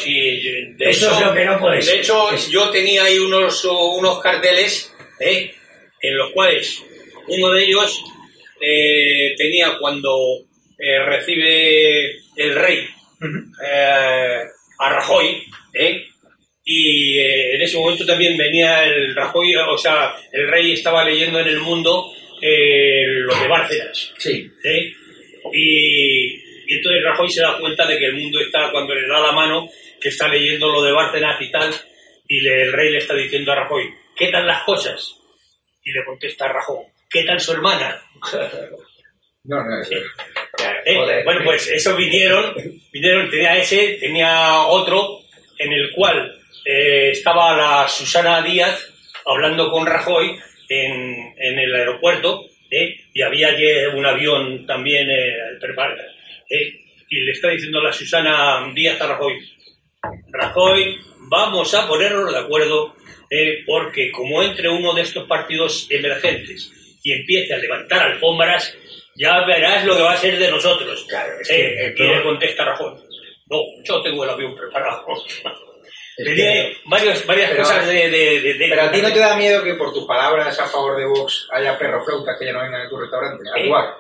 Eso 0.91 1.07
hecho, 1.09 1.19
es 1.21 1.27
lo 1.27 1.35
que 1.35 1.45
no 1.45 1.59
puede 1.59 1.77
De 1.77 1.83
ser. 1.83 1.99
hecho, 2.01 2.31
Es- 2.33 2.49
yo 2.51 2.71
tenía 2.71 3.05
ahí 3.05 3.19
unos, 3.19 3.65
unos 3.65 4.21
carteles 4.21 4.95
¿eh? 5.21 5.55
en 6.01 6.17
los 6.17 6.31
cuales 6.33 6.83
uno 7.29 7.51
de 7.53 7.65
ellos 7.65 8.03
eh, 8.61 9.35
tenía 9.37 9.77
cuando 9.79 10.17
eh, 10.79 10.99
recibe 11.05 12.13
el 12.37 12.55
rey 12.55 12.87
eh, 13.65 14.43
a 14.79 14.91
Rajoy, 14.91 15.43
¿eh? 15.73 16.07
Y 16.69 17.19
eh, 17.21 17.55
en 17.55 17.63
ese 17.63 17.79
momento 17.79 18.05
también 18.05 18.37
venía 18.37 18.85
el 18.85 19.15
Rajoy, 19.15 19.55
o 19.55 19.79
sea, 19.79 20.15
el 20.33 20.49
rey 20.49 20.73
estaba 20.73 21.05
leyendo 21.05 21.39
en 21.41 21.47
el 21.47 21.61
mundo 21.61 22.13
eh, 22.43 23.05
lo 23.07 23.35
de 23.37 23.47
Bárcenas. 23.49 24.13
Sí. 24.19 24.51
¿eh? 24.65 24.93
Y, 25.53 26.27
y 26.67 26.75
entonces 26.77 27.03
Rajoy 27.05 27.31
se 27.31 27.41
da 27.41 27.57
cuenta 27.59 27.87
de 27.87 27.97
que 27.99 28.07
el 28.07 28.15
mundo 28.15 28.41
está, 28.41 28.71
cuando 28.73 28.95
le 28.97 29.07
da 29.07 29.21
la 29.21 29.31
mano, 29.33 29.69
que 30.01 30.09
está 30.09 30.27
leyendo 30.29 30.69
lo 30.73 30.83
de 30.83 30.91
Bárcenas 30.93 31.41
y 31.41 31.51
tal, 31.53 31.73
y 32.29 32.41
le- 32.41 32.63
el 32.65 32.73
rey 32.73 32.91
le 32.91 32.99
está 32.99 33.15
diciendo 33.15 33.53
a 33.53 33.55
Rajoy, 33.55 33.89
¿qué 34.17 34.29
tal 34.29 34.45
las 34.47 34.65
cosas? 34.65 35.15
Y 35.85 35.93
le 35.93 36.05
contesta 36.05 36.49
Rajoy, 36.49 36.85
¿qué 37.09 37.23
tal 37.23 37.39
su 37.41 37.53
hermana? 37.53 38.03
No, 39.49 39.63
no, 39.63 39.81
es 39.81 39.89
Eh, 39.93 40.97
Joder. 40.97 41.25
bueno, 41.25 41.43
pues 41.45 41.69
eso 41.69 41.95
vinieron, 41.95 42.53
vinieron, 42.93 43.31
tenía 43.31 43.57
ese, 43.57 43.97
tenía 44.01 44.63
otro, 44.63 45.21
en 45.57 45.73
el 45.73 45.93
cual 45.93 46.36
eh, 46.69 47.11
estaba 47.13 47.57
la 47.57 47.89
Susana 47.89 48.43
Díaz 48.43 48.93
hablando 49.25 49.71
con 49.71 49.87
Rajoy 49.87 50.37
en, 50.69 51.33
en 51.39 51.59
el 51.61 51.73
aeropuerto, 51.77 52.45
¿eh? 52.73 52.97
y 53.15 53.23
había 53.23 53.49
allí 53.49 53.69
un 53.95 54.05
avión 54.05 54.67
también 54.67 55.09
eh, 55.09 55.33
preparado, 55.61 56.03
y 57.09 57.21
le 57.21 57.31
está 57.31 57.51
diciendo 57.51 57.81
la 57.81 57.93
Susana 57.93 58.69
Díaz 58.75 59.01
a 59.01 59.07
Rajoy, 59.07 59.39
Rajoy, 60.33 60.99
vamos 61.31 61.73
a 61.73 61.87
ponernos 61.87 62.33
de 62.33 62.39
acuerdo, 62.41 62.97
porque 63.65 64.11
como 64.11 64.43
entre 64.43 64.69
uno 64.69 64.93
de 64.93 65.03
estos 65.03 65.27
partidos 65.29 65.87
emergentes 65.89 66.73
y 67.05 67.13
empiece 67.13 67.55
a 67.55 67.59
levantar 67.59 68.11
alfombras, 68.11 68.77
ya 69.15 69.45
verás 69.47 69.85
lo 69.85 69.97
que 69.97 70.03
va 70.03 70.15
a 70.15 70.17
ser 70.17 70.37
de 70.37 70.51
nosotros. 70.51 71.07
Claro, 71.09 71.33
es 71.41 71.49
que 71.49 71.95
y 71.97 72.09
le 72.09 72.23
contesta 72.25 72.65
Rajoy, 72.65 72.95
no, 73.49 73.59
yo 73.85 74.03
tengo 74.03 74.25
el 74.25 74.31
avión 74.31 74.57
preparado. 74.57 75.07
Tenía 76.17 76.73
varios, 76.87 77.27
varias 77.27 77.51
Pero- 77.51 77.63
cosas 77.63 77.87
de, 77.87 78.09
de, 78.11 78.41
de- 78.41 78.55
de- 78.55 78.67
Pero 78.71 78.83
a 78.83 78.91
ti 78.91 79.03
no 79.03 79.13
te 79.13 79.19
da 79.19 79.37
miedo 79.37 79.63
que 79.63 79.75
por 79.75 79.93
tus 79.93 80.07
palabras 80.07 80.59
a 80.59 80.67
favor 80.67 80.97
de 80.97 81.05
Vox 81.07 81.47
haya 81.53 81.79
perros 81.79 82.05
flautas 82.07 82.37
que 82.39 82.47
ya 82.47 82.53
no 82.53 82.63
vengan 82.63 82.87
a 82.87 82.89
tu 82.89 82.97
restaurante 82.97 83.45
a 83.55 83.61
¿Eh? 83.61 83.67
jugar. 83.67 83.95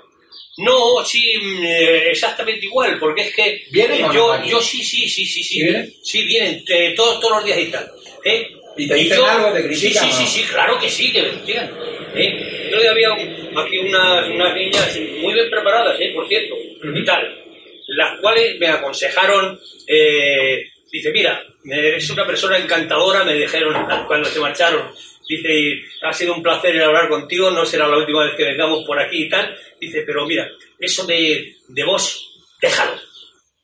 No, 0.59 1.05
sí, 1.05 1.33
eh, 1.63 2.09
exactamente 2.11 2.65
igual, 2.65 2.99
porque 2.99 3.23
es 3.23 3.35
que 3.35 3.63
¿Vienen 3.71 4.05
eh, 4.07 4.09
yo, 4.15 4.43
yo 4.45 4.61
sí, 4.63 4.83
sí, 4.83 5.07
sí, 5.09 5.27
sí, 5.27 5.43
sí, 5.43 5.59
¿Sí 5.59 5.63
vienen? 5.63 5.93
sí 6.03 6.23
vienen 6.25 6.65
eh, 6.69 6.95
todos, 6.97 7.21
todos 7.21 7.37
los 7.37 7.45
días 7.45 7.59
y 7.59 7.67
tal. 7.71 7.91
¿eh? 8.25 8.49
¿Y 8.79 8.89
te 8.89 8.95
dicen 8.95 9.21
algo, 9.23 9.53
te 9.53 9.63
sí, 9.63 9.69
critican 9.69 10.05
sí, 10.05 10.13
sí, 10.13 10.23
no? 10.23 10.29
sí, 10.29 10.43
claro 10.53 10.79
que 10.79 10.89
sí, 10.89 11.13
que 11.13 11.23
me 11.23 11.29
critican. 11.31 11.71
¿eh? 12.15 12.69
Yo 12.71 12.91
había 12.91 13.13
un- 13.13 13.59
aquí 13.59 13.79
unas, 13.79 14.29
unas 14.29 14.55
niñas 14.55 14.99
muy 15.21 15.35
bien 15.35 15.51
preparadas, 15.51 16.01
¿eh? 16.01 16.13
por 16.15 16.27
cierto, 16.29 16.55
y 16.95 17.05
tal, 17.05 17.45
las 17.89 18.19
cuales 18.21 18.59
me 18.59 18.69
aconsejaron, 18.69 19.61
eh, 19.87 20.63
dice, 20.97 21.11
mira, 21.13 21.43
eres 21.65 22.11
una 22.11 22.27
persona 22.27 22.59
encantadora, 22.59 23.25
me 23.25 23.35
dijeron 23.35 23.75
cuando 24.07 24.29
se 24.29 24.41
marcharon, 24.41 24.91
dice, 25.29 25.81
ha 26.03 26.13
sido 26.13 26.35
un 26.35 26.43
placer 26.43 26.81
hablar 26.83 27.09
contigo, 27.09 27.51
no 27.51 27.65
será 27.65 27.89
la 27.89 27.99
última 27.99 28.25
vez 28.25 28.35
que 28.37 28.45
vengamos 28.45 28.85
por 28.87 28.99
aquí 29.01 29.25
y 29.25 29.29
tal, 29.29 29.57
dice, 29.81 30.03
pero 30.07 30.27
mira, 30.27 30.49
eso 30.79 31.05
de, 31.07 31.55
de 31.69 31.85
vos, 31.85 32.45
déjalo, 32.61 32.93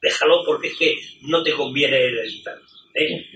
déjalo 0.01 0.43
porque 0.45 0.69
es 0.69 0.77
que 0.77 0.99
no 1.23 1.43
te 1.43 1.53
conviene 1.53 1.97
el 2.07 2.43
tal. 2.43 2.59
¿eh? 2.95 3.27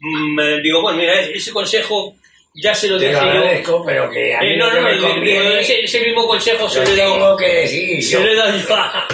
Mm, 0.00 0.40
eh, 0.40 0.60
digo, 0.62 0.82
bueno, 0.82 0.98
mira, 0.98 1.20
ese 1.20 1.52
consejo 1.52 2.14
ya 2.62 2.74
se 2.74 2.88
lo 2.88 2.98
Te 2.98 3.08
dije 3.08 3.20
lo 3.20 3.62
yo. 3.62 3.84
pero 3.86 4.10
que 4.10 4.34
a 4.34 4.40
mí 4.40 4.50
Eh, 4.50 4.56
no, 4.56 4.70
no, 4.72 4.92
digo, 4.92 5.08
conviene 5.08 5.60
ese, 5.60 5.80
ese 5.80 6.00
mismo 6.02 6.26
consejo 6.26 6.68
se 6.68 6.80
lo 6.80 6.84
lo 6.84 6.90
he 6.92 6.96
dado 6.96 7.14
tengo 7.14 7.36
que 7.36 7.46
decir 7.54 8.02
se 8.02 8.12
yo. 8.12 8.20
lo 8.20 8.30
he 8.30 8.34
dado 8.36 8.74
a, 8.76 9.08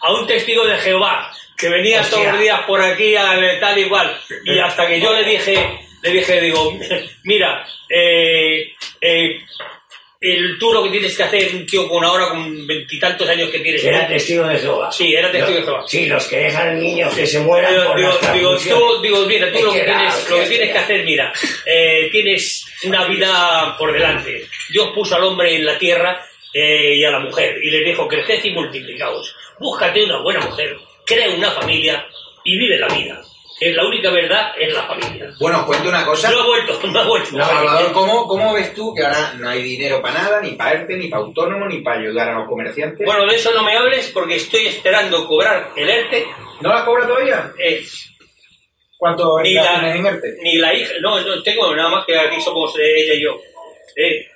a 0.00 0.12
un 0.14 0.26
testigo 0.26 0.64
de 0.66 0.76
Jehová 0.78 1.30
que 1.58 1.68
venía 1.68 2.00
Hostia. 2.00 2.16
todos 2.16 2.32
los 2.32 2.40
días 2.40 2.60
por 2.66 2.80
aquí 2.80 3.16
al 3.16 3.60
tal 3.60 3.78
igual 3.78 4.20
y 4.44 4.58
hasta 4.58 4.86
que 4.86 5.00
yo 5.00 5.12
le 5.12 5.24
dije 5.24 5.54
le 6.02 6.10
dije 6.10 6.40
digo 6.40 6.78
mira 7.24 7.66
eh, 7.88 8.72
eh, 9.00 9.40
el 10.20 10.58
tú 10.58 10.72
lo 10.72 10.82
que 10.82 10.90
tienes 10.90 11.16
que 11.16 11.22
hacer 11.22 11.54
un 11.54 11.64
tío 11.64 11.88
con 11.88 12.04
ahora 12.04 12.28
con 12.28 12.66
veintitantos 12.66 13.28
años 13.28 13.50
que 13.50 13.60
tienes 13.60 13.84
Era 13.84 14.08
testigo 14.08 14.46
de 14.48 14.58
Jehová. 14.58 14.90
Sí, 14.90 15.14
era 15.14 15.30
testigo 15.30 15.58
de 15.58 15.64
Jehová. 15.64 15.84
Sí, 15.86 16.06
los 16.06 16.26
que 16.26 16.36
dejan 16.38 16.80
niños 16.80 17.14
que 17.14 17.26
se 17.26 17.38
mueran 17.38 17.72
Digo, 17.72 17.86
por 17.86 17.96
digo, 17.96 18.18
las 18.20 18.34
digo, 18.34 18.56
tú, 18.56 19.02
digo, 19.02 19.26
mira, 19.26 19.52
tú 19.52 19.62
lo 19.62 19.72
que, 19.72 19.84
tienes, 19.84 20.30
lo 20.30 20.36
que 20.38 20.46
tienes 20.46 20.72
que 20.72 20.78
hacer, 20.78 21.04
mira, 21.04 21.32
eh, 21.64 22.08
tienes 22.10 22.66
una 22.82 23.06
vida 23.06 23.76
por 23.78 23.92
delante. 23.92 24.48
Dios 24.70 24.90
puso 24.92 25.14
al 25.14 25.22
hombre 25.22 25.54
en 25.54 25.64
la 25.64 25.78
tierra 25.78 26.26
eh, 26.52 26.96
y 26.96 27.04
a 27.04 27.10
la 27.12 27.20
mujer 27.20 27.56
y 27.62 27.70
le 27.70 27.84
dijo, 27.84 28.08
creced 28.08 28.42
y 28.42 28.50
multiplicaos. 28.50 29.36
Búscate 29.60 30.02
una 30.02 30.20
buena 30.20 30.40
mujer, 30.40 30.76
crea 31.08 31.30
una 31.34 31.50
familia 31.50 32.06
y 32.44 32.58
vive 32.58 32.78
la 32.78 32.88
vida. 32.88 33.20
Es 33.60 33.74
la 33.74 33.84
única 33.88 34.10
verdad, 34.12 34.52
es 34.56 34.72
la 34.72 34.84
familia. 34.84 35.32
Bueno, 35.40 35.58
os 35.58 35.64
cuento 35.64 35.88
una 35.88 36.04
cosa. 36.04 36.30
No 36.30 36.42
ha 36.42 36.46
vuelto, 36.46 36.78
no 36.86 37.00
ha 37.00 37.08
vuelto. 37.08 37.30
Salvador, 37.36 37.92
¿cómo, 37.92 38.28
¿cómo 38.28 38.52
ves 38.54 38.72
tú 38.72 38.94
que 38.94 39.04
ahora 39.04 39.32
no 39.36 39.48
hay 39.48 39.62
dinero 39.64 40.00
para 40.00 40.22
nada, 40.22 40.40
ni 40.40 40.52
para 40.52 40.72
ERTE, 40.74 40.96
ni 40.96 41.08
para 41.08 41.24
autónomo, 41.24 41.66
ni 41.66 41.80
para 41.80 42.00
ayudar 42.00 42.28
a 42.28 42.38
los 42.38 42.48
comerciantes? 42.48 43.04
Bueno, 43.04 43.26
de 43.26 43.34
eso 43.34 43.52
no 43.52 43.64
me 43.64 43.76
hables 43.76 44.10
porque 44.14 44.36
estoy 44.36 44.68
esperando 44.68 45.26
cobrar 45.26 45.72
el 45.74 45.88
ERTE. 45.88 46.28
¿No 46.60 46.68
las 46.72 46.82
cobra 46.82 47.06
todavía? 47.08 47.50
eh, 47.58 47.84
¿Cuánto 48.96 49.40
ni 49.40 49.54
la, 49.54 49.94
en 49.94 50.06
ERTE? 50.06 50.36
ni 50.42 50.56
la 50.58 50.74
hija, 50.74 50.92
no, 51.00 51.20
no 51.20 51.42
tengo 51.42 51.74
nada 51.74 51.88
más 51.88 52.04
que 52.06 52.16
aquí 52.16 52.40
somos 52.40 52.76
eh, 52.78 52.94
ella 52.96 53.14
y 53.14 53.22
yo. 53.22 53.40
Eh, 53.96 54.26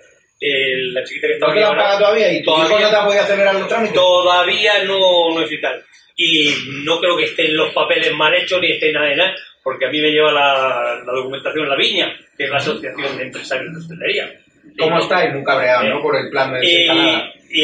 el- 0.43 0.93
la 0.95 1.05
chiquita 1.05 1.27
que 1.29 1.39
¿No 1.39 1.53
estaba 1.55 1.71
te 1.73 1.77
la 1.77 1.99
todavía? 1.99 2.33
¿Y 2.33 2.43
tu 2.43 2.51
hijo 2.51 2.79
no 2.81 2.91
te 2.91 2.97
ha 2.97 3.05
podido 3.05 3.23
acelerar 3.23 3.55
los 3.55 3.69
trámites? 3.69 3.95
todavía 3.95 4.85
no, 4.85 5.35
no 5.35 5.41
es 5.43 5.49
vital. 5.51 5.83
Y 6.17 6.51
no 6.85 7.01
creo 7.01 7.17
que 7.17 7.25
estén 7.25 7.57
los 7.57 7.73
papeles 7.73 8.13
mal 8.13 8.35
hechos 8.35 8.61
ni 8.61 8.73
esté 8.73 8.93
nada 8.93 9.07
de 9.07 9.17
nada, 9.17 9.35
porque 9.63 9.87
a 9.87 9.91
mí 9.91 10.01
me 10.01 10.11
lleva 10.11 10.31
la, 10.33 11.01
la 11.07 11.13
documentación 11.13 11.69
La 11.69 11.77
Viña, 11.77 12.15
que 12.37 12.45
es 12.45 12.51
la 12.51 12.57
Asociación 12.59 13.17
de 13.17 13.23
Empresarios 13.25 13.73
de 13.73 13.79
Hostelería. 13.81 14.31
¿Cómo 14.79 14.99
Y- 14.99 15.03
estáis? 15.03 15.33
Muy 15.33 15.45
cabreado, 15.45 15.85
¿no? 15.89 16.03
Por 16.03 16.17
el 16.17 16.29
plan 16.31 16.53
de 16.53 16.65
y, 16.65 16.89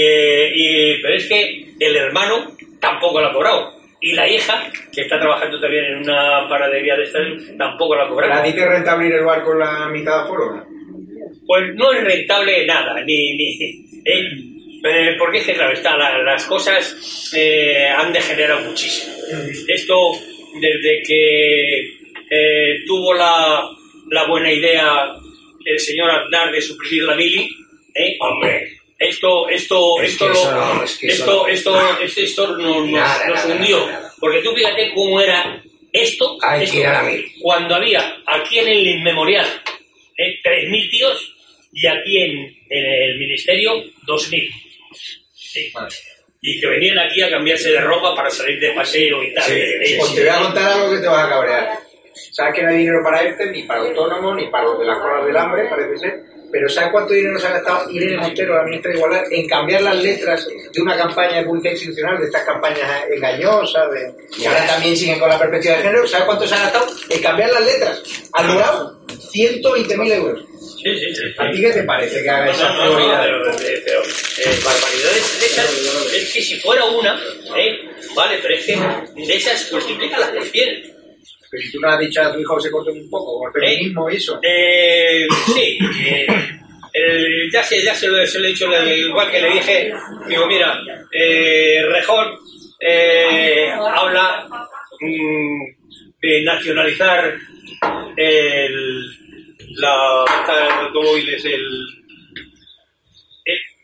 eh, 0.01 0.53
y- 0.55 1.03
pero 1.03 1.15
es 1.15 1.27
que 1.29 1.67
el 1.79 1.97
hermano 1.97 2.53
tampoco 2.81 3.21
lo 3.21 3.29
ha 3.29 3.33
cobrado. 3.33 3.79
Y 4.01 4.13
la 4.13 4.29
hija, 4.29 4.71
que 4.95 5.01
está 5.03 5.19
trabajando 5.19 5.61
también 5.61 5.85
en 5.87 5.97
una 5.99 6.47
paradería 6.49 6.95
de 6.97 7.03
estas, 7.03 7.23
tampoco 7.59 7.97
lo 7.97 8.03
ha 8.03 8.05
¿A 8.05 8.09
ti 8.09 8.13
cobrado. 8.15 8.55
te 8.55 8.69
renta 8.69 8.93
abrir 8.93 9.13
el 9.15 9.25
bar 9.25 9.43
con 9.43 9.59
la 9.59 9.89
mitad 9.89 10.19
de 10.19 10.23
aforo? 10.25 10.67
Pues 11.47 11.75
no 11.75 11.93
es 11.93 12.05
rentable 12.05 12.67
nada, 12.67 13.03
ni... 13.05 13.37
ni 13.37 13.63
eh, 14.05 14.29
eh, 14.85 15.17
porque 15.19 15.39
es 15.39 15.47
que, 15.47 15.55
claro, 15.55 15.73
está, 15.73 15.97
la- 15.97 16.19
las 16.23 16.45
cosas 16.47 17.33
eh, 17.37 17.89
han 17.89 18.13
degenerado 18.13 18.61
muchísimo. 18.61 19.13
Esto, 19.67 20.13
desde 20.61 21.03
que 21.05 21.81
eh, 22.31 22.77
tuvo 22.87 23.13
la, 23.15 23.69
la 24.11 24.27
buena 24.29 24.53
idea 24.53 25.15
el 25.65 25.79
señor 25.81 26.11
Aznar 26.11 26.53
de 26.53 26.61
suprimir 26.63 27.03
la 27.05 27.15
mili, 27.17 27.49
¿eh? 27.95 28.17
Hombre, 28.21 28.79
Esto, 28.99 29.49
esto, 29.49 30.01
Es 30.01 30.13
esto, 30.13 30.29
lo- 30.29 30.51
no, 30.53 30.83
es 30.85 30.97
que 30.99 31.09
esto, 31.09 31.27
no. 31.43 31.47
esto, 31.49 31.81
esto, 32.01 32.21
esto 32.23 32.57
nos, 32.57 32.77
nos- 32.87 32.91
Nada, 32.91 33.27
nos 33.29 33.45
nada, 33.45 33.55
hundió. 33.57 33.79
nada, 33.87 33.93
nada. 34.01 34.13
Porque 34.21 34.41
tú 34.43 34.55
fíjate 34.55 34.93
cómo 34.95 35.21
era 35.21 35.61
esto, 35.93 36.39
Hay 36.43 36.61
que 36.61 36.65
esto, 36.67 36.79
ir 36.79 36.87
a 36.87 36.93
la 36.93 37.03
mili. 37.03 37.33
cuando 37.43 37.75
había 37.75 38.17
aquí 38.27 38.59
en 38.61 38.69
el 38.69 38.87
inmemorial. 38.87 39.47
3.000 39.47 39.67
tíos 39.67 39.68
y 41.73 41.87
aquí 41.87 42.19
en, 42.19 42.31
en 42.71 43.03
el 43.11 43.19
ministerio 43.19 43.73
2.000. 44.07 44.51
Sí. 45.35 45.73
Y 46.41 46.61
que 46.61 46.67
venían 46.69 46.99
aquí 46.99 47.23
a 47.23 47.31
cambiarse 47.31 47.71
de 47.71 47.81
ropa 47.81 48.15
para 48.15 48.31
salir 48.31 48.61
de 48.61 48.73
paseo 48.73 49.23
y 49.25 49.35
tal. 49.35 49.45
Sí, 49.45 49.55
¿eh? 49.55 49.81
sí, 49.85 49.97
Pues 49.99 50.15
te 50.15 50.21
voy 50.21 50.31
a 50.31 50.39
contar 50.39 50.73
algo 50.73 50.95
que 50.95 51.01
te 51.01 51.09
vas 51.09 51.27
a 51.27 51.29
cabrear. 51.29 51.79
Sabes 52.33 52.55
que 52.55 52.63
no 52.63 52.71
hay 52.71 52.79
dinero 52.79 53.01
para 53.03 53.23
ERTE, 53.23 53.51
ni 53.51 53.63
para 53.65 53.81
autónomos, 53.81 54.37
ni 54.37 54.49
para 54.49 54.65
los 54.65 54.79
de 54.79 54.87
las 54.87 54.99
colas 54.99 55.27
del 55.27 55.37
hambre, 55.37 55.69
parece 55.69 55.99
ser. 55.99 56.23
Pero 56.51 56.69
¿sabes 56.69 56.91
cuánto 56.93 57.13
dinero 57.13 57.39
se 57.39 57.47
ha 57.47 57.51
gastado 57.51 57.91
Irene 57.91 58.17
Montero, 58.17 58.57
la 58.57 58.63
ministra 58.63 58.91
de 58.91 58.97
Igualdad, 58.97 59.23
en 59.31 59.47
cambiar 59.47 59.83
las 59.83 60.03
letras 60.03 60.49
de 60.73 60.83
una 60.83 60.97
campaña 60.97 61.39
de 61.39 61.45
publicidad 61.45 61.73
institucional, 61.73 62.19
de 62.19 62.25
estas 62.25 62.45
campañas 62.45 63.05
engañosas, 63.11 63.91
de, 63.91 64.15
que 64.35 64.49
ahora 64.49 64.67
también 64.67 64.97
siguen 64.97 65.19
con 65.19 65.29
la 65.29 65.39
perspectiva 65.39 65.77
de 65.77 65.83
género? 65.83 66.07
¿Sabes 66.07 66.27
cuánto 66.27 66.47
se 66.47 66.55
ha 66.55 66.63
gastado 66.63 66.87
en 67.11 67.21
cambiar 67.21 67.51
las 67.51 67.65
letras? 67.65 68.03
Al 68.33 68.47
morado, 68.49 69.01
120.000 69.07 70.13
euros. 70.13 70.45
Sí, 70.83 70.95
sí, 70.99 71.15
sí. 71.15 71.23
¿A 71.39 71.51
ti 71.51 71.61
qué 71.61 71.71
te 71.73 71.83
parece 71.83 72.23
que 72.23 72.31
haga 72.31 72.47
No, 72.47 72.53
esas 72.53 72.75
no, 72.75 72.85
no, 72.85 72.93
frivolidades? 72.95 73.33
pero, 73.45 73.69
eh, 73.69 73.83
pero, 73.85 74.03
eh, 74.03 74.61
barbaridades 74.65 75.41
de 75.41 75.47
esas, 75.47 76.13
es 76.15 76.33
que 76.33 76.43
si 76.43 76.61
fuera 76.61 76.85
una, 76.85 77.21
¿eh? 77.57 77.79
vale, 78.15 78.39
pero 78.43 78.55
es 78.55 78.65
que 78.67 78.77
de 78.77 79.35
esas 79.37 79.73
multiplica 79.73 80.17
por 80.33 80.45
100. 80.45 80.83
Pero 81.51 81.63
si 81.63 81.73
tú 81.73 81.81
no 81.81 81.89
has 81.89 81.99
dicho 81.99 82.21
a 82.23 82.33
tu 82.33 82.39
hijo 82.41 82.57
que 82.57 82.63
se 82.63 82.71
corte 82.71 82.91
un 82.91 83.09
poco, 83.11 83.39
con 83.39 83.49
el 83.49 83.53
feminismo 83.69 84.11
y 84.11 84.17
eso. 84.17 84.39
Eh, 84.43 85.27
sí, 85.55 85.79
eh, 86.07 86.27
el- 86.93 87.51
ya, 87.51 87.63
sé, 87.63 87.83
ya 87.83 87.95
se, 87.95 88.07
lo, 88.09 88.25
se 88.27 88.39
lo 88.39 88.47
he 88.47 88.51
dicho, 88.51 88.67
igual 88.87 89.31
que 89.31 89.41
le 89.41 89.51
dije, 89.51 89.93
digo, 90.29 90.47
mira, 90.47 90.79
eh, 91.13 91.83
Rejón 91.89 92.39
eh, 92.81 93.71
habla 93.73 94.47
mm, 95.01 95.63
de 96.21 96.43
nacionalizar 96.45 97.35
el, 98.17 99.11
la 99.77 100.25
esta 100.25 100.81
automóviles, 100.83 101.45
el, 101.45 101.69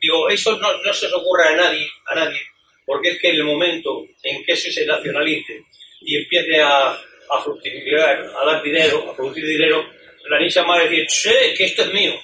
digo, 0.00 0.28
eso 0.28 0.56
no, 0.58 0.82
no 0.82 0.92
se 0.92 1.06
os 1.06 1.12
ocurra 1.14 1.50
a 1.50 1.56
nadie, 1.56 1.88
a 2.06 2.14
nadie, 2.14 2.40
porque 2.84 3.10
es 3.10 3.20
que 3.20 3.30
en 3.30 3.36
el 3.36 3.44
momento 3.44 4.04
en 4.22 4.44
que 4.44 4.52
eso 4.52 4.70
se 4.70 4.86
nacionalice 4.86 5.62
y 6.00 6.16
empiece 6.16 6.60
a, 6.60 6.90
a 6.90 7.42
fructificar, 7.42 8.22
a 8.22 8.44
dar 8.44 8.62
dinero, 8.62 9.10
a 9.10 9.16
producir 9.16 9.46
dinero, 9.46 9.84
la 10.28 10.38
niña 10.38 10.62
va 10.62 10.76
a 10.76 10.84
decir, 10.84 11.06
che, 11.06 11.54
que 11.54 11.64
esto 11.64 11.82
es 11.82 11.92
mío. 11.92 12.14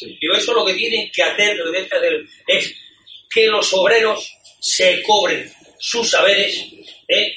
Digo, 0.00 0.34
eso 0.34 0.54
lo 0.54 0.64
que 0.64 0.74
tienen 0.74 1.10
que 1.12 1.22
hacer, 1.22 1.56
lo 1.56 1.66
que 1.66 1.70
tienen 1.70 1.88
que 1.88 1.96
hacer 1.96 2.24
es 2.46 2.74
que 3.30 3.46
los 3.46 3.72
obreros 3.74 4.32
se 4.60 5.02
cobren 5.02 5.50
sus 5.78 6.10
saberes, 6.10 6.64
¿eh? 7.08 7.36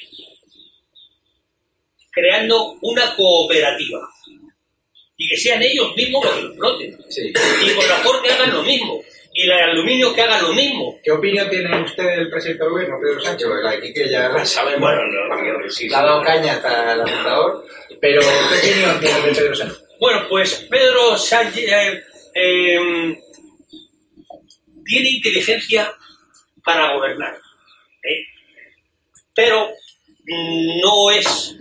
creando 2.10 2.78
una 2.80 3.14
cooperativa. 3.14 4.08
Y 5.16 5.28
que 5.28 5.36
sean 5.36 5.62
ellos 5.62 5.94
mismos 5.96 6.24
los 6.24 6.34
que 6.34 6.42
lo 6.42 6.48
exploten. 6.48 6.98
Sí. 7.08 7.32
Y 7.62 7.74
con 7.74 7.88
la 7.88 7.96
Ford 7.96 8.22
que 8.22 8.32
hagan 8.32 8.52
lo 8.52 8.62
mismo. 8.62 9.02
Y 9.32 9.46
la 9.46 9.56
de 9.56 9.62
aluminio 9.62 10.14
que 10.14 10.22
hagan 10.22 10.42
lo 10.42 10.52
mismo. 10.52 10.98
¿Qué 11.02 11.10
opinión 11.10 11.48
tiene 11.50 11.82
usted 11.82 12.04
del 12.04 12.30
presidente 12.30 12.64
del 12.64 12.72
gobierno, 12.72 12.96
Pedro 13.00 13.20
Sánchez? 13.20 13.48
De 13.48 13.80
Quique 13.80 14.08
ya 14.08 14.28
la 14.28 14.78
bueno, 14.78 15.00
no, 15.06 15.70
sí, 15.70 15.88
Le 15.88 15.96
ha 15.96 16.02
dado 16.02 16.22
caña 16.22 16.52
hasta 16.54 16.94
el 16.94 17.00
apuntador. 17.02 17.66
Pero, 18.00 18.20
¿qué 18.20 18.68
opinión 18.68 19.00
tiene 19.00 19.20
de 19.20 19.34
Pedro 19.34 19.54
Sánchez? 19.54 19.86
Bueno, 19.98 20.26
pues 20.28 20.66
Pedro 20.70 21.16
Sánchez 21.16 21.70
eh, 21.70 22.02
eh, 22.34 23.18
tiene 24.84 25.08
inteligencia 25.08 25.92
para 26.64 26.94
gobernar, 26.94 27.34
¿eh? 28.02 28.26
pero 29.34 29.68
mm, 30.26 30.80
no 30.80 31.10
es 31.10 31.56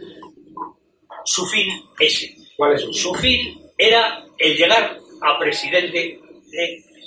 su 1.26 1.46
fin 1.48 1.68
ese. 2.00 2.36
¿Cuál 2.58 2.74
es 2.76 2.82
su 2.92 3.14
fin 3.16 3.62
era 3.78 4.26
el 4.38 4.56
llegar 4.56 4.98
a 5.22 5.40
presidente, 5.40 6.20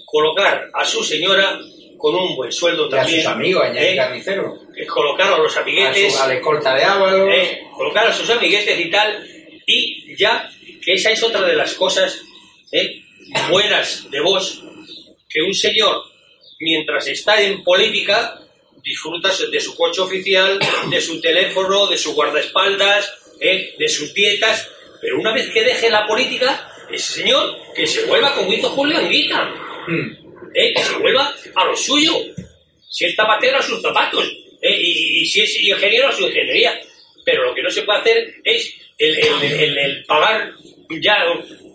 colocar 0.06 0.70
a 0.72 0.84
su 0.84 1.02
señora 1.02 1.58
con 1.96 2.14
un 2.14 2.37
buen 2.37 2.52
sueldo 2.52 2.88
Y 2.88 2.94
a 2.94 2.98
también, 2.98 3.22
sus 3.22 3.30
amigos, 3.30 3.64
¿eh? 3.74 3.96
Carnicero. 3.96 4.58
Colocar 4.87 5.32
a 5.32 5.38
los 5.38 5.56
A, 5.56 5.61
amiguetes, 5.61 6.14
su, 6.14 6.22
a 6.22 6.28
la 6.28 6.34
escolta 6.34 6.74
de 6.74 6.84
Ábalos. 6.84 7.28
eh, 7.32 7.62
colocar 7.76 8.06
a 8.06 8.14
sus 8.14 8.30
amiguetes 8.30 8.78
y 8.78 8.90
tal, 8.90 9.26
y 9.66 10.16
ya 10.16 10.48
que 10.84 10.94
esa 10.94 11.11
es 11.11 11.22
otra 11.22 11.42
de 11.42 11.54
las 11.54 11.74
cosas 11.74 12.20
eh, 12.70 13.02
buenas 13.50 14.08
de 14.11 14.20
vos, 14.20 14.62
que 15.28 15.42
un 15.42 15.54
señor, 15.54 16.02
mientras 16.61 17.08
está 17.08 17.40
en 17.42 17.64
política, 17.64 18.40
disfruta 18.82 19.30
de 19.50 19.61
su 19.61 19.76
coche 19.76 20.00
oficial, 20.00 20.58
de 20.88 21.00
su 21.00 21.20
teléfono, 21.20 21.88
de 21.88 21.98
su 21.98 22.14
guardaespaldas, 22.14 23.12
de 23.40 23.88
sus 23.88 24.14
dietas, 24.14 24.68
pero 25.00 25.18
una 25.18 25.32
vez 25.32 25.48
que 25.50 25.62
deje 25.62 25.90
la 25.90 26.06
política, 26.06 26.70
ese 26.90 27.20
señor 27.20 27.56
que 27.74 27.87
se 27.87 28.04
vuelva 28.06 28.34
como 28.34 28.52
hizo 28.52 28.68
Julio 28.70 28.98
Anguita, 28.98 29.54
Hmm. 29.87 30.11
¿eh? 30.54 30.72
que 30.74 30.82
se 30.82 30.96
vuelva 30.98 31.32
a 31.54 31.64
lo 31.64 31.74
suyo. 31.76 32.12
Si 32.90 33.04
es 33.06 33.14
zapatero, 33.14 33.58
a 33.58 33.62
sus 33.62 33.80
zapatos. 33.80 34.24
¿eh? 34.61 34.76
Y, 34.78 35.22
y 35.22 35.26
si 35.26 35.40
es 35.40 35.61
ingeniero, 35.62 36.08
a 36.08 36.12
su 36.12 36.26
ingeniería. 36.26 36.78
Pero 37.24 37.44
lo 37.44 37.54
que 37.54 37.62
no 37.62 37.70
se 37.70 37.82
puede 37.82 38.00
hacer 38.00 38.34
es 38.44 38.74
el, 38.98 39.18
el- 39.18 39.42
el- 39.61 39.78
el 39.78 40.04
pagar 40.04 40.52
ya 41.00 41.16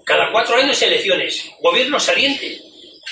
cada 0.06 0.32
cuatro 0.32 0.56
años 0.58 0.80
elecciones. 0.82 1.50
Gobierno 1.62 2.00
saliente. 2.00 2.60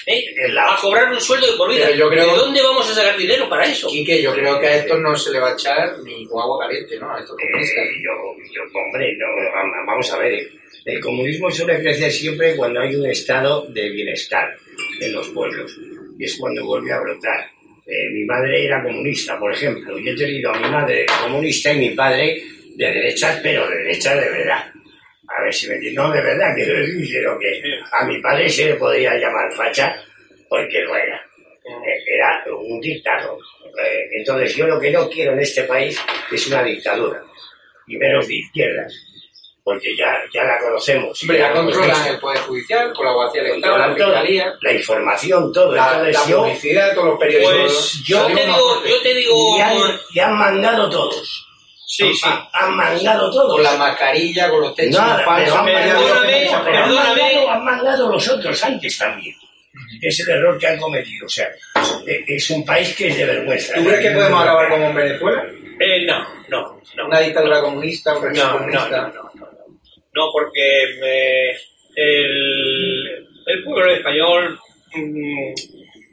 ¿Eh? 0.05 0.23
A 0.57 0.77
cobrar 0.79 1.11
un 1.11 1.19
sueldo 1.21 1.51
de 1.51 1.57
por 1.57 1.69
vida. 1.71 1.91
Yo 1.91 2.09
creo- 2.09 2.31
¿De 2.33 2.37
dónde 2.39 2.61
vamos 2.61 2.89
a 2.89 2.93
sacar 2.93 3.17
dinero 3.17 3.47
para 3.49 3.65
eso? 3.65 3.87
Quique, 3.87 4.21
yo 4.21 4.33
creo 4.33 4.59
que 4.59 4.67
a 4.67 4.77
estos 4.77 4.99
no 4.99 5.15
se 5.15 5.31
le 5.31 5.39
va 5.39 5.49
a 5.49 5.53
echar 5.53 5.97
ni 6.03 6.25
con 6.27 6.41
agua 6.41 6.65
caliente, 6.65 6.97
¿no? 6.99 7.13
A 7.15 7.19
estos 7.19 7.35
comunistas. 7.37 7.77
Eh, 7.77 7.89
yo, 8.03 8.11
yo, 8.53 8.61
hombre, 8.79 9.15
no, 9.17 9.25
vam- 9.51 9.85
vamos 9.87 10.11
a 10.13 10.17
ver. 10.17 10.33
eh. 10.33 10.47
El 10.85 10.99
comunismo 10.99 11.51
suele 11.51 11.79
crecer 11.79 12.11
siempre 12.11 12.55
cuando 12.55 12.79
hay 12.81 12.95
un 12.95 13.05
estado 13.05 13.65
de 13.69 13.89
bienestar 13.89 14.55
en 14.99 15.13
los 15.13 15.27
pueblos. 15.29 15.77
Y 16.17 16.25
es 16.25 16.35
cuando 16.37 16.65
vuelve 16.65 16.91
a 16.91 16.99
brotar. 16.99 17.49
Eh, 17.85 18.09
mi 18.13 18.23
madre 18.25 18.65
era 18.65 18.81
comunista, 18.83 19.37
por 19.39 19.53
ejemplo. 19.53 19.97
Yo 19.99 20.11
he 20.11 20.15
tenido 20.15 20.51
a 20.51 20.59
mi 20.59 20.69
madre 20.69 21.05
comunista 21.21 21.71
y 21.73 21.77
mi 21.77 21.89
padre 21.91 22.41
de 22.75 22.85
derechas, 22.85 23.39
pero 23.43 23.67
de 23.69 23.75
derechas 23.77 24.15
de 24.15 24.29
verdad. 24.29 24.71
A 25.37 25.43
ver 25.43 25.53
si 25.53 25.67
me 25.67 25.75
entiendes. 25.75 26.03
No 26.03 26.11
de 26.11 26.21
verdad, 26.21 26.53
quiero 26.55 26.73
decir, 26.79 27.05
sino 27.07 27.39
que 27.39 27.61
a 27.91 28.05
mi 28.05 28.21
padre 28.21 28.49
se 28.49 28.65
le 28.65 28.75
podría 28.75 29.15
llamar 29.15 29.51
facha 29.53 29.95
porque 30.49 30.81
lo 30.81 30.95
era. 30.95 31.15
Eh, 31.63 32.15
Era 32.15 32.43
un 32.53 32.79
dictador. 32.81 33.37
Eh, 33.83 34.09
Entonces 34.13 34.55
yo 34.55 34.67
lo 34.67 34.79
que 34.79 34.91
no 34.91 35.07
quiero 35.09 35.33
en 35.33 35.39
este 35.39 35.63
país 35.63 35.99
es 36.31 36.47
una 36.47 36.63
dictadura. 36.63 37.23
Y 37.87 37.97
menos 37.97 38.27
de 38.27 38.35
izquierdas. 38.35 38.93
Porque 39.63 39.95
ya, 39.95 40.17
ya 40.33 40.43
la 40.43 40.57
conocemos. 40.59 41.21
Hombre, 41.21 41.37
ya 41.37 41.49
la 41.49 41.53
controlan 41.53 42.07
el 42.07 42.19
Poder 42.19 42.39
Judicial, 42.39 42.91
colaboración 42.93 43.45
del 43.45 43.55
Estado, 43.57 43.77
la 43.77 43.93
Fiscalía, 43.93 44.53
la 44.59 44.73
información, 44.73 45.53
todo. 45.53 45.71
la, 45.75 46.01
la 46.01 46.25
yo, 46.27 46.41
publicidad, 46.43 46.93
todos 46.95 47.07
los 47.09 47.19
periódicos. 47.19 47.53
Pues 47.61 48.03
yo 48.07 48.25
te 48.25 48.45
digo, 48.45 48.83
yo 48.85 49.01
te 49.03 49.13
digo... 49.13 49.57
y, 49.57 49.61
han, 49.61 49.77
y 50.13 50.19
han 50.19 50.33
mandado 50.33 50.89
todos. 50.89 51.47
Sí, 51.93 52.13
sí. 52.13 52.29
Han, 52.53 52.73
mandado 52.77 53.29
todos. 53.29 53.51
Con 53.55 53.63
la 53.63 53.75
mascarilla, 53.75 54.49
con 54.49 54.61
los 54.61 54.73
techos 54.73 54.95
Nada, 55.01 55.25
falsos. 55.25 55.45
pero 55.45 55.57
han 55.59 55.65
mandado- 55.73 56.05
perdóname, 56.07 56.49
perdóname. 56.63 57.47
han 57.49 57.65
mandado 57.65 58.11
los 58.13 58.29
otros 58.29 58.63
antes 58.63 58.97
también. 58.97 59.35
Es 60.01 60.17
el 60.21 60.29
error 60.29 60.57
que 60.57 60.67
han 60.67 60.79
cometido. 60.79 61.25
O 61.25 61.29
sea, 61.29 61.49
eh, 62.07 62.23
es 62.27 62.49
un 62.49 62.65
país 62.65 62.95
que 62.95 63.09
es 63.09 63.17
de 63.17 63.25
vergüenza. 63.25 63.73
¿Tú 63.75 63.83
crees 63.83 63.99
que 63.99 64.11
podemos 64.11 64.41
acabar 64.41 64.69
como 64.69 64.85
en 64.85 64.95
Venezuela? 64.95 65.45
Eh, 65.81 66.05
no, 66.05 66.25
no, 66.47 66.81
no. 66.95 67.05
Una 67.07 67.19
dictadura 67.19 67.59
comunista, 67.61 68.15
un 68.17 68.31
No, 68.31 68.43
no, 68.45 68.51
comunista. 68.57 68.89
no, 68.89 69.07
no, 69.07 69.31
no. 69.35 69.47
No, 70.13 70.29
porque 70.31 70.95
me- 71.01 71.51
el, 71.95 73.27
el 73.47 73.63
pueblo 73.65 73.93
español 73.93 74.57
mm, 74.95 75.53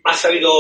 ha 0.04 0.14
sabido 0.14 0.50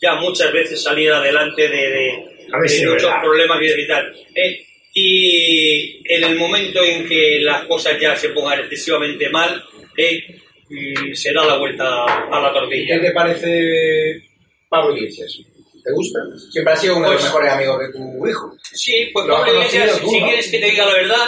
ya 0.00 0.14
muchas 0.14 0.52
veces 0.52 0.80
salir 0.82 1.10
adelante 1.12 1.68
de, 1.68 1.90
de, 1.90 2.31
A 2.52 2.58
ver 2.60 2.68
si 2.68 2.84
muchos 2.86 3.10
problemas 3.22 3.58
y 3.62 3.86
tal. 3.86 4.14
¿eh? 4.34 4.66
Y 4.94 6.02
en 6.12 6.24
el 6.24 6.36
momento 6.36 6.82
en 6.84 7.08
que 7.08 7.38
las 7.40 7.64
cosas 7.64 7.98
ya 8.00 8.14
se 8.16 8.28
pongan 8.30 8.60
excesivamente 8.60 9.28
mal, 9.30 9.62
¿eh? 9.96 10.20
Mm, 10.68 11.12
se 11.14 11.32
da 11.32 11.44
la 11.46 11.56
vuelta 11.58 11.84
a 12.04 12.40
la 12.40 12.52
¿Qué 12.52 12.58
tortilla. 12.60 13.00
te 13.00 13.10
parece 13.12 14.22
Pablo 14.68 14.96
Iglesias? 14.96 15.38
¿Te 15.84 15.92
gusta? 15.92 16.20
Siempre 16.50 16.72
ha 16.72 16.76
sido 16.76 16.96
uno 16.96 17.06
de 17.08 17.14
los 17.14 17.22
Pues- 17.22 17.32
mejores 17.32 17.52
amigos 17.52 17.78
de 17.80 17.92
tu 17.92 18.26
hijo. 18.28 18.56
Sí, 18.62 19.10
pues 19.12 19.26
Pablo 19.26 19.52
Iglesias, 19.54 20.00
tú, 20.00 20.08
si 20.10 20.20
¿no? 20.20 20.26
quieres 20.26 20.50
que 20.50 20.58
te 20.58 20.66
diga 20.70 20.86
la 20.86 20.94
verdad, 20.94 21.26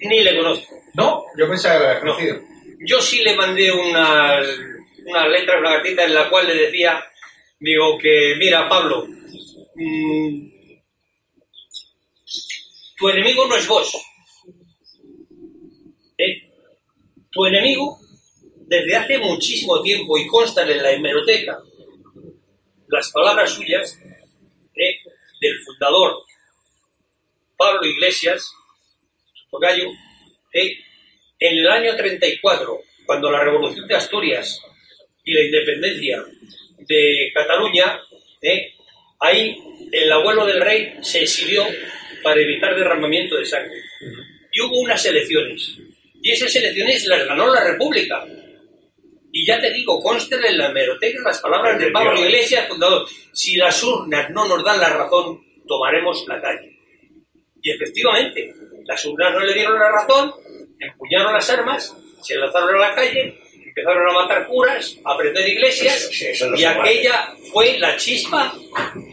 ni 0.00 0.22
le 0.24 0.36
conozco. 0.36 0.74
No, 0.94 1.24
yo 1.38 1.48
pensaba 1.48 1.74
que 1.78 1.80
lo 1.80 1.86
habías 1.90 2.04
No. 2.04 2.12
conocido. 2.12 2.40
Yo 2.86 3.00
sí 3.00 3.22
le 3.22 3.34
mandé 3.36 3.70
unas, 3.72 4.46
unas 5.04 5.28
letras, 5.28 5.56
una 5.60 5.74
cartita 5.76 6.04
en 6.04 6.14
la 6.14 6.28
cual 6.28 6.46
le 6.48 6.54
decía, 6.54 7.02
digo 7.60 7.98
que, 7.98 8.34
mira, 8.38 8.68
Pablo, 8.68 9.06
mm, 9.76 10.56
tu 12.96 13.08
enemigo 13.08 13.46
no 13.46 13.56
es 13.56 13.68
vos. 13.68 13.92
¿Eh? 16.18 16.50
Tu 17.30 17.46
enemigo, 17.46 17.98
desde 18.66 18.96
hace 18.96 19.18
muchísimo 19.18 19.82
tiempo, 19.82 20.16
y 20.16 20.26
constan 20.26 20.70
en 20.70 20.82
la 20.82 20.92
hemeroteca, 20.92 21.62
las 22.88 23.10
palabras 23.10 23.50
suyas 23.50 23.98
¿eh? 24.74 24.96
del 25.40 25.58
fundador 25.64 26.24
Pablo 27.56 27.86
Iglesias, 27.86 28.52
tocayo, 29.50 29.88
¿eh? 30.52 30.76
en 31.38 31.58
el 31.58 31.68
año 31.68 31.96
34, 31.96 32.80
cuando 33.04 33.30
la 33.30 33.44
revolución 33.44 33.86
de 33.86 33.94
Asturias 33.94 34.60
y 35.24 35.32
la 35.32 35.42
independencia 35.42 36.24
de 36.78 37.30
Cataluña. 37.34 38.00
Ahí 39.20 39.56
el 39.92 40.12
abuelo 40.12 40.46
del 40.46 40.60
rey 40.60 40.94
se 41.02 41.22
exilió 41.22 41.64
para 42.22 42.40
evitar 42.40 42.74
derramamiento 42.74 43.36
de 43.36 43.44
sangre. 43.44 43.80
Y 44.52 44.60
hubo 44.60 44.80
unas 44.80 45.04
elecciones. 45.04 45.78
Y 46.22 46.32
esas 46.32 46.54
elecciones 46.56 47.06
las 47.06 47.26
ganó 47.26 47.52
la 47.52 47.64
República. 47.64 48.24
Y 49.32 49.46
ya 49.46 49.60
te 49.60 49.70
digo, 49.70 50.00
consten 50.02 50.44
en 50.44 50.58
la 50.58 50.70
hemeroteca 50.70 51.20
las 51.24 51.40
palabras 51.40 51.78
de 51.78 51.90
Pablo 51.90 52.18
Iglesias, 52.18 52.68
fundador. 52.68 53.06
Si 53.32 53.56
las 53.56 53.82
urnas 53.82 54.30
no 54.30 54.48
nos 54.48 54.64
dan 54.64 54.80
la 54.80 54.88
razón, 54.88 55.40
tomaremos 55.68 56.24
la 56.26 56.40
calle. 56.40 56.76
Y 57.62 57.70
efectivamente, 57.70 58.54
las 58.86 59.04
urnas 59.04 59.32
no 59.34 59.40
le 59.40 59.52
dieron 59.52 59.78
la 59.78 59.90
razón, 59.90 60.32
empuñaron 60.78 61.32
las 61.32 61.50
armas, 61.50 61.94
se 62.22 62.36
lanzaron 62.36 62.76
a 62.76 62.88
la 62.88 62.94
calle, 62.94 63.38
empezaron 63.76 64.08
a 64.08 64.12
matar 64.12 64.46
curas, 64.46 64.96
a 65.04 65.16
prender 65.18 65.46
iglesias, 65.48 66.08
sí, 66.10 66.26
no 66.48 66.56
y 66.56 66.64
aquella 66.64 67.28
fue 67.52 67.78
la 67.78 67.96
chispa 67.96 68.54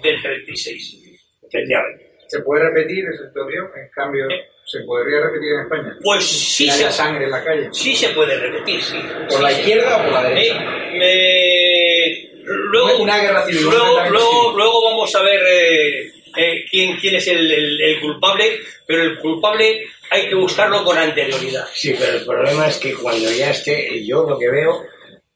del 0.01 0.21
36. 0.21 0.99
Efectivamente. 1.43 2.13
¿Se 2.27 2.39
puede 2.39 2.63
repetir 2.63 3.03
esa 3.13 3.27
situación? 3.27 3.67
En 3.75 3.89
cambio, 3.93 4.25
¿se 4.65 4.79
podría 4.85 5.19
repetir 5.19 5.51
en 5.51 5.59
España? 5.61 5.97
Pues 6.01 6.23
sí 6.25 6.65
Que 6.65 6.71
se, 6.71 6.83
haya 6.85 6.91
sangre 6.91 7.25
en 7.25 7.31
la 7.31 7.43
calle. 7.43 7.69
sí 7.73 7.95
se 7.95 8.09
puede 8.09 8.39
repetir, 8.39 8.81
sí. 8.81 8.97
¿Por 9.29 9.41
la 9.41 9.51
izquierda 9.51 9.97
o 9.97 10.03
por 10.03 10.13
la 10.13 10.29
derecha? 10.29 10.63
Eh, 10.93 12.29
Luego, 12.45 13.03
Una 13.03 13.19
guerra 13.19 13.45
civil, 13.45 13.61
luego, 13.61 13.77
completamente 13.77 14.11
luego, 14.11 14.41
civil. 14.41 14.57
luego 14.57 14.83
vamos 14.83 15.15
a 15.15 15.21
ver 15.21 15.41
eh, 15.47 16.13
eh, 16.37 16.65
quién, 16.69 16.97
quién 16.97 17.15
es 17.15 17.27
el, 17.27 17.51
el- 17.51 17.81
el 17.81 18.01
culpable, 18.01 18.59
pero 18.87 19.03
el 19.03 19.19
culpable 19.19 19.83
hay 20.09 20.29
que 20.29 20.35
buscarlo 20.35 20.83
con 20.83 20.97
anterioridad. 20.97 21.65
Sí, 21.73 21.95
pero 21.97 22.17
el 22.17 22.25
problema 22.25 22.67
es 22.67 22.77
que 22.77 22.93
cuando 22.93 23.31
ya 23.31 23.51
esté, 23.51 24.05
yo 24.05 24.23
lo 24.29 24.37
que 24.37 24.49
veo, 24.49 24.83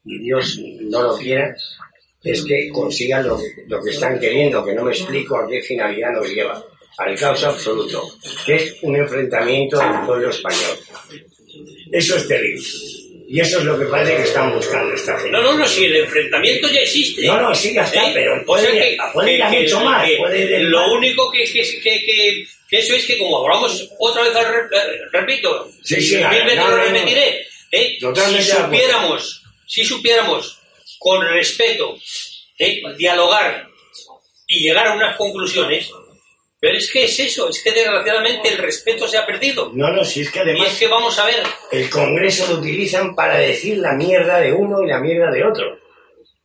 y 0.05 0.19
Dios 0.19 0.57
no 0.81 1.01
lo 1.03 1.17
quiera, 1.17 1.55
es 2.23 2.43
que 2.45 2.69
consigan 2.69 3.27
lo, 3.27 3.39
lo 3.67 3.81
que 3.81 3.91
están 3.91 4.19
queriendo, 4.19 4.63
que 4.65 4.73
no 4.73 4.83
me 4.83 4.91
explico 4.91 5.37
a 5.37 5.47
qué 5.47 5.61
finalidad 5.61 6.11
nos 6.11 6.29
lleva. 6.29 6.63
Al 6.99 7.15
caos 7.17 7.43
absoluto, 7.43 8.09
que 8.45 8.55
es 8.55 8.75
un 8.81 8.95
enfrentamiento 8.95 9.77
del 9.77 10.05
pueblo 10.05 10.29
español. 10.31 10.77
Eso 11.91 12.17
es 12.17 12.27
terrible. 12.27 12.63
Y 13.29 13.41
eso 13.41 13.59
es 13.59 13.65
lo 13.65 13.77
que 13.77 13.85
parece 13.85 14.15
que 14.15 14.21
están 14.23 14.53
buscando 14.55 14.93
esta 14.95 15.15
gente. 15.17 15.31
No, 15.31 15.41
no, 15.41 15.53
no, 15.57 15.67
si 15.67 15.83
el 15.85 15.97
enfrentamiento 15.97 16.69
ya 16.69 16.79
existe. 16.79 17.25
No, 17.27 17.41
no, 17.41 17.53
sí, 17.53 17.73
ya 17.73 17.83
está, 17.83 18.07
¿Eh? 18.09 18.11
pero 18.13 18.41
O 18.41 18.45
puede, 18.45 18.71
sea 18.71 18.81
que- 18.81 18.97
puede 19.13 19.33
ir 19.35 19.43
a 19.43 19.51
que- 19.51 19.59
mucho 19.61 19.79
que- 19.79 19.83
más. 19.85 20.07
que 20.09 20.17
puede 20.17 20.59
lo 20.61 20.79
más. 20.79 20.91
único 20.93 21.31
que, 21.31 21.43
que, 21.43 21.61
que, 21.83 22.05
que- 22.05 22.47
que 22.69 22.77
eso 22.79 22.93
es 22.95 23.05
que, 23.05 23.17
como 23.17 23.37
hablamos 23.45 23.89
otra 23.99 24.23
vez, 24.23 24.33
eh, 24.35 24.99
repito, 25.11 25.69
Sí, 25.83 26.01
sí, 26.01 26.15
mil 26.17 26.43
veces 26.43 26.55
no, 26.55 26.69
lo 26.69 26.77
repetiré, 26.77 27.47
¿eh? 27.71 27.97
Si 27.99 28.43
supiéramos, 28.43 29.43
si 29.65 29.83
supiéramos 29.85 30.59
con 30.99 31.21
respeto, 31.27 31.97
¿eh? 32.59 32.81
dialogar 32.97 33.67
y 34.47 34.61
llegar 34.67 34.87
a 34.87 34.93
unas 34.95 35.17
conclusiones, 35.17 35.89
pero 36.59 36.77
es 36.77 36.91
que 36.91 37.05
es 37.05 37.19
eso, 37.19 37.49
es 37.49 37.61
que 37.63 37.71
desgraciadamente 37.71 38.49
el 38.49 38.57
respeto 38.57 39.07
se 39.07 39.17
ha 39.17 39.25
perdido. 39.25 39.71
No, 39.73 39.89
no, 39.91 40.03
si 40.03 40.21
es 40.21 40.31
que 40.31 40.39
Y 40.39 40.41
además 40.41 40.67
es 40.73 40.79
que 40.79 40.87
vamos 40.87 41.17
a 41.19 41.25
ver, 41.25 41.43
el 41.71 41.89
Congreso 41.89 42.47
lo 42.51 42.59
utilizan 42.59 43.15
para 43.15 43.37
decir 43.37 43.77
la 43.77 43.93
mierda 43.93 44.39
de 44.39 44.53
uno 44.53 44.81
y 44.83 44.87
la 44.87 44.99
mierda 44.99 45.29
de 45.31 45.43
otro. 45.43 45.77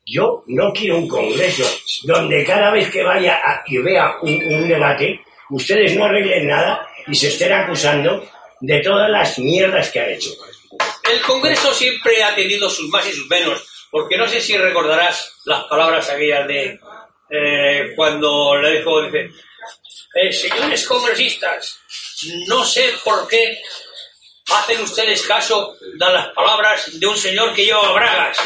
Yo 0.04 0.42
no 0.48 0.72
quiero 0.72 0.98
un 0.98 1.08
Congreso 1.08 1.64
donde 2.04 2.44
cada 2.44 2.70
vez 2.72 2.90
que 2.90 3.02
vaya 3.02 3.34
a- 3.42 3.62
y 3.66 3.78
vea 3.78 4.16
un, 4.22 4.32
un 4.54 4.68
debate, 4.68 5.20
ustedes 5.50 5.94
no 5.96 6.04
arreglen 6.04 6.48
nada 6.48 6.86
y 7.06 7.14
se 7.14 7.28
estén 7.28 7.52
acusando 7.52 8.26
de 8.60 8.80
todas 8.80 9.08
las 9.10 9.38
mierdas 9.38 9.90
que 9.90 10.00
han 10.00 10.10
hecho. 10.10 10.30
El 11.10 11.20
Congreso 11.22 11.72
siempre 11.72 12.22
ha 12.22 12.34
tenido 12.34 12.68
sus 12.68 12.88
más 12.88 13.06
y 13.08 13.12
sus 13.12 13.28
menos, 13.28 13.66
porque 13.90 14.16
no 14.16 14.26
sé 14.26 14.40
si 14.40 14.56
recordarás 14.56 15.32
las 15.44 15.64
palabras 15.64 16.08
aquellas 16.10 16.46
de 16.48 16.78
eh, 17.30 17.92
cuando 17.96 18.56
le 18.60 18.78
dijo, 18.78 19.02
dice, 19.02 19.30
eh, 20.14 20.32
señores 20.32 20.86
congresistas, 20.86 21.78
no 22.46 22.64
sé 22.64 22.92
por 23.04 23.26
qué 23.28 23.60
hacen 24.50 24.80
ustedes 24.80 25.22
caso 25.22 25.76
de 25.80 26.12
las 26.12 26.28
palabras 26.28 26.98
de 26.98 27.06
un 27.06 27.16
señor 27.16 27.54
que 27.54 27.64
lleva 27.64 27.92
bragas. 27.92 28.38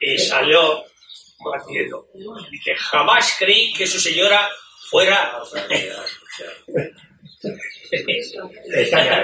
Y 0.00 0.18
salió 0.18 0.84
batiendo. 1.38 2.08
Dice, 2.50 2.74
jamás 2.76 3.36
creí 3.38 3.72
que 3.72 3.86
su 3.86 4.00
señora 4.00 4.50
fuera... 4.90 5.40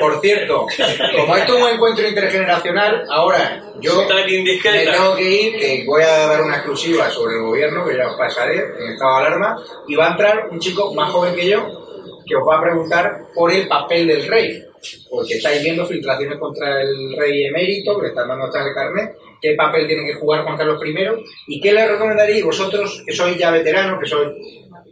Por 0.01 0.21
cierto, 0.21 0.67
como 1.17 1.37
esto 1.37 1.57
es 1.57 1.63
un 1.63 1.71
encuentro 1.71 2.07
intergeneracional, 2.07 3.07
ahora 3.09 3.63
yo 3.81 3.95
me 3.97 4.07
tengo 4.07 5.17
que 5.17 5.31
ir, 5.31 5.57
que 5.57 5.85
voy 5.87 6.03
a 6.03 6.27
dar 6.27 6.43
una 6.43 6.57
exclusiva 6.57 7.09
sobre 7.11 7.37
el 7.37 7.43
gobierno, 7.43 7.87
que 7.87 7.97
ya 7.97 8.09
os 8.09 8.17
pasaré 8.17 8.57
en 8.57 8.93
estado 8.93 9.21
de 9.21 9.27
alarma, 9.27 9.57
y 9.87 9.95
va 9.95 10.09
a 10.09 10.11
entrar 10.11 10.49
un 10.51 10.59
chico 10.59 10.93
más 10.95 11.11
joven 11.11 11.35
que 11.35 11.49
yo, 11.49 11.65
que 12.27 12.37
os 12.37 12.47
va 12.47 12.59
a 12.59 12.63
preguntar 12.63 13.29
por 13.35 13.51
el 13.51 13.67
papel 13.69 14.07
del 14.07 14.27
rey, 14.27 14.63
porque 15.09 15.35
estáis 15.35 15.63
viendo 15.63 15.87
filtraciones 15.87 16.39
contra 16.39 16.83
el 16.83 17.17
rey 17.17 17.47
emérito, 17.47 17.97
que 17.97 18.03
le 18.03 18.09
están 18.09 18.29
dando 18.29 18.47
hasta 18.47 18.67
el 18.67 18.75
carnet, 18.75 19.17
qué 19.41 19.55
papel 19.55 19.87
tiene 19.87 20.05
que 20.07 20.15
jugar 20.15 20.45
Juan 20.45 20.59
Carlos 20.59 20.83
I, 20.85 20.95
y 21.47 21.61
qué 21.61 21.73
le 21.73 21.89
recomendaréis 21.89 22.45
vosotros, 22.45 23.03
que 23.07 23.15
sois 23.15 23.39
ya 23.39 23.51
veteranos, 23.51 23.99
que 23.99 24.07
sois 24.07 24.29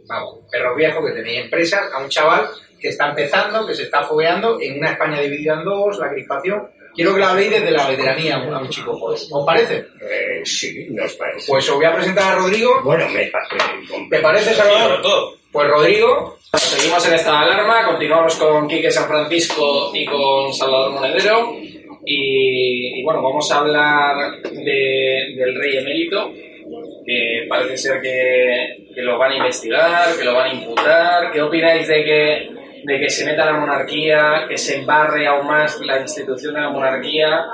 vamos, 0.07 0.39
perros 0.49 0.75
viejos, 0.75 1.05
que 1.05 1.15
tenéis 1.15 1.43
empresas, 1.43 1.81
a 1.93 1.99
un 1.99 2.09
chaval 2.09 2.47
que 2.79 2.89
está 2.89 3.09
empezando, 3.09 3.65
que 3.65 3.75
se 3.75 3.83
está 3.83 4.03
fogueando 4.03 4.57
en 4.61 4.77
una 4.79 4.91
España 4.91 5.19
dividida 5.21 5.53
en 5.55 5.63
dos, 5.63 5.97
la 5.99 6.09
crispación. 6.11 6.67
Quiero 6.95 7.13
que 7.13 7.19
lo 7.19 7.27
habléis 7.27 7.51
desde 7.51 7.71
la 7.71 7.87
veteranía 7.87 8.37
a 8.37 8.47
un, 8.47 8.53
a 8.55 8.59
un 8.59 8.69
chico 8.69 8.97
joven. 8.97 9.19
¿Os 9.31 9.45
parece? 9.45 9.75
Eh, 10.01 10.41
sí, 10.43 10.87
nos 10.89 11.13
parece. 11.13 11.45
Pues 11.51 11.69
os 11.69 11.75
voy 11.75 11.85
a 11.85 11.93
presentar 11.93 12.33
a 12.33 12.35
Rodrigo. 12.39 12.81
bueno, 12.83 13.07
me 13.09 13.27
parece. 13.27 13.55
¿Te 14.09 14.19
parece, 14.19 14.53
Salvador? 14.55 15.01
todo. 15.03 15.35
Pues 15.51 15.67
Rodrigo, 15.67 16.37
Seguimos 16.53 17.05
en 17.07 17.13
esta 17.15 17.41
alarma, 17.41 17.85
continuamos 17.85 18.35
con 18.37 18.67
Quique 18.67 18.89
San 18.89 19.07
Francisco 19.07 19.91
y 19.93 20.05
con 20.05 20.51
Salvador 20.53 20.91
Monedero. 20.93 21.53
Y, 22.05 22.99
y 22.99 23.03
bueno, 23.03 23.21
vamos 23.21 23.51
a 23.51 23.59
hablar 23.59 24.41
de- 24.43 25.33
del 25.35 25.55
rey 25.59 25.77
emérito, 25.77 26.31
que 27.05 27.45
parece 27.49 27.77
ser 27.77 28.01
que, 28.01 28.87
que 28.95 29.01
lo 29.01 29.17
van 29.19 29.33
a 29.33 29.37
investigar, 29.37 30.15
que 30.17 30.23
lo 30.23 30.33
van 30.33 30.49
a 30.49 30.53
imputar. 30.53 31.31
¿Qué 31.31 31.41
opináis 31.41 31.87
de 31.87 32.03
que, 32.03 32.49
de 32.83 32.99
que 32.99 33.09
se 33.09 33.25
meta 33.25 33.45
la 33.45 33.59
monarquía, 33.59 34.45
que 34.47 34.57
se 34.57 34.77
embarre 34.77 35.27
aún 35.27 35.47
más 35.47 35.79
la 35.81 35.99
institución 35.99 36.53
de 36.53 36.61
la 36.61 36.69
monarquía? 36.69 37.45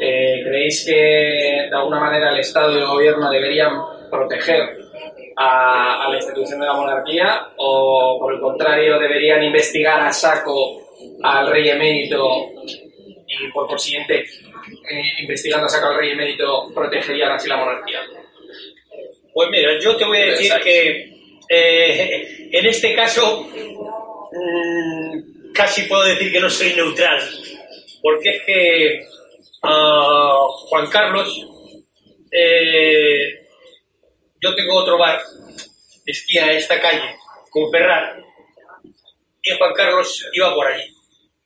Eh, 0.00 0.42
¿Creéis 0.44 0.84
que 0.86 1.68
de 1.70 1.76
alguna 1.76 2.00
manera 2.00 2.30
el 2.30 2.40
Estado 2.40 2.72
y 2.72 2.80
el 2.80 2.86
Gobierno 2.86 3.30
deberían 3.30 3.72
proteger 4.10 4.78
a, 5.36 6.04
a 6.04 6.08
la 6.08 6.16
institución 6.16 6.60
de 6.60 6.66
la 6.66 6.74
monarquía 6.74 7.48
o 7.56 8.18
por 8.20 8.34
el 8.34 8.40
contrario 8.40 8.98
deberían 8.98 9.42
investigar 9.42 10.00
a 10.00 10.12
saco 10.12 10.80
al 11.22 11.50
rey 11.50 11.68
emérito 11.68 12.50
y 13.26 13.50
por 13.52 13.66
consiguiente 13.66 14.20
eh, 14.20 15.02
investigando 15.20 15.66
a 15.66 15.68
saco 15.68 15.88
al 15.88 15.98
rey 15.98 16.10
emérito 16.10 16.68
protegerían 16.74 17.32
así 17.32 17.48
la 17.48 17.56
monarquía. 17.56 18.00
Pues 19.32 19.48
mira, 19.50 19.78
yo 19.78 19.96
te 19.96 20.04
voy 20.04 20.18
a 20.18 20.26
decir 20.26 20.52
que 20.62 21.10
eh, 21.48 22.48
en 22.52 22.66
este 22.66 22.94
caso 22.94 23.46
mm, 24.32 25.52
casi 25.52 25.82
puedo 25.82 26.04
decir 26.04 26.32
que 26.32 26.40
no 26.40 26.50
soy 26.50 26.74
neutral, 26.74 27.20
porque 28.02 28.30
es 28.30 28.42
que 28.44 29.06
ah, 29.62 30.46
Juan 30.68 30.88
Carlos 30.88 31.46
eh, 32.32 33.46
yo 34.40 34.54
tengo 34.54 34.76
otro 34.76 34.98
bar, 34.98 35.20
esquía 36.06 36.46
a 36.46 36.52
esta 36.52 36.80
calle, 36.80 37.16
con 37.50 37.70
Ferrar, 37.70 38.22
y 39.42 39.50
Juan 39.56 39.72
Carlos 39.74 40.26
iba 40.32 40.54
por 40.54 40.66
allí. 40.66 40.84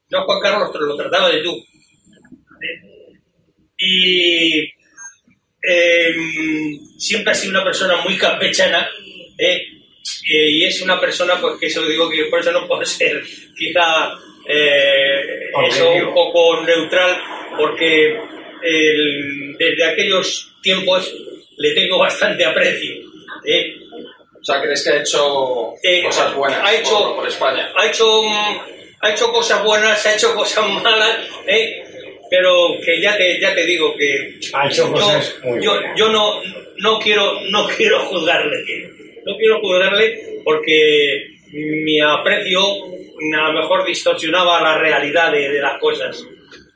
Yo 0.08 0.18
a 0.18 0.24
Juan 0.24 0.40
Carlos 0.40 0.70
pero 0.72 0.86
lo 0.86 0.96
trataba 0.96 1.30
de 1.30 1.42
tú. 1.42 1.64
Y 3.76 4.60
em, 5.62 6.78
siempre 6.98 7.32
ha 7.32 7.34
sido 7.34 7.50
una 7.50 7.64
persona 7.64 7.96
muy 8.02 8.16
campechana, 8.16 8.88
¿eh? 9.38 9.62
Y 10.26 10.64
es 10.64 10.80
una 10.82 11.00
persona, 11.00 11.40
pues 11.40 11.54
que 11.60 11.70
se 11.70 11.80
lo 11.80 11.86
digo 11.88 12.08
que 12.10 12.24
por 12.26 12.40
eso 12.40 12.52
no 12.52 12.66
puedo 12.66 12.84
ser 12.84 13.22
quizá 13.56 14.12
eh, 14.48 15.50
eso 15.68 15.90
un 15.92 16.14
poco 16.14 16.60
neutral, 16.62 17.16
porque 17.56 18.18
el- 18.62 19.56
desde 19.58 19.84
aquellos 19.84 20.52
tiempos 20.62 21.12
le 21.56 21.70
tengo 21.74 21.98
bastante 21.98 22.44
aprecio. 22.44 22.94
¿eh? 23.46 23.76
O 24.40 24.44
sea, 24.44 24.60
¿crees 24.60 24.82
que 24.84 24.90
ha 24.90 24.96
hecho 25.00 25.72
Eh, 25.82 26.02
cosas 26.04 26.34
buenas 26.34 26.60
ha 26.62 26.74
hecho, 26.74 26.90
por, 26.98 27.16
por 27.16 27.28
España? 27.28 27.72
Ha 27.76 27.86
hecho, 27.86 28.06
ha 29.00 29.10
hecho 29.10 29.32
cosas 29.32 29.62
buenas, 29.64 30.04
ha 30.06 30.14
hecho 30.14 30.34
cosas 30.34 30.68
malas, 30.82 31.18
¿eh? 31.46 31.82
pero 32.30 32.78
que 32.84 33.00
ya 33.00 33.16
te, 33.16 33.38
ya 33.40 33.54
te 33.54 33.64
digo 33.64 33.94
que 33.96 34.38
Ha 34.52 34.66
hecho 34.66 34.86
yo- 34.88 34.92
cosas 34.92 35.34
muy 35.44 35.62
yo, 35.64 35.72
buenas. 35.74 35.98
yo 35.98 36.08
no, 36.10 36.42
no 36.78 36.98
quiero 36.98 37.40
no 37.50 37.66
quiero 37.68 38.00
juzgarle 38.06 38.64
no 39.26 39.36
quiero 39.36 39.60
juzgarle 39.60 40.40
porque 40.44 41.26
mi 41.52 42.00
aprecio 42.00 42.60
a 42.60 43.52
lo 43.52 43.60
mejor 43.60 43.86
distorsionaba 43.86 44.60
la 44.62 44.78
realidad 44.78 45.32
de, 45.32 45.48
de 45.48 45.60
las 45.60 45.78
cosas 45.80 46.24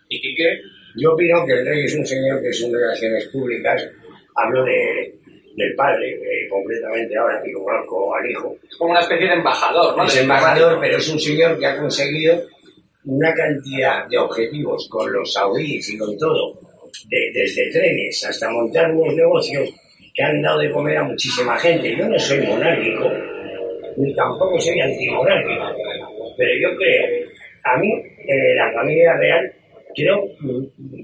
¿Y 0.09 0.21
Quique? 0.21 0.61
Yo 0.97 1.13
opino 1.13 1.45
que 1.47 1.53
el 1.53 1.67
rey 1.67 1.85
es 1.85 1.95
un 1.95 2.07
señor 2.07 2.41
que 2.43 2.53
son 2.53 2.73
relaciones 2.73 3.27
públicas. 3.29 3.87
Hablo 4.35 4.65
de, 4.65 5.15
del 5.55 5.75
padre, 5.77 6.13
eh, 6.13 6.49
concretamente 6.49 7.15
ahora, 7.17 7.43
que 7.45 7.53
conozco 7.53 8.15
al 8.17 8.31
hijo. 8.31 8.57
Es 8.69 8.75
como 8.77 8.93
una 8.93 9.01
especie 9.01 9.27
de 9.29 9.35
embajador, 9.35 9.97
¿no? 9.97 10.05
Es 10.05 10.17
embajador, 10.17 10.79
pero 10.81 10.97
es 10.97 11.09
un 11.11 11.21
señor 11.21 11.59
que 11.59 11.67
ha 11.67 11.79
conseguido 11.79 12.43
una 13.05 13.35
cantidad 13.35 14.07
de 14.09 14.17
objetivos 14.19 14.89
con 14.89 15.13
los 15.13 15.31
saudíes 15.33 15.89
y 15.91 15.99
con 15.99 16.17
todo, 16.17 16.59
de- 17.11 17.31
desde 17.35 17.71
trenes 17.71 18.25
hasta 18.25 18.49
montar 18.51 18.91
unos 18.91 19.15
negocios 19.15 19.69
que 20.15 20.23
han 20.23 20.43
dado 20.43 20.61
de 20.61 20.71
comer 20.71 20.99
a 20.99 21.05
muchísima 21.05 21.59
gente. 21.59 21.97
Yo 21.97 22.09
no 22.09 22.19
soy 22.19 22.41
monárquico, 22.47 23.11
ni 23.97 24.15
tampoco 24.15 24.61
soy 24.61 24.81
antimonárquico, 24.81 25.65
pero 26.37 26.51
yo 26.61 26.77
creo, 26.77 27.29
a 27.65 27.77
mí, 27.79 27.93
la 28.55 28.73
familia 28.73 29.17
real, 29.17 29.53
creo 29.95 30.29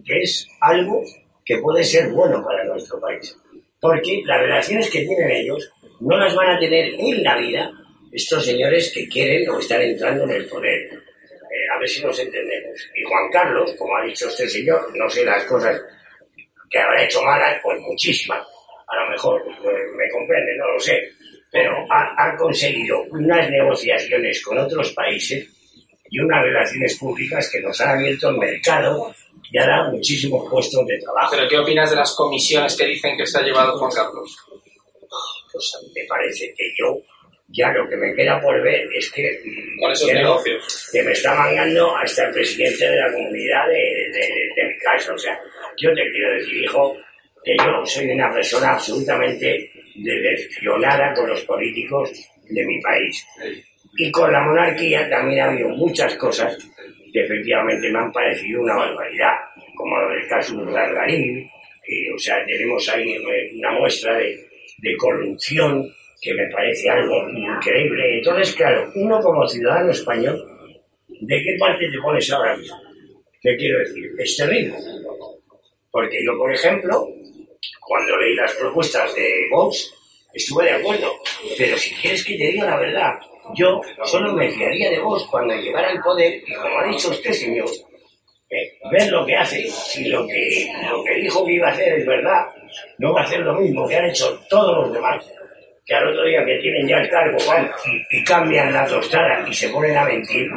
que 0.05 0.19
es 0.21 0.47
algo 0.61 1.03
que 1.45 1.59
puede 1.59 1.85
ser 1.85 2.11
bueno 2.11 2.43
para 2.45 2.65
nuestro 2.65 3.01
país. 3.01 3.37
Porque 3.81 4.23
las 4.25 4.41
relaciones 4.41 4.91
que 4.91 5.05
tienen 5.05 5.31
ellos 5.31 5.71
no 6.01 6.17
las 6.17 6.35
van 6.35 6.57
a 6.57 6.59
tener 6.59 6.95
en 6.99 7.23
la 7.23 7.37
vida 7.37 7.71
estos 8.13 8.45
señores 8.45 8.93
que 8.95 9.09
quieren 9.09 9.49
o 9.51 9.59
están 9.59 9.83
entrando 9.83 10.25
en 10.25 10.31
el 10.31 10.47
poder. 10.47 10.81
Eh, 11.55 11.69
a 11.75 11.79
ver 11.79 11.89
si 11.89 12.03
nos 12.03 12.19
entendemos. 12.19 12.91
Y 12.97 13.03
Juan 13.05 13.31
Carlos, 13.31 13.75
como 13.79 13.97
ha 13.97 14.05
dicho 14.05 14.29
este 14.29 14.49
señor, 14.49 14.97
no 14.97 15.09
sé 15.11 15.25
las 15.25 15.45
cosas 15.45 15.81
que 16.71 16.79
habrá 16.79 17.05
hecho 17.05 17.23
malas, 17.23 17.61
pues 17.63 17.79
muchísimas. 17.81 18.47
A 18.89 19.05
lo 19.05 19.11
mejor 19.11 19.43
pues, 19.63 19.77
me 19.97 20.09
comprende, 20.11 20.57
no 20.57 20.73
lo 20.73 20.81
sé. 20.81 21.01
Pero 21.51 21.73
ha, 21.91 22.15
ha 22.17 22.37
conseguido 22.37 23.03
unas 23.11 23.49
negociaciones 23.51 24.43
con 24.43 24.59
otros 24.59 24.93
países 24.93 25.49
y 26.11 26.19
unas 26.21 26.43
relaciones 26.43 26.99
públicas 26.99 27.49
que 27.51 27.61
nos 27.61 27.81
han 27.81 27.97
abierto 27.99 28.29
el 28.31 28.39
mercado 28.39 29.15
y 29.51 29.59
ha 29.59 29.67
dado 29.67 29.93
muchísimos 29.93 30.49
puestos 30.51 30.87
de 30.87 30.99
trabajo. 30.99 31.37
¿Pero 31.37 31.49
qué 31.49 31.59
opinas 31.59 31.91
de 31.91 31.97
las 31.97 32.15
comisiones 32.15 32.77
que 32.77 32.87
dicen 32.87 33.17
que 33.17 33.27
se 33.27 33.39
ha 33.39 33.43
llevado 33.43 33.79
Juan 33.79 33.91
Carlos? 33.93 34.37
Pues 35.53 35.73
me 35.95 36.05
parece 36.07 36.53
que 36.57 36.73
yo 36.79 37.01
ya 37.49 37.71
lo 37.73 37.89
que 37.89 37.97
me 37.97 38.13
queda 38.15 38.41
por 38.41 38.61
ver 38.63 38.85
es 38.97 39.11
que, 39.13 39.41
Con 39.79 39.93
esos 39.93 40.09
que 40.09 40.15
no- 40.15 40.21
negocios. 40.21 40.89
que 40.93 41.03
me 41.03 41.13
está 41.13 41.35
mangando 41.35 41.97
hasta 41.97 42.27
el 42.27 42.33
presidente 42.33 42.89
de 42.89 42.97
la 42.97 43.13
comunidad 43.13 43.69
de, 43.69 43.75
de- 44.19 44.51
de 44.57 44.69
mi 44.69 44.79
casa. 44.79 45.15
O 45.15 45.19
sea, 45.19 45.39
yo 45.77 45.95
te 45.95 46.11
quiero 46.11 46.35
decir, 46.35 46.65
hijo, 46.65 46.97
que 47.45 47.57
yo 47.57 47.85
soy 47.85 48.11
una 48.11 48.33
persona 48.33 48.73
absolutamente 48.73 49.71
decepcionada 49.95 51.13
con 51.15 51.29
los 51.29 51.43
políticos 51.43 52.11
de 52.49 52.65
mi 52.65 52.81
país. 52.81 53.27
Y 53.97 54.11
con 54.11 54.33
la 54.33 54.43
monarquía 54.43 55.09
también 55.09 55.41
ha 55.41 55.51
habido 55.51 55.69
muchas 55.71 56.17
cosas 56.17 56.57
que 57.13 57.21
efectivamente 57.21 57.91
me 57.91 57.99
han 57.99 58.11
parecido 58.11 58.63
una 58.63 58.75
barbaridad, 58.75 59.35
como 59.77 59.97
del 60.09 60.27
caso 60.29 60.65
de 60.65 60.73
Largarín, 60.73 61.49
que, 61.85 62.13
o 62.13 62.19
sea, 62.19 62.45
tenemos 62.45 62.89
ahí 62.89 63.13
eh, 63.13 63.53
una 63.57 63.73
muestra 63.73 64.17
de, 64.17 64.37
de 64.79 64.97
corrupción 64.97 65.89
que 66.21 66.35
me 66.35 66.49
parece 66.49 66.89
algo 66.89 67.29
increíble. 67.31 68.19
Entonces, 68.19 68.55
claro, 68.55 68.91
uno 68.97 69.21
como 69.21 69.47
ciudadano 69.47 69.91
español, 69.91 70.43
¿de 71.09 71.43
qué 71.43 71.57
parte 71.59 71.89
te 71.91 71.99
pones 71.99 72.33
ahora 72.33 72.57
mismo? 72.57 72.77
¿Qué 73.41 73.57
quiero 73.57 73.79
decir? 73.81 74.11
Es 74.19 74.37
terrible. 74.37 74.75
Porque 75.91 76.25
yo, 76.25 76.37
por 76.39 76.53
ejemplo, 76.53 77.07
cuando 77.87 78.17
leí 78.17 78.35
las 78.35 78.53
propuestas 78.55 79.15
de 79.15 79.47
Vox, 79.51 79.95
estuve 80.33 80.65
de 80.65 80.73
acuerdo. 80.73 81.13
Pero 81.57 81.77
si 81.79 81.95
quieres 81.95 82.25
que 82.25 82.37
te 82.37 82.49
diga 82.49 82.67
la 82.67 82.79
verdad, 82.79 83.13
yo 83.55 83.81
solo 84.05 84.33
me 84.33 84.51
fiaría 84.51 84.91
de 84.91 85.01
Vox 85.01 85.25
cuando 85.31 85.55
llegara 85.55 85.91
al 85.91 86.01
poder 86.01 86.43
y, 86.47 86.55
como 86.55 86.79
ha 86.79 86.87
dicho 86.87 87.11
usted, 87.11 87.33
señor, 87.33 87.69
eh, 88.51 88.79
ver 88.91 89.11
lo 89.11 89.25
que 89.27 89.37
hace. 89.37 89.69
Si 89.69 90.09
lo 90.09 90.27
que, 90.27 90.73
lo 90.91 91.05
que 91.05 91.15
dijo 91.17 91.45
que 91.45 91.53
iba 91.53 91.69
a 91.69 91.73
hacer 91.73 91.95
es 91.95 92.07
verdad, 92.07 92.47
no 92.99 93.13
va 93.13 93.23
a 93.23 93.25
hacer 93.25 93.41
lo 93.41 93.55
mismo 93.55 93.87
que 93.89 93.97
han 93.97 94.07
hecho 94.07 94.41
todos 94.49 94.87
los 94.87 94.93
demás. 94.93 95.25
Que 95.87 95.95
al 95.95 96.09
otro 96.09 96.25
día 96.25 96.45
que 96.47 96.59
tienen 96.61 96.89
ya 96.89 96.97
el 96.97 97.11
cargo 97.11 97.37
van 97.47 97.71
y, 97.85 98.19
y 98.19 98.25
cambian 98.25 98.73
la 98.73 98.87
tostada 98.87 99.47
y 99.47 99.53
se 99.53 99.69
ponen 99.69 99.97
a 99.97 100.05
mentir. 100.05 100.49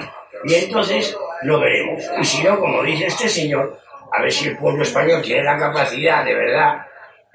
Y 0.45 0.55
entonces 0.55 1.17
lo 1.43 1.59
veremos. 1.59 2.01
Y 2.21 2.23
si 2.23 2.43
no, 2.43 2.57
como 2.57 2.81
dice 2.83 3.07
este 3.07 3.27
señor, 3.27 3.77
a 4.13 4.21
ver 4.21 4.31
si 4.31 4.47
el 4.47 4.57
pueblo 4.57 4.83
español 4.83 5.21
tiene 5.21 5.43
la 5.43 5.57
capacidad 5.57 6.23
de 6.23 6.33
verdad 6.33 6.86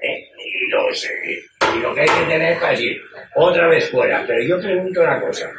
¿eh? 0.03 0.29
y, 0.37 0.69
los, 0.69 1.05
eh, 1.05 1.39
y 1.75 1.79
lo 1.79 1.95
que 1.95 2.01
hay 2.01 2.07
que 2.07 2.25
tener 2.27 2.59
para 2.59 2.71
decir 2.71 3.01
otra 3.35 3.67
vez 3.67 3.89
fuera. 3.89 4.23
Pero 4.27 4.43
yo 4.43 4.59
pregunto 4.59 5.01
una 5.01 5.19
cosa, 5.21 5.49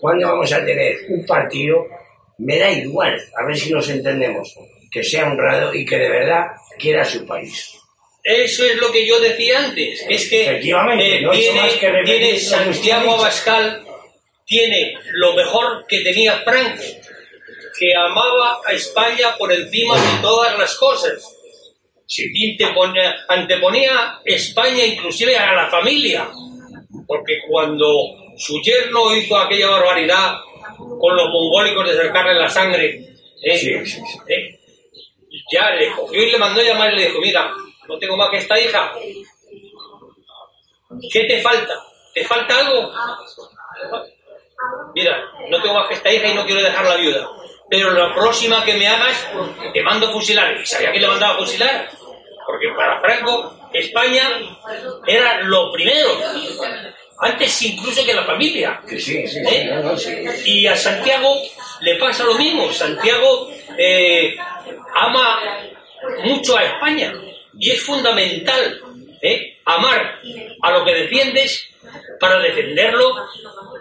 ¿cuándo 0.00 0.28
vamos 0.28 0.52
a 0.52 0.64
tener 0.64 0.96
un 1.08 1.24
partido? 1.26 1.86
Me 2.38 2.58
da 2.58 2.70
igual, 2.70 3.20
a 3.36 3.46
ver 3.46 3.56
si 3.56 3.72
nos 3.72 3.88
entendemos, 3.88 4.54
que 4.92 5.02
sea 5.02 5.26
honrado 5.26 5.74
y 5.74 5.84
que 5.84 5.98
de 5.98 6.08
verdad 6.08 6.46
quiera 6.78 7.04
su 7.04 7.26
país. 7.26 7.74
Eso 8.22 8.64
es 8.64 8.76
lo 8.76 8.92
que 8.92 9.06
yo 9.06 9.18
decía 9.20 9.58
antes. 9.58 10.04
Es 10.08 10.28
que 10.28 10.42
Efectivamente, 10.42 11.16
eh, 11.16 11.22
no 11.22 11.30
tiene, 11.30 11.60
más 11.60 11.72
que 11.74 11.90
tiene 12.04 12.32
lo 12.32 12.38
Santiago. 12.38 13.14
Abascal, 13.14 13.84
tiene 14.44 14.94
lo 15.12 15.34
mejor 15.34 15.86
que 15.88 16.00
tenía 16.00 16.40
Franco, 16.42 16.82
que 17.78 17.94
amaba 17.96 18.60
a 18.66 18.72
España 18.72 19.34
por 19.38 19.52
encima 19.52 19.96
de 19.96 20.22
todas 20.22 20.58
las 20.58 20.74
cosas. 20.76 21.37
Y 22.10 22.56
te 22.56 22.66
ponía- 22.68 23.14
anteponía 23.28 24.20
España 24.24 24.84
inclusive 24.84 25.36
a 25.36 25.52
la 25.52 25.66
familia. 25.68 26.28
Porque 27.06 27.38
cuando 27.48 27.86
su 28.36 28.60
yerno 28.62 29.14
hizo 29.14 29.36
aquella 29.36 29.68
barbaridad 29.70 30.36
con 30.76 31.16
los 31.16 31.28
mongólicos 31.30 31.86
de 31.88 31.96
sacarle 31.96 32.34
la 32.34 32.48
sangre, 32.48 33.14
¿eh? 33.42 33.58
Sí, 33.58 33.74
sí, 33.84 34.00
sí. 34.00 34.18
¿eh? 34.32 34.54
ya 35.52 35.70
le 35.70 35.92
cogió 35.92 36.22
y 36.22 36.30
le 36.30 36.38
mandó 36.38 36.60
llamar 36.62 36.92
y 36.92 36.96
le 36.96 37.06
dijo, 37.06 37.20
mira, 37.20 37.50
no 37.86 37.98
tengo 37.98 38.16
más 38.16 38.28
que 38.30 38.38
esta 38.38 38.58
hija. 38.60 38.92
¿Qué 41.12 41.24
te 41.24 41.40
falta? 41.40 41.74
¿Te 42.14 42.24
falta 42.24 42.58
algo? 42.58 42.92
Mira, 44.94 45.22
no 45.48 45.62
tengo 45.62 45.74
más 45.74 45.88
que 45.88 45.94
esta 45.94 46.12
hija 46.12 46.28
y 46.28 46.34
no 46.34 46.44
quiero 46.44 46.62
dejarla 46.62 46.96
viuda. 46.96 47.28
Pero 47.70 47.90
la 47.92 48.14
próxima 48.14 48.64
que 48.64 48.74
me 48.74 48.86
hagas, 48.88 49.28
te 49.72 49.82
mando 49.82 50.08
a 50.08 50.12
fusilar. 50.12 50.58
¿Y 50.60 50.66
sabía 50.66 50.90
que 50.92 50.98
le 51.00 51.06
mandaba 51.08 51.34
a 51.34 51.38
fusilar? 51.38 51.90
Porque 52.48 52.68
para 52.74 52.98
Franco, 52.98 53.68
España 53.74 54.22
era 55.06 55.42
lo 55.42 55.70
primero. 55.70 56.08
Antes 57.18 57.60
incluso 57.60 58.02
que 58.06 58.14
la 58.14 58.24
familia. 58.24 58.80
Sí, 58.88 58.98
sí, 58.98 59.28
sí, 59.28 59.38
¿Eh? 59.46 59.66
no, 59.70 59.82
no, 59.82 59.98
sí. 59.98 60.16
Y 60.46 60.66
a 60.66 60.74
Santiago 60.74 61.36
le 61.80 61.96
pasa 61.96 62.24
lo 62.24 62.32
mismo. 62.36 62.72
Santiago 62.72 63.50
eh, 63.76 64.34
ama 64.94 65.40
mucho 66.24 66.56
a 66.56 66.64
España 66.64 67.12
y 67.58 67.70
es 67.70 67.82
fundamental 67.82 68.80
¿eh? 69.20 69.58
amar 69.66 70.18
a 70.62 70.70
lo 70.70 70.86
que 70.86 70.94
defiendes 70.94 71.68
para 72.18 72.38
defenderlo. 72.38 73.14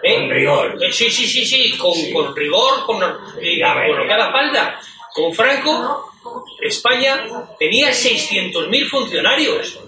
¿eh? 0.04 0.16
Con 0.16 0.30
rigor. 0.30 0.84
Eh, 0.84 0.92
sí, 0.92 1.10
sí, 1.10 1.26
sí, 1.26 1.46
sí, 1.46 1.78
con, 1.78 1.94
con 2.12 2.36
rigor, 2.36 2.86
con, 2.86 2.98
y 3.42 3.62
con 3.62 3.98
lo 3.98 4.06
que 4.06 4.14
haga 4.14 4.30
falta. 4.30 4.78
Con 5.14 5.34
Franco, 5.34 6.12
España 6.62 7.26
tenía 7.60 7.90
600.000 7.90 8.90
funcionarios. 8.90 9.80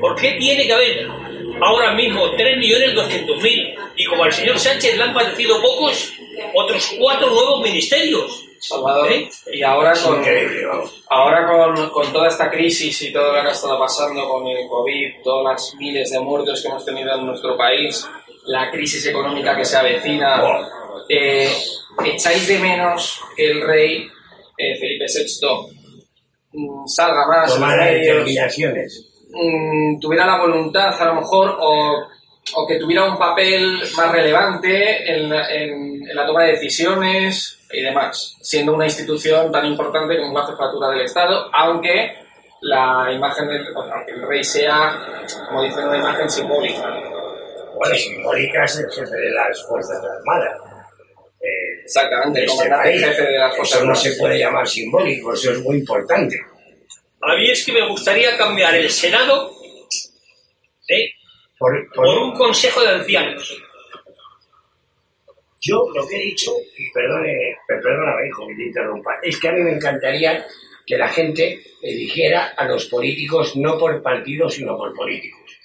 ¿Por 0.00 0.16
qué 0.16 0.32
tiene 0.32 0.66
que 0.66 0.72
haber 0.72 1.08
ahora 1.60 1.94
mismo 1.94 2.26
3.200.000? 2.32 3.74
Y 3.96 4.04
como 4.06 4.24
al 4.24 4.32
señor 4.32 4.58
Sánchez 4.58 4.96
le 4.96 5.02
han 5.02 5.14
parecido 5.14 5.60
pocos, 5.62 6.12
otros 6.54 6.94
cuatro 6.98 7.30
nuevos 7.30 7.62
ministerios. 7.62 8.42
Salvador, 8.58 9.12
¿Eh? 9.12 9.28
y 9.52 9.62
ahora 9.62 9.92
con, 9.92 10.24
ahora 11.10 11.46
con, 11.46 11.90
con 11.90 12.12
toda 12.12 12.28
esta 12.28 12.50
crisis 12.50 13.02
y 13.02 13.12
todo 13.12 13.32
lo 13.32 13.42
que 13.42 13.48
ha 13.48 13.52
estado 13.52 13.78
pasando 13.78 14.26
con 14.26 14.46
el 14.46 14.66
COVID, 14.66 15.22
todas 15.22 15.52
las 15.52 15.74
miles 15.78 16.10
de 16.10 16.20
muertos 16.20 16.62
que 16.62 16.68
hemos 16.68 16.84
tenido 16.84 17.14
en 17.14 17.26
nuestro 17.26 17.56
país, 17.56 18.08
la 18.46 18.70
crisis 18.70 19.06
económica 19.06 19.56
que 19.56 19.64
se 19.64 19.76
avecina, 19.76 20.42
eh, 21.08 21.50
¿echáis 22.04 22.48
de 22.48 22.58
menos 22.58 23.20
que 23.36 23.50
el 23.50 23.60
rey 23.60 24.08
eh, 24.56 24.76
Felipe 24.78 25.04
VI 25.06 25.75
salga 26.86 27.26
más 27.28 27.52
Tomar 27.54 27.78
determinaciones. 27.80 29.06
mm, 29.30 30.00
tuviera 30.00 30.26
la 30.26 30.38
voluntad 30.38 30.94
a 31.00 31.04
lo 31.06 31.14
mejor 31.16 31.56
o, 31.60 32.06
o 32.54 32.66
que 32.66 32.78
tuviera 32.78 33.04
un 33.04 33.18
papel 33.18 33.80
más 33.96 34.12
relevante 34.12 35.10
en 35.12 35.28
la, 35.30 35.48
en- 35.50 36.08
en 36.08 36.14
la 36.16 36.26
toma 36.26 36.44
de 36.44 36.52
decisiones 36.52 37.58
y 37.72 37.82
demás, 37.82 38.36
siendo 38.42 38.74
una 38.74 38.84
institución 38.84 39.50
tan 39.50 39.66
importante 39.66 40.16
como 40.20 40.38
la 40.38 40.46
jefatura 40.46 40.88
del 40.90 41.00
Estado, 41.02 41.50
aunque 41.52 42.12
la 42.62 43.10
imagen 43.12 43.48
del 43.48 43.72
bueno, 43.74 43.92
aunque 43.94 44.12
el 44.12 44.22
rey 44.22 44.42
sea, 44.44 44.98
como 45.48 45.62
dicen, 45.62 45.86
una 45.88 45.98
imagen 45.98 46.30
simbólica. 46.30 46.88
Bueno, 47.74 47.94
simbólica 47.96 48.64
es 48.64 48.78
el 48.78 48.90
jefe 48.90 49.16
de 49.16 49.30
las 49.30 49.62
Fuerzas 49.66 49.98
Armadas. 49.98 50.58
Eh, 51.46 51.82
Exactamente, 51.84 52.40
de 52.40 52.44
el 52.46 52.50
este 52.50 52.64
comandante 52.64 52.90
país. 52.90 53.04
jefe 53.16 53.22
de 53.30 53.38
las 53.38 53.56
Fuerzas 53.56 53.78
Eso 53.78 53.86
no 53.86 53.94
se 53.94 54.12
puede 54.16 54.38
llamar 54.38 54.66
simbólico, 54.66 55.32
eso 55.34 55.52
es 55.52 55.58
muy 55.60 55.76
importante. 55.78 56.36
A 57.22 57.36
mí 57.36 57.50
es 57.50 57.64
que 57.64 57.72
me 57.72 57.86
gustaría 57.88 58.36
cambiar 58.36 58.74
el 58.74 58.90
Senado 58.90 59.52
¿eh? 60.88 61.10
Por, 61.58 61.88
por- 61.88 61.94
por 62.06 62.18
un 62.18 62.32
consejo 62.34 62.80
de 62.82 62.88
ancianos. 62.88 63.62
Yo 65.60 65.84
lo 65.94 66.06
que 66.06 66.16
he 66.16 66.20
dicho, 66.26 66.52
y 66.76 66.90
perdone, 66.92 67.56
perdóname, 67.66 68.28
hijo, 68.28 68.46
que 68.46 68.54
te 68.54 68.66
interrumpa, 68.66 69.18
es 69.22 69.38
que 69.40 69.48
a 69.48 69.52
mí 69.52 69.62
me 69.62 69.72
encantaría 69.72 70.46
que 70.86 70.96
la 70.98 71.08
gente 71.08 71.60
eligiera 71.82 72.48
a 72.56 72.66
los 72.66 72.86
políticos 72.86 73.56
no 73.56 73.76
por 73.78 74.00
partidos, 74.02 74.54
sino 74.54 74.76
por 74.76 74.94
políticos. 74.94 75.55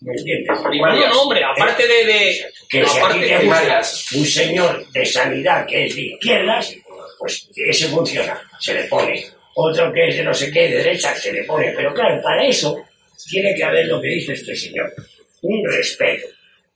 ¿Me 0.00 0.12
entiendes? 0.12 0.60
No, 0.60 1.08
no, 1.08 1.22
hombre, 1.22 1.42
aparte 1.42 1.86
de... 1.86 2.04
de 2.04 2.44
que 2.68 2.84
si 2.84 2.98
aparte 2.98 3.26
te 3.26 3.44
gusta 3.46 3.82
un 4.14 4.26
señor 4.26 4.92
de 4.92 5.06
sanidad 5.06 5.66
que 5.66 5.86
es 5.86 5.96
de 5.96 6.02
izquierdas, 6.02 6.76
pues 7.18 7.48
ese 7.54 7.88
funciona, 7.88 8.40
se 8.60 8.74
le 8.74 8.84
pone. 8.84 9.24
Otro 9.54 9.90
que 9.92 10.08
es 10.08 10.16
de 10.18 10.24
no 10.24 10.34
sé 10.34 10.50
qué, 10.50 10.68
de 10.68 10.76
derecha, 10.76 11.14
se 11.14 11.32
le 11.32 11.44
pone. 11.44 11.72
Pero 11.74 11.94
claro, 11.94 12.20
para 12.22 12.46
eso 12.46 12.84
tiene 13.30 13.54
que 13.54 13.64
haber 13.64 13.86
lo 13.86 14.00
que 14.00 14.08
dice 14.08 14.34
este 14.34 14.54
señor. 14.54 14.92
Un 15.40 15.64
respeto, 15.66 16.26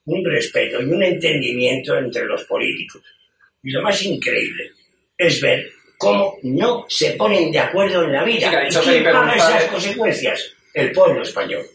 un 0.07 0.25
respeto 0.25 0.81
y 0.81 0.87
un 0.87 1.03
entendimiento 1.03 1.99
entre 1.99 2.25
los 2.25 2.45
políticos. 2.45 3.03
Y 3.63 3.71
lo 3.71 3.83
más 3.83 4.03
increíble 4.03 4.71
es 5.19 5.41
ver 5.43 5.71
cómo 5.99 6.39
no 6.43 6.87
se 6.89 7.11
ponen 7.13 7.53
de 7.53 7.59
acuerdo 7.59 8.05
en 8.05 8.13
la 8.13 8.25
vida. 8.25 8.71
Sí, 8.71 8.79
¿Y 8.79 8.83
quién 8.83 9.05
paga 9.05 9.37
esas 9.37 9.65
consecuencias? 9.65 10.53
El 10.73 10.93
pueblo 10.93 11.23
español. 11.23 11.67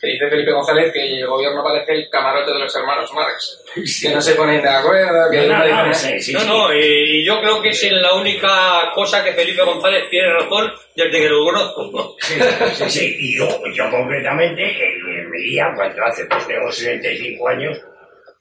Que 0.00 0.06
dice 0.12 0.30
Felipe 0.30 0.52
González 0.52 0.92
que 0.94 1.02
el 1.04 1.26
gobierno 1.26 1.62
parece 1.62 1.92
el 1.92 2.08
camarote 2.08 2.52
de 2.52 2.58
los 2.58 2.74
hermanos 2.74 3.12
Marx, 3.12 3.62
que 4.02 4.08
no 4.14 4.20
se 4.22 4.34
ponen 4.34 4.62
de 4.62 4.68
acuerdo, 4.68 5.30
que 5.30 5.46
No, 5.46 5.58
no, 5.58 5.66
no, 5.82 5.88
dice- 5.88 6.18
sí, 6.18 6.20
sí, 6.20 6.32
No, 6.32 6.40
sí. 6.40 6.46
no, 6.48 6.74
y 6.74 7.24
yo 7.26 7.38
creo 7.40 7.60
que 7.60 7.68
es 7.68 7.92
la 7.92 8.14
única 8.14 8.90
cosa 8.94 9.22
que 9.22 9.34
Felipe 9.34 9.62
González 9.62 10.04
tiene 10.08 10.32
razón 10.32 10.72
desde 10.96 11.10
que 11.20 11.28
lo 11.28 11.44
conozco. 11.44 12.16
Sí, 12.20 12.34
sí, 12.76 12.90
sí. 12.90 13.16
Y 13.18 13.36
yo, 13.38 13.46
yo 13.74 13.90
concretamente, 13.90 14.62
en 14.64 15.30
mi 15.30 15.42
día, 15.42 15.70
cuando 15.76 16.02
hace, 16.04 16.24
pues 16.24 16.46
tengo 16.46 16.72
65 16.72 17.48
años, 17.48 17.78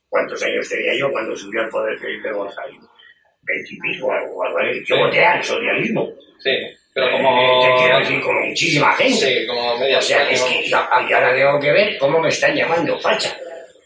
¿cuántos 0.07 0.41
años 0.43 0.69
tenía 0.69 0.97
yo 0.97 1.11
cuando 1.11 1.35
subió 1.35 1.61
al 1.61 1.69
poder 1.69 1.99
Felipe 1.99 2.31
González? 2.31 2.79
Veintipico, 3.41 4.11
algo, 4.13 4.43
algo 4.45 4.59
así. 4.59 4.83
Yo 4.85 4.97
voté 4.97 5.25
al 5.25 5.43
socialismo. 5.43 6.09
Sí, 6.39 6.51
pero 6.93 7.07
Eh, 7.07 7.11
como... 7.11 7.61
Te 7.77 7.81
quiero 7.83 7.99
decir, 7.99 8.21
como 8.21 8.39
muchísima 8.41 8.93
gente. 8.93 9.13
Sí, 9.41 9.47
como 9.47 9.77
media 9.77 9.99
O 9.99 10.01
sea, 10.01 10.29
es 10.29 10.41
que 10.43 10.65
y 10.67 10.73
ahora 10.73 11.33
tengo 11.35 11.59
que 11.59 11.71
ver 11.71 11.97
cómo 11.97 12.19
me 12.19 12.29
están 12.29 12.55
llamando 12.55 12.99
facha. 12.99 13.35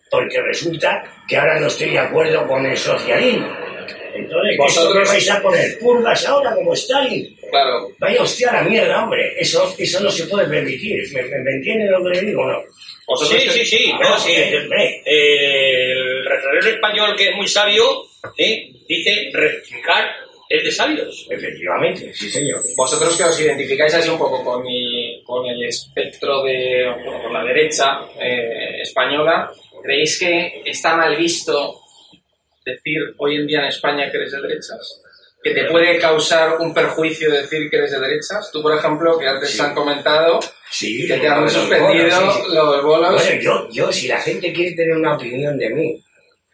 Porque 0.09 0.41
resulta 0.41 1.03
que 1.27 1.37
ahora 1.37 1.59
no 1.59 1.67
estoy 1.67 1.89
de 1.89 1.99
acuerdo 1.99 2.47
con 2.47 2.65
el 2.65 2.77
socialismo. 2.77 3.47
Entonces, 4.15 4.57
Vosotros- 4.57 4.85
¿vosotros 4.93 5.09
vais 5.09 5.31
a 5.31 5.41
poner 5.41 5.79
purgas 5.79 6.25
ahora 6.27 6.53
como 6.53 6.73
Stalin? 6.73 7.35
Claro, 7.49 7.87
Vaya 7.99 8.21
hostia 8.21 8.49
a 8.51 8.53
la 8.53 8.61
mierda, 8.63 9.03
hombre. 9.03 9.33
Eso, 9.39 9.73
eso 9.77 9.99
no 10.01 10.09
se 10.11 10.25
puede 10.27 10.47
permitir. 10.47 11.01
¿Me, 11.13 11.23
me, 11.23 11.39
me 11.39 11.51
entienden 11.51 11.91
lo 11.91 12.03
que 12.03 12.09
le 12.19 12.21
digo 12.21 12.41
o 12.43 12.47
no? 12.47 12.61
Sí, 13.27 13.39
sí, 13.49 13.65
sí. 13.65 13.93
No, 13.99 14.17
sí. 14.19 14.31
Eh, 14.33 15.01
el 15.05 16.25
refranero 16.25 16.67
español, 16.69 17.15
que 17.17 17.29
es 17.29 17.35
muy 17.35 17.47
sabio, 17.47 17.83
¿eh? 18.37 18.71
dice 18.87 19.29
rectificar 19.33 20.05
es 20.55 20.63
de 20.63 20.71
sabios. 20.71 21.27
Efectivamente, 21.29 22.13
sí, 22.13 22.29
señor. 22.29 22.61
Vosotros 22.75 23.17
que 23.17 23.23
os 23.23 23.39
identificáis 23.39 23.93
así 23.95 24.09
un 24.09 24.19
poco 24.19 24.43
con 24.43 24.65
el, 24.67 25.21
con 25.25 25.45
el 25.47 25.63
espectro 25.65 26.43
de 26.43 26.85
bueno, 27.03 27.23
con 27.23 27.33
la 27.33 27.43
derecha 27.43 28.01
eh, 28.19 28.81
española, 28.81 29.51
¿creéis 29.81 30.19
que 30.19 30.61
está 30.65 30.95
mal 30.95 31.15
visto 31.15 31.79
decir 32.65 32.97
hoy 33.17 33.35
en 33.37 33.47
día 33.47 33.59
en 33.59 33.65
España 33.65 34.09
que 34.11 34.17
eres 34.17 34.31
de 34.31 34.41
derechas? 34.41 35.01
¿Que 35.43 35.51
te 35.51 35.65
puede 35.65 35.97
causar 35.99 36.57
un 36.59 36.73
perjuicio 36.73 37.29
decir 37.29 37.69
que 37.69 37.75
eres 37.77 37.91
de 37.91 37.99
derechas? 37.99 38.49
Tú, 38.53 38.61
por 38.61 38.77
ejemplo, 38.77 39.17
que 39.17 39.27
antes 39.27 39.49
Sí. 39.51 39.57
te 39.57 39.63
han 39.63 39.73
comentado 39.75 40.39
Sí, 40.71 41.05
que 41.07 41.17
te 41.17 41.27
han 41.27 41.49
suspendido 41.49 42.09
sí. 42.31 42.41
los 42.53 42.83
bolos. 42.83 43.13
Bueno, 43.13 43.41
yo, 43.41 43.67
yo, 43.71 43.91
si 43.91 44.07
la 44.07 44.19
gente 44.21 44.53
quiere 44.53 44.73
tener 44.75 44.95
una 44.95 45.15
opinión 45.15 45.57
de 45.57 45.69
mí, 45.71 46.01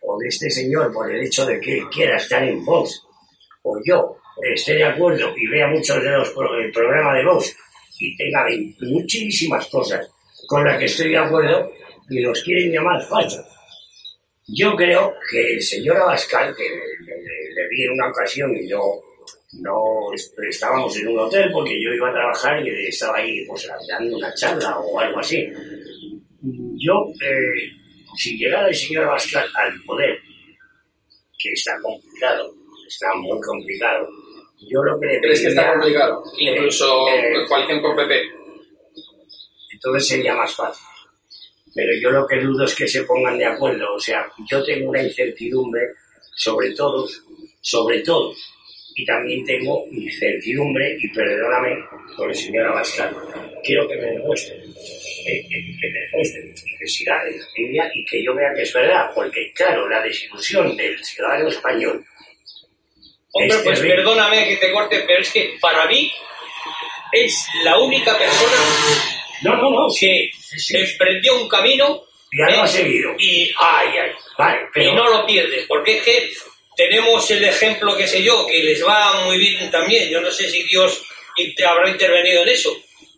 o 0.02 0.18
de 0.18 0.28
este 0.30 0.50
señor, 0.50 0.92
por 0.92 1.12
el 1.12 1.24
hecho 1.24 1.46
de 1.46 1.60
que 1.60 1.84
quiera 1.92 2.18
estar 2.18 2.44
en 2.44 2.66
Vox, 2.66 3.04
o 3.72 3.82
yo 3.86 4.18
esté 4.54 4.76
de 4.76 4.84
acuerdo 4.86 5.34
y 5.38 5.48
vea 5.48 5.68
muchos 5.68 6.02
de 6.02 6.10
los 6.12 6.30
el 6.64 6.72
programa 6.72 7.14
de 7.16 7.26
Vox 7.26 7.56
y 8.00 8.16
tenga 8.16 8.46
muchísimas 8.82 9.66
cosas 9.68 10.10
con 10.48 10.64
las 10.66 10.78
que 10.80 10.86
estoy 10.86 11.10
de 11.10 11.18
acuerdo 11.18 11.72
y 12.10 12.22
los 12.22 12.42
quieren 12.44 12.72
llamar 12.72 13.02
falsos. 13.04 13.46
Yo 14.48 14.76
creo 14.76 15.14
que 15.30 15.54
el 15.56 15.62
señor 15.62 15.98
Abascal, 15.98 16.56
que 16.56 16.64
le, 16.64 17.16
le- 17.22 17.54
le 17.56 17.68
vi 17.70 17.84
en 17.84 17.92
una 17.92 18.10
ocasión 18.10 18.56
y 18.58 18.68
no, 18.68 18.82
no 19.62 20.14
est- 20.16 20.34
estábamos 20.50 20.98
en 20.98 21.10
un 21.10 21.20
hotel 21.20 21.52
porque 21.52 21.80
yo 21.80 21.92
iba 21.94 22.10
a 22.10 22.14
trabajar 22.14 22.66
y 22.66 22.88
estaba 22.88 23.18
ahí 23.18 23.46
pues 23.46 23.70
dando 23.88 24.18
una 24.18 24.34
charla 24.34 24.80
o 24.80 25.00
algo 25.00 25.20
así. 25.20 25.48
Yo, 26.42 26.94
eh, 27.22 27.72
si 28.18 28.38
llegara 28.38 28.68
el 28.70 28.76
señor 28.76 29.04
Abascal 29.06 29.48
al 29.56 29.74
poder, 29.86 30.18
que 31.38 31.52
está 31.54 31.80
complicado, 31.82 32.54
está 32.90 33.14
muy 33.16 33.40
complicado, 33.40 34.10
yo 34.60 34.84
lo 34.84 35.00
que 35.00 35.06
le 35.08 35.20
¿Crees 35.22 35.42
que 35.42 35.48
está 35.48 35.72
complicado? 35.74 36.24
Incluso 36.38 37.08
Eh, 37.10 37.46
coalición 37.48 37.82
con 37.82 37.96
PP. 37.96 38.22
entonces 39.74 40.08
sería 40.08 40.36
más 40.36 40.54
fácil. 40.54 40.86
Pero 41.74 41.92
yo 42.02 42.10
lo 42.12 42.28
que 42.28 42.42
dudo 42.42 42.66
es 42.66 42.76
que 42.76 42.88
se 42.88 43.04
pongan 43.04 43.38
de 43.38 43.46
acuerdo. 43.46 43.94
O 43.94 44.00
sea, 44.00 44.26
yo 44.50 44.62
tengo 44.64 44.90
una 44.90 45.02
incertidumbre 45.04 45.82
sobre 46.36 46.72
todos, 46.72 47.24
sobre 47.62 48.00
todos. 48.02 48.36
Y 48.96 49.06
también 49.06 49.46
tengo 49.46 49.86
incertidumbre, 49.92 50.98
y 51.00 51.08
perdóname, 51.14 51.78
con 52.18 52.28
el 52.30 52.36
señor 52.36 52.68
Abascal. 52.68 53.16
Quiero 53.64 53.88
que 53.88 53.96
me 53.96 54.12
demuestre, 54.12 54.56
eh, 54.58 55.40
eh, 55.40 55.78
que 55.80 55.90
me 55.90 56.00
demuestre 56.12 56.54
que 56.80 56.88
siga 56.88 57.22
en 57.30 57.40
la 57.40 57.46
línea 57.56 57.92
y 57.94 58.04
que 58.04 58.24
yo 58.26 58.36
vea 58.36 58.54
que 58.54 58.64
es 58.64 58.74
verdad. 58.74 59.12
Porque, 59.16 59.54
claro, 59.54 59.88
la 59.88 60.02
desilusión 60.02 60.76
del 60.76 61.02
ciudadano 61.02 61.48
español 61.48 62.04
Hombre, 63.32 63.58
Es 63.58 63.64
pues 63.64 63.76
terrible. 63.80 63.96
perdóname 63.96 64.48
que 64.48 64.58
te 64.58 64.72
corte, 64.72 65.04
pero 65.06 65.22
es 65.22 65.30
que 65.32 65.58
para 65.62 65.86
mí 65.86 66.12
es 67.12 67.46
la 67.64 67.78
única 67.78 68.18
persona 68.18 68.58
No, 69.42 69.56
no, 69.58 69.70
no, 69.72 69.88
que 70.00 70.30
sí. 70.58 70.78
emprendió 70.78 71.36
un 71.42 71.48
camino 71.48 72.06
Ya 72.32 72.46
lo 72.52 72.58
¿eh? 72.58 72.60
ha 72.62 72.68
seguido. 72.68 73.12
y 73.18 73.52
ay, 73.60 73.88
ay, 73.98 74.12
Vale, 74.38 74.60
pero 74.74 74.90
y 74.92 74.94
no 74.96 75.10
lo 75.10 75.26
pierde, 75.26 75.66
porque 75.68 75.98
es 75.98 76.04
que 76.04 76.32
tenemos 76.76 77.30
el 77.32 77.44
ejemplo, 77.44 77.96
qué 77.98 78.08
sé 78.08 78.24
yo, 78.24 78.48
que 78.48 78.64
les 78.64 78.86
va 78.86 79.24
muy 79.26 79.38
bien 79.38 79.70
también. 79.70 80.10
Yo 80.10 80.22
no 80.22 80.32
sé 80.32 80.50
si 80.50 80.64
Dios 80.64 81.04
habrá 81.68 81.90
intervenido 81.90 82.44
en 82.44 82.50
eso, 82.50 82.74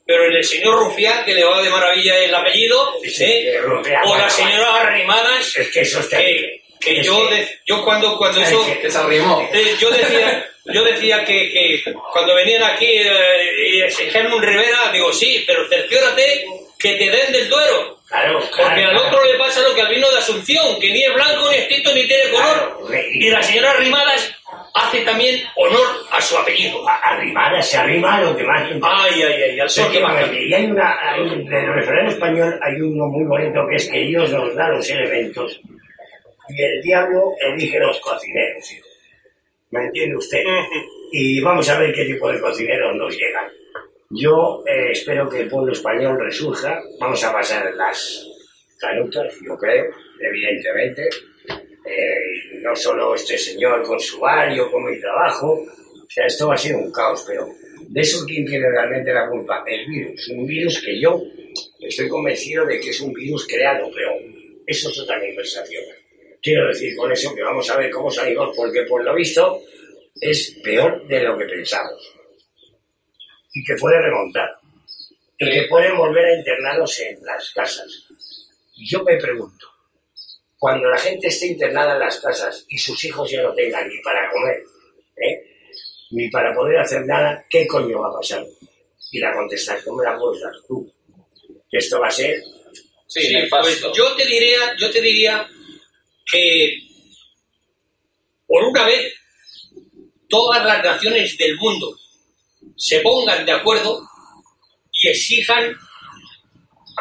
pero 0.05 0.25
en 0.25 0.33
el 0.33 0.43
señor 0.43 0.75
Rufián, 0.79 1.23
que 1.25 1.35
le 1.35 1.43
va 1.43 1.61
de 1.61 1.69
maravilla 1.69 2.17
el 2.17 2.33
apellido, 2.33 2.95
Sí, 3.03 3.23
¿eh? 3.23 3.53
eh, 3.53 3.61
Rufián, 3.61 4.03
o 4.03 4.07
bueno, 4.09 4.23
la 4.23 4.29
señora 4.31 4.81
Arrimadas, 4.81 5.55
es 5.57 5.67
que 5.69 5.81
eso 5.81 5.99
está 5.99 6.17
que, 6.17 6.60
que 6.81 7.01
yo, 7.03 7.27
de- 7.29 7.47
yo 7.65 7.83
cuando, 7.83 8.17
cuando 8.17 8.41
eso... 8.41 8.65
Eh, 8.67 9.75
yo 9.79 9.89
decía, 9.91 10.49
yo 10.65 10.83
decía 10.83 11.23
que, 11.23 11.51
que 11.51 11.93
cuando 12.11 12.35
venían 12.35 12.63
aquí 12.63 12.87
eh, 12.87 13.87
un 14.33 14.41
Rivera, 14.41 14.91
digo, 14.91 15.13
sí, 15.13 15.43
pero 15.45 15.67
cerciórate 15.69 16.45
que 16.77 16.95
te 16.95 17.09
den 17.09 17.31
del 17.31 17.49
Duero. 17.49 17.99
Claro, 18.07 18.39
Porque 18.39 18.51
claro, 18.55 18.71
al 18.89 18.91
claro. 18.95 19.07
otro 19.07 19.25
le 19.25 19.37
pasa 19.37 19.61
lo 19.61 19.73
que 19.73 19.81
al 19.81 19.93
vino 19.93 20.09
de 20.11 20.17
Asunción, 20.17 20.77
que 20.81 20.91
ni 20.91 21.01
es 21.03 21.13
blanco, 21.13 21.49
ni 21.49 21.55
es 21.57 21.67
tinto, 21.69 21.93
ni 21.93 22.05
tiene 22.07 22.29
color. 22.31 22.79
Y 23.13 23.29
la 23.29 23.41
señora 23.41 23.73
Rimadas 23.75 24.35
hace 24.73 24.99
también 25.01 25.41
honor 25.55 25.87
a 26.11 26.19
su 26.19 26.37
apellido. 26.37 26.83
arrimada, 26.87 27.61
se 27.61 27.77
arrima 27.77 28.17
a 28.17 28.21
lo 28.21 28.35
que 28.35 28.43
más 28.43 28.63
Ay, 28.81 29.21
ay, 29.23 29.43
ay, 29.51 29.59
al 29.61 29.69
sol 29.69 29.89
que 29.91 29.99
más 30.01 30.29
y 30.33 30.53
hay 30.53 30.65
una, 30.65 31.15
en 31.17 31.53
el 31.53 32.07
español 32.07 32.59
hay 32.61 32.81
uno 32.81 33.05
muy 33.05 33.25
bonito 33.25 33.61
que 33.69 33.75
es 33.77 33.89
que 33.89 33.99
Dios 33.99 34.29
nos 34.31 34.53
da 34.55 34.67
los 34.69 34.89
elementos 34.89 35.59
y 36.55 36.63
el 36.63 36.81
diablo 36.81 37.33
elige 37.39 37.79
los 37.79 37.99
cocineros. 37.99 38.71
hijo. 38.71 38.87
¿Me 39.71 39.85
entiende 39.85 40.17
usted? 40.17 40.43
Y 41.13 41.41
vamos 41.41 41.67
a 41.69 41.79
ver 41.79 41.93
qué 41.93 42.05
tipo 42.05 42.31
de 42.31 42.39
cocineros 42.39 42.95
nos 42.95 43.17
llegan. 43.17 43.49
Yo 44.09 44.63
eh, 44.67 44.91
espero 44.91 45.29
que 45.29 45.41
el 45.41 45.49
pueblo 45.49 45.71
español 45.71 46.19
resurja. 46.19 46.81
Vamos 46.99 47.23
a 47.23 47.31
pasar 47.31 47.73
las 47.75 48.27
canutas, 48.79 49.33
yo 49.45 49.57
creo, 49.57 49.85
evidentemente. 50.19 51.09
Eh, 51.85 52.59
no 52.61 52.75
solo 52.75 53.15
este 53.15 53.37
señor 53.37 53.83
con 53.83 53.99
su 53.99 54.19
bar, 54.19 54.53
yo 54.53 54.69
con 54.69 54.83
mi 54.83 54.99
trabajo. 54.99 55.53
O 55.53 56.09
sea, 56.09 56.25
esto 56.25 56.47
va 56.47 56.55
a 56.55 56.57
ser 56.57 56.75
un 56.75 56.91
caos, 56.91 57.23
pero 57.27 57.47
de 57.87 58.01
eso 58.01 58.25
quién 58.25 58.45
tiene 58.45 58.69
realmente 58.69 59.13
la 59.13 59.29
culpa. 59.29 59.63
El 59.65 59.85
virus. 59.87 60.27
Un 60.29 60.45
virus 60.45 60.81
que 60.81 60.99
yo 60.99 61.21
estoy 61.79 62.09
convencido 62.09 62.65
de 62.65 62.79
que 62.79 62.89
es 62.89 63.01
un 63.01 63.13
virus 63.13 63.47
creado, 63.47 63.89
pero 63.93 64.11
eso 64.65 64.89
es 64.89 64.99
otra 64.99 65.19
conversación. 65.19 65.83
Quiero 66.41 66.67
decir 66.67 66.95
con 66.95 67.11
eso 67.11 67.35
que 67.35 67.43
vamos 67.43 67.69
a 67.69 67.77
ver 67.77 67.91
cómo 67.91 68.09
salimos, 68.09 68.55
porque 68.55 68.83
por 68.83 69.03
lo 69.03 69.13
visto 69.13 69.61
es 70.19 70.57
peor 70.63 71.05
de 71.07 71.23
lo 71.23 71.37
que 71.37 71.45
pensamos. 71.45 72.13
Y 73.53 73.63
que 73.63 73.75
puede 73.75 74.01
remontar. 74.01 74.49
Y 75.37 75.51
que 75.51 75.67
pueden 75.69 75.97
volver 75.97 76.25
a 76.25 76.37
internarnos 76.37 76.99
en 76.99 77.23
las 77.23 77.51
casas. 77.51 78.07
Y 78.75 78.89
yo 78.89 79.03
me 79.03 79.17
pregunto, 79.17 79.67
cuando 80.57 80.89
la 80.89 80.97
gente 80.97 81.27
esté 81.27 81.47
internada 81.47 81.93
en 81.93 81.99
las 81.99 82.19
casas 82.19 82.65
y 82.69 82.77
sus 82.77 83.03
hijos 83.05 83.29
ya 83.29 83.41
no 83.41 83.53
tengan 83.53 83.87
ni 83.87 84.01
para 84.01 84.29
comer, 84.31 84.63
¿eh? 85.17 85.43
ni 86.11 86.29
para 86.29 86.53
poder 86.55 86.77
hacer 86.79 87.05
nada, 87.05 87.45
¿qué 87.49 87.67
coño 87.67 87.99
va 87.99 88.09
a 88.09 88.19
pasar? 88.19 88.45
Y 89.11 89.19
la 89.19 89.33
contestación 89.33 89.97
me 89.97 90.03
la 90.03 90.17
puedes 90.17 90.41
dar 90.41 90.53
tú. 90.67 90.91
Que 91.69 91.77
esto 91.77 91.99
va 91.99 92.07
a 92.07 92.11
ser 92.11 92.41
Sí, 93.11 93.19
Sí, 93.27 93.35
pues 93.49 93.81
yo 93.93 94.15
te 94.15 94.25
diría, 94.25 94.73
yo 94.79 94.89
te 94.89 95.01
diría 95.01 95.45
que 96.31 96.79
por 98.47 98.63
una 98.63 98.85
vez 98.85 99.13
todas 100.29 100.63
las 100.65 100.83
naciones 100.83 101.37
del 101.37 101.55
mundo 101.57 101.97
se 102.77 102.99
pongan 103.01 103.45
de 103.45 103.51
acuerdo 103.51 104.01
y 104.91 105.09
exijan 105.09 105.75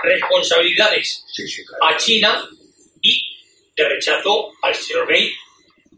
responsabilidades 0.02 1.24
Sí, 1.32 1.46
sí, 1.46 1.64
claro. 1.64 1.84
a 1.86 1.96
China 1.96 2.48
y 3.02 3.22
de 3.76 3.88
rechazo 3.88 4.52
al 4.62 4.74
señor 4.74 5.08
Gay, 5.08 5.26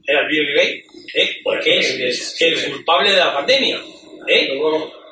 eh, 0.06 0.16
al 0.16 0.26
Bill 0.28 0.54
Gates, 0.54 0.84
eh, 1.14 1.40
porque 1.42 1.78
es, 1.78 1.90
es 1.98 2.40
el 2.42 2.72
culpable 2.72 3.10
de 3.10 3.16
la 3.16 3.32
pandemia. 3.34 3.80
eh, 4.28 4.48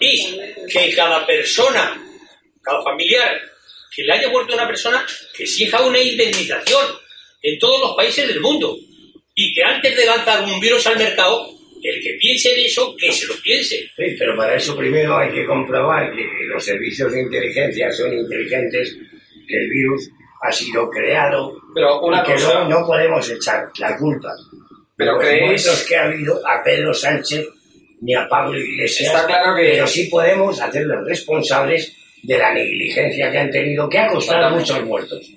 y 0.02 0.36
que 0.72 0.94
cada 0.94 1.26
persona, 1.26 2.02
cada 2.62 2.82
familiar 2.82 3.38
que 3.94 4.02
le 4.04 4.12
haya 4.14 4.28
muerto 4.30 4.52
a 4.52 4.56
una 4.56 4.66
persona, 4.66 5.04
que 5.36 5.42
exija 5.42 5.82
una 5.82 5.98
indemnización 6.00 6.86
en 7.42 7.58
todos 7.58 7.80
los 7.80 7.96
países 7.96 8.26
del 8.28 8.40
mundo. 8.40 8.76
Y 9.34 9.54
que 9.54 9.62
antes 9.62 9.96
de 9.96 10.04
lanzar 10.06 10.44
un 10.44 10.60
virus 10.60 10.86
al 10.86 10.98
mercado, 10.98 11.48
el 11.82 12.02
que 12.02 12.12
piense 12.20 12.52
en 12.54 12.66
eso, 12.66 12.94
que 12.96 13.10
se 13.12 13.26
lo 13.26 13.34
piense. 13.42 13.76
Sí, 13.96 14.16
pero 14.18 14.36
para 14.36 14.54
eso 14.56 14.76
primero 14.76 15.16
hay 15.16 15.30
que 15.32 15.46
comprobar 15.46 16.14
que 16.14 16.26
los 16.46 16.62
servicios 16.64 17.10
de 17.12 17.22
inteligencia 17.22 17.90
son 17.90 18.12
inteligentes, 18.18 18.96
que 19.48 19.56
el 19.56 19.68
virus 19.70 20.10
ha 20.42 20.52
sido 20.52 20.88
creado 20.90 21.54
Pero 21.74 22.00
una 22.02 22.20
y 22.22 22.24
que 22.26 22.32
cosa, 22.34 22.64
no, 22.64 22.68
no 22.80 22.86
podemos 22.86 23.28
echar 23.30 23.68
la 23.78 23.96
culpa 23.96 24.30
Pero 24.96 25.12
de 25.12 25.16
los 25.18 25.24
creéis- 25.26 25.44
muertos 25.46 25.86
que 25.88 25.96
ha 25.96 26.04
habido 26.04 26.40
a 26.46 26.62
Pedro 26.62 26.92
Sánchez 26.94 27.46
ni 28.02 28.14
a 28.14 28.26
Pablo 28.28 28.58
Iglesias. 28.58 29.08
Está 29.14 29.26
claro 29.26 29.54
que- 29.56 29.70
Pero 29.70 29.86
sí 29.86 30.06
podemos 30.10 30.60
hacerlos 30.60 31.06
responsables 31.06 31.94
de 32.22 32.38
la 32.38 32.52
negligencia 32.52 33.30
que 33.30 33.38
han 33.38 33.50
tenido, 33.50 33.88
que 33.88 33.98
ha 33.98 34.08
costado 34.08 34.56
muchos 34.56 34.82
muertos. 34.84 35.30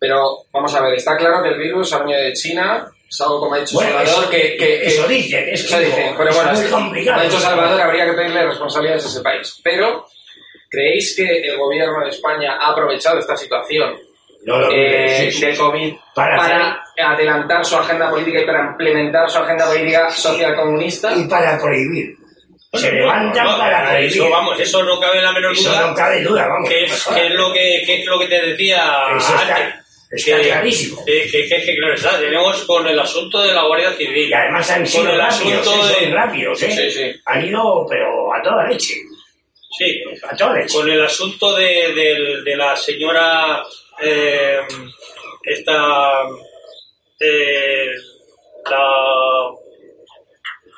Pero 0.00 0.38
vamos 0.52 0.74
a 0.74 0.80
ver, 0.82 0.94
está 0.94 1.16
claro 1.16 1.42
que 1.42 1.50
el 1.50 1.58
virus 1.58 1.92
ha 1.92 1.98
venido 1.98 2.20
de 2.20 2.32
China, 2.32 2.90
es 3.08 3.20
algo 3.20 3.38
como 3.40 3.54
ha 3.54 3.58
dicho 3.58 3.74
Bueno, 3.74 3.90
Salvador, 3.90 4.22
eso- 4.22 4.30
que, 4.30 4.86
eso 4.86 5.06
dicen, 5.06 5.48
es 5.50 5.64
eso 5.64 5.76
que 5.78 5.84
dicen, 5.84 6.02
digo, 6.04 6.14
pero 6.16 6.30
es 6.30 6.36
bueno, 6.36 6.52
muy 6.52 6.64
es- 6.64 6.70
complicado. 6.70 7.16
como 7.16 7.20
ha 7.20 7.28
dicho 7.30 7.40
Salvador, 7.40 7.80
habría 7.80 8.06
que 8.06 8.12
pedirle 8.14 8.46
responsabilidades 8.46 9.04
a 9.04 9.08
ese 9.08 9.20
país. 9.20 9.60
Pero, 9.62 10.06
¿creéis 10.70 11.14
que 11.16 11.24
el 11.48 11.58
gobierno 11.58 12.02
de 12.04 12.10
España 12.10 12.56
ha 12.60 12.70
aprovechado 12.72 13.18
esta 13.18 13.36
situación 13.36 13.96
No 14.46 14.58
lo 14.58 14.70
eh, 14.72 15.30
sí, 15.32 15.52
sí. 15.52 15.58
COVID 15.58 15.94
Para 16.14 16.36
para, 16.38 16.84
adelantar 17.12 17.62
su 17.64 17.76
agenda 17.76 18.08
política 18.08 18.40
y 18.40 18.46
para 18.46 18.70
implementar 18.70 19.28
su 19.28 19.38
agenda 19.38 19.66
política 19.66 20.10
social 20.10 20.54
comunista? 20.56 21.12
Y 21.14 21.24
para 21.28 21.58
prohibir. 21.58 22.16
Se 22.72 22.90
levantan 22.92 23.44
No, 23.44 23.58
para 23.58 23.82
no, 23.82 23.88
prohibir. 23.90 24.12
eso, 24.12 24.30
vamos, 24.30 24.60
eso 24.60 24.82
no 24.84 24.98
cabe 25.00 25.20
la 25.20 25.32
menor 25.32 25.52
Eso 25.52 25.68
duda. 25.70 25.86
no 25.88 25.94
cabe 25.94 26.22
duda, 26.22 26.46
vamos. 26.46 26.68
que 26.68 26.84
es, 26.84 27.04
que 27.12 27.26
es 27.26 27.34
lo 27.34 27.52
que, 27.52 27.82
que 27.84 28.00
es 28.00 28.06
lo 28.06 28.18
que 28.20 28.28
te 28.28 28.40
decía 28.46 28.92
Eso 29.18 29.34
está- 29.34 29.56
antes. 29.56 29.74
Está 30.10 30.36
Que- 30.36 30.42
clarísimo. 30.48 31.04
Que, 31.04 31.22
que, 31.30 31.48
que- 31.48 31.62
que 31.64 31.76
claro 31.76 31.94
está, 31.94 32.18
tenemos 32.18 32.64
con 32.64 32.86
el 32.88 32.98
asunto 32.98 33.40
de 33.42 33.52
la 33.54 33.62
Guardia 33.66 33.92
Civil. 33.92 34.28
Y 34.28 34.32
además 34.34 34.70
han 34.70 34.78
con 34.82 34.86
sido 34.88 35.10
el 35.10 35.18
rápidos, 35.18 35.66
asunto 35.68 35.72
¿eh? 35.74 35.88
de, 36.00 36.04
son 36.06 36.12
rápidos, 36.14 36.62
¿eh? 36.62 36.70
Sí, 36.72 36.90
sí. 36.90 37.20
Han 37.26 37.46
ido, 37.46 37.86
pero 37.88 38.34
a 38.34 38.42
toda 38.42 38.66
leche. 38.68 38.94
sí, 39.78 40.02
A 40.28 40.36
toda 40.36 40.54
leche. 40.54 40.74
con 40.74 40.90
el 40.90 41.02
asunto 41.04 41.54
de, 41.56 41.92
del- 41.94 42.44
de 42.44 42.56
la 42.56 42.76
señora 42.76 43.62
eh, 44.02 44.58
esta 45.44 46.22
eh, 47.20 47.86
la 48.70 49.50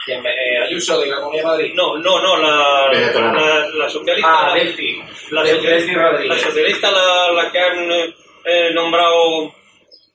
¿Quién, 0.05 0.20
eh, 0.26 0.59
Ayuso 0.66 1.01
de 1.01 1.07
la 1.07 1.16
Comunidad 1.20 1.43
de 1.43 1.49
Madrid. 1.49 1.72
no 1.74 1.97
no 1.99 2.20
no 2.20 2.37
la 2.37 2.89
Venezolana. 2.91 3.41
la, 3.41 3.68
la 3.68 3.89
socialista 3.89 4.51
Ah, 4.51 4.55
Delphi. 4.55 5.01
la, 5.30 5.45
la 5.45 6.39
socialista 6.39 6.91
la, 6.91 7.30
la 7.33 7.53
que 7.53 7.59
han 7.61 8.14
eh, 8.45 8.70
nombrado 8.74 9.55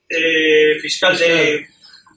eh, 0.10 0.78
fiscal 0.82 1.18
de 1.18 1.68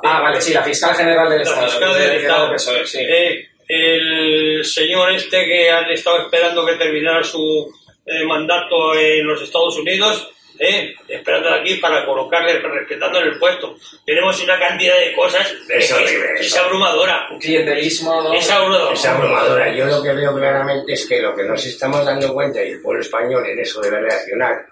Ah, 0.02 0.20
vale, 0.22 0.40
sí, 0.40 0.54
la 0.54 0.62
fiscal 0.62 0.94
general 0.96 1.28
del 1.28 1.38
la 1.40 1.44
Estado. 1.44 1.68
fiscal 1.68 1.94
del 1.94 2.12
Estado. 2.16 2.58
sí. 2.86 2.98
Eh, 3.00 3.46
el 3.68 4.64
señor 4.64 5.12
este 5.12 5.44
que 5.44 5.70
han 5.70 5.90
estado 5.90 6.22
esperando 6.22 6.64
que 6.66 6.74
terminara 6.76 7.22
su 7.22 7.70
eh, 8.06 8.24
mandato 8.24 8.94
en 8.98 9.26
los 9.26 9.40
Estados 9.42 9.76
Unidos, 9.78 10.32
eh, 10.58 10.94
esperando 11.06 11.50
aquí 11.54 11.74
para 11.74 12.04
colocarle, 12.06 12.58
respetando 12.60 13.20
en 13.20 13.28
el 13.28 13.38
puesto. 13.38 13.76
Tenemos 14.04 14.42
una 14.42 14.58
cantidad 14.58 14.98
de 14.98 15.12
cosas 15.12 15.54
que 15.68 15.76
es 15.78 16.56
abrumadora. 16.56 17.28
Clientelismo, 17.38 18.22
¿no? 18.22 18.32
Es 18.34 18.50
abrumadora. 18.50 18.94
Es 18.94 19.04
abrumadora. 19.06 19.72
Yo 19.76 19.84
lo 19.86 20.02
que 20.02 20.12
veo 20.14 20.34
claramente 20.34 20.94
es 20.94 21.06
que 21.06 21.20
lo 21.20 21.36
que 21.36 21.44
nos 21.44 21.64
estamos 21.64 22.04
dando 22.04 22.32
cuenta, 22.32 22.64
y 22.64 22.70
el 22.72 22.80
pueblo 22.82 23.02
español 23.02 23.46
en 23.46 23.58
eso 23.60 23.80
debe 23.82 24.00
reaccionar, 24.00 24.66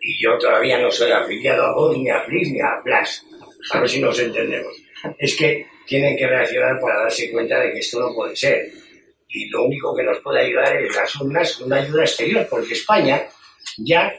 y 0.00 0.22
yo 0.22 0.38
todavía 0.38 0.78
no 0.78 0.90
soy 0.90 1.10
afiliado 1.10 1.64
a 1.64 1.74
Vox, 1.74 1.98
ni 1.98 2.10
a 2.10 2.20
Flis, 2.22 2.52
ni 2.52 2.60
a 2.60 2.80
Blas, 2.84 3.26
a 3.72 3.80
ver 3.80 3.88
si 3.88 4.00
nos 4.00 4.18
entendemos, 4.18 4.76
es 5.18 5.36
que 5.36 5.66
tienen 5.86 6.16
que 6.16 6.26
reaccionar 6.26 6.80
para 6.80 7.02
darse 7.02 7.30
cuenta 7.30 7.60
de 7.60 7.72
que 7.72 7.78
esto 7.80 8.00
no 8.00 8.14
puede 8.14 8.36
ser. 8.36 8.70
Y 9.28 9.48
lo 9.48 9.64
único 9.64 9.94
que 9.96 10.02
nos 10.02 10.18
puede 10.20 10.40
ayudar 10.40 10.76
es 10.80 10.94
las 10.94 11.16
urnas, 11.20 11.60
una 11.60 11.76
ayuda 11.76 12.02
exterior, 12.02 12.46
porque 12.48 12.74
España 12.74 13.22
ya 13.78 14.12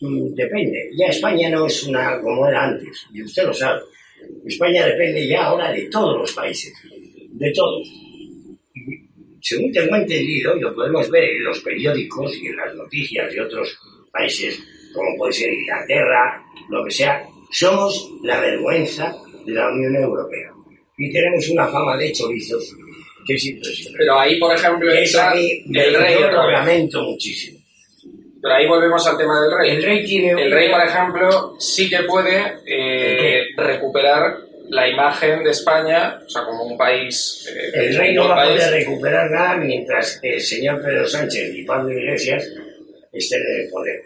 mm, 0.00 0.34
depende. 0.34 0.90
Ya 0.96 1.06
España 1.06 1.50
no 1.50 1.66
es 1.66 1.82
una 1.84 2.20
como 2.20 2.46
era 2.46 2.64
antes, 2.64 3.06
y 3.12 3.22
usted 3.22 3.44
lo 3.44 3.52
sabe. 3.52 3.80
España 4.46 4.86
depende 4.86 5.26
ya 5.26 5.44
ahora 5.44 5.72
de 5.72 5.88
todos 5.88 6.18
los 6.18 6.32
países, 6.32 6.72
de 7.30 7.52
todos. 7.52 7.88
Según 9.42 9.72
tengo 9.72 9.96
entendido, 9.96 10.56
y 10.56 10.60
lo 10.60 10.74
podemos 10.74 11.10
ver 11.10 11.24
en 11.24 11.44
los 11.44 11.60
periódicos 11.60 12.36
y 12.36 12.46
en 12.46 12.56
las 12.56 12.74
noticias 12.74 13.32
de 13.32 13.40
otros 13.40 13.78
países, 14.12 14.62
como 14.94 15.16
puede 15.16 15.32
ser 15.32 15.52
Inglaterra, 15.52 16.42
lo 16.68 16.84
que 16.84 16.90
sea, 16.90 17.22
somos 17.50 18.10
la 18.22 18.40
vergüenza 18.40 19.14
de 19.44 19.52
la 19.52 19.68
Unión 19.68 19.96
Europea. 19.96 20.50
Y 20.98 21.12
tenemos 21.12 21.48
una 21.48 21.66
fama 21.66 21.96
de 21.96 22.12
chorizos 22.12 22.76
que 23.26 23.34
es 23.34 23.46
impresionante. 23.46 23.98
Pero 23.98 24.18
ahí, 24.18 24.38
por 24.38 24.54
ejemplo, 24.54 24.92
Eso 24.92 25.18
entra 25.18 25.30
a 25.30 25.34
mí 25.34 25.62
me 25.66 25.84
el 25.84 25.94
rey 25.94 26.14
lo 26.20 26.50
lamento 26.50 27.02
muchísimo. 27.02 27.58
Pero 28.42 28.54
ahí 28.54 28.66
volvemos 28.66 29.06
al 29.06 29.18
tema 29.18 29.40
del 29.42 29.58
rey. 29.58 29.70
El 29.76 29.82
rey 29.82 30.04
tiene 30.04 30.42
El 30.42 30.50
rey, 30.50 30.70
por 30.70 30.80
ejemplo, 30.82 31.56
sí 31.58 31.90
que 31.90 32.02
puede 32.04 32.54
eh, 32.66 33.44
recuperar 33.56 34.38
la 34.70 34.88
imagen 34.88 35.42
de 35.42 35.50
España, 35.50 36.20
o 36.24 36.30
sea, 36.30 36.44
como 36.44 36.64
un 36.64 36.78
país... 36.78 37.46
eh, 37.52 37.70
El 37.74 37.96
rey 37.96 38.14
no 38.14 38.28
va 38.28 38.44
a 38.44 38.46
poder 38.46 38.70
recuperar 38.70 39.30
nada 39.30 39.56
mientras 39.56 40.20
el 40.22 40.40
señor 40.40 40.80
Pedro 40.80 41.06
Sánchez 41.06 41.52
y 41.54 41.64
Pablo 41.64 41.92
Iglesias 41.92 42.48
estén 43.12 43.42
en 43.42 43.64
el 43.64 43.70
poder. 43.70 44.00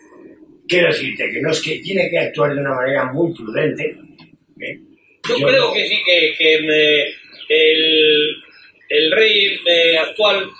Quiero 0.68 0.88
decirte 0.88 1.30
que 1.30 1.40
no 1.40 1.50
es 1.50 1.60
que 1.60 1.78
tiene 1.80 2.08
que 2.10 2.18
actuar 2.18 2.54
de 2.54 2.60
una 2.60 2.74
manera 2.74 3.04
muy 3.12 3.34
prudente. 3.34 3.96
¿eh? 4.60 4.78
Yo, 5.28 5.38
Yo 5.38 5.46
creo 5.48 5.66
no- 5.68 5.72
que 5.74 5.86
sí, 5.88 6.02
que, 6.04 6.34
que 6.38 6.60
me- 6.62 7.04
el, 7.48 8.36
el 8.88 9.12
rey 9.12 9.58
eh, 9.66 9.98
actual, 9.98 10.50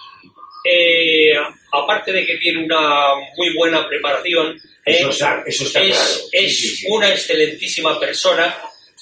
eh, 0.64 1.32
aparte 1.72 2.12
de 2.12 2.26
que 2.26 2.36
tiene 2.38 2.64
una 2.64 3.14
muy 3.36 3.55
buena 3.57 3.86
preparación, 3.88 4.57
eh, 4.86 4.92
Eso 4.98 5.11
está, 5.11 5.42
eso 5.46 5.64
está 5.64 5.82
es, 5.82 5.96
claro. 5.96 6.28
Es 6.32 6.61
sí, 6.61 6.68
sí. 6.68 6.86
una 6.90 7.09
excelentísima 7.11 7.98
persona. 7.98 8.55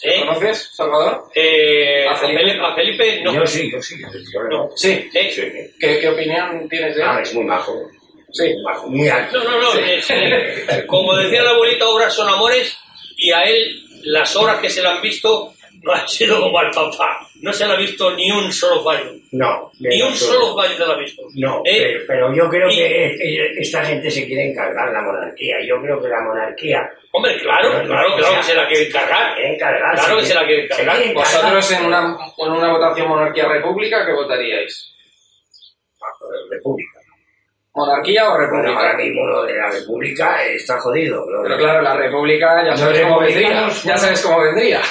eh, 0.05 0.21
¿Conoces, 0.21 0.71
Salvador? 0.75 1.25
eh, 1.35 2.05
¿A 2.09 2.17
Felipe? 2.17 2.53
A 2.61 2.75
Felipe 2.75 3.21
no. 3.23 3.35
Yo 3.35 3.47
sí, 3.47 3.71
yo 3.71 3.83
sí. 3.83 3.97
Yo 4.01 4.43
no. 4.51 4.71
Sí. 4.77 5.09
Eh, 5.15 5.31
Sí. 5.33 5.43
¿Qué, 5.81 5.99
qué 6.01 6.09
opinión 6.09 6.69
tienes 6.69 6.95
de 6.97 7.03
él? 7.03 7.09
Ah, 7.09 7.21
es 7.23 7.35
muy 7.35 7.45
majo. 7.45 7.91
Sí. 8.33 8.55
Muy 8.87 9.09
alto. 9.09 9.43
No, 9.45 9.51
no, 9.51 9.75
no. 9.75 9.81
es, 9.81 10.11
eh, 10.11 10.85
como 10.87 11.15
decía 11.17 11.43
la 11.43 11.51
abuelita, 11.51 11.89
obras 11.89 12.15
son 12.15 12.29
amores 12.29 12.77
y 13.17 13.31
a 13.33 13.43
él 13.45 13.83
las 14.05 14.35
obras 14.37 14.59
que 14.61 14.71
se 14.71 14.83
le 14.83 14.89
han 14.89 15.03
visto 15.03 15.53
no 15.83 15.93
ha 15.93 16.07
sido 16.07 16.41
como 16.41 16.59
al 16.59 16.71
papá. 16.71 17.27
No 17.41 17.53
se 17.53 17.67
le 17.67 17.73
ha 17.73 17.77
visto 17.77 18.11
ni 18.15 18.31
un 18.31 18.53
solo 18.53 18.83
fallo. 18.85 19.11
No. 19.33 19.71
Ni 19.81 20.01
un 20.01 20.15
solo 20.17 20.55
fallo 20.55 20.77
se 20.77 20.87
le 20.87 20.93
ha 20.93 20.97
visto. 20.97 21.23
No, 21.35 21.61
¿Eh? 21.65 21.83
pero, 21.83 22.05
pero 22.07 22.35
yo 22.35 22.49
creo 22.49 22.71
Y- 22.71 22.77
que 22.77 23.53
esta 23.59 23.85
gente 23.85 24.09
se 24.11 24.25
quiere 24.27 24.51
encargar 24.51 24.93
la 24.93 25.03
monarquía. 25.03 25.57
Yo 25.67 25.81
creo 25.83 26.01
que 26.01 26.09
la 26.09 26.21
monarquía... 26.23 26.89
Hombre, 27.11 27.37
claro, 27.41 27.71
claro, 27.85 28.17
claro 28.17 28.37
que 28.37 28.43
se 28.45 28.55
la 28.55 28.67
quiere 28.69 28.87
encargar. 28.87 29.39
encargar, 29.41 29.95
Claro 29.97 30.17
que 30.19 30.27
se 30.27 30.35
la 30.35 30.47
quiere 30.47 30.65
encargar. 30.65 30.97
quiere 30.97 31.11
encargar. 31.11 31.35
Vosotros 31.43 31.73
en 31.73 31.85
una, 31.87 32.17
en 32.39 32.51
una 32.53 32.73
votación 32.73 33.09
monarquía-república, 33.09 34.07
¿qué 34.07 34.13
votaríais? 34.13 34.89
República. 36.51 36.99
¿Monarquía 37.75 38.29
o 38.29 38.37
Bueno, 38.37 38.69
ahora 38.69 38.93
república? 38.93 38.97
mismo 38.99 39.27
lo 39.27 39.45
de 39.45 39.55
la 39.57 39.71
república 39.71 40.45
está 40.45 40.79
jodido. 40.79 41.25
Pero 41.43 41.57
claro, 41.57 41.81
la 41.83 41.97
república 41.97 42.63
ya 42.67 42.77
sabes 42.77 43.01
cómo 43.01 43.21
vendría. 43.21 43.69
Ya 43.85 43.97
sabes 43.97 44.21
cómo 44.21 44.41
vendría. 44.43 44.83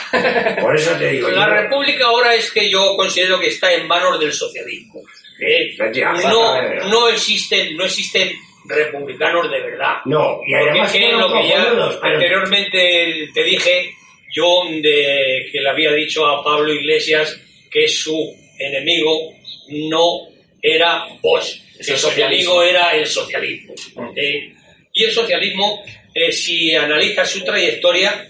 Por 0.59 0.75
eso 0.75 0.97
te 0.97 1.09
digo... 1.11 1.29
La 1.29 1.45
yo- 1.47 1.53
República 1.61 2.05
ahora 2.05 2.33
es 2.33 2.51
que 2.51 2.69
yo 2.71 2.95
considero 2.95 3.39
que 3.39 3.47
está 3.47 3.71
en 3.73 3.87
manos 3.87 4.19
del 4.19 4.33
socialismo. 4.33 5.01
¿eh? 5.39 5.75
No, 6.23 6.61
no 6.89 7.09
existen, 7.09 7.77
no 7.77 7.85
existen 7.85 8.31
republicanos 8.65 9.49
de 9.51 9.59
verdad. 9.61 9.97
No, 10.05 10.39
y 10.45 10.51
Porque 10.53 10.69
además 10.71 11.19
lo 11.19 11.33
que 11.33 11.47
ya 11.49 11.63
pero- 11.69 11.99
anteriormente 12.03 13.29
te 13.33 13.43
dije, 13.43 13.91
yo 14.35 14.63
de, 14.69 15.45
que 15.51 15.59
le 15.59 15.69
había 15.69 15.91
dicho 15.93 16.25
a 16.25 16.43
Pablo 16.43 16.73
Iglesias 16.73 17.39
que 17.69 17.87
su 17.87 18.35
enemigo 18.57 19.33
no 19.69 20.29
era 20.61 21.05
que 21.21 21.60
el 21.87 21.97
socialismo. 21.97 22.61
era 22.63 22.95
el 22.95 23.05
socialismo. 23.07 23.73
Eh, 24.15 24.53
y 24.93 25.03
el 25.05 25.11
socialismo, 25.11 25.83
eh, 26.13 26.31
si 26.31 26.75
analizas 26.75 27.29
su 27.29 27.43
trayectoria, 27.43 28.27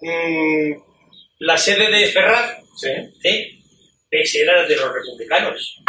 mm, 0.00 0.72
la 1.40 1.56
sede 1.58 1.90
de 1.90 2.06
Ferraz 2.06 2.58
Sí. 2.76 2.88
ese 4.10 4.42
era 4.42 4.66
de 4.66 4.76
los 4.76 4.92
republicanos. 4.92 5.80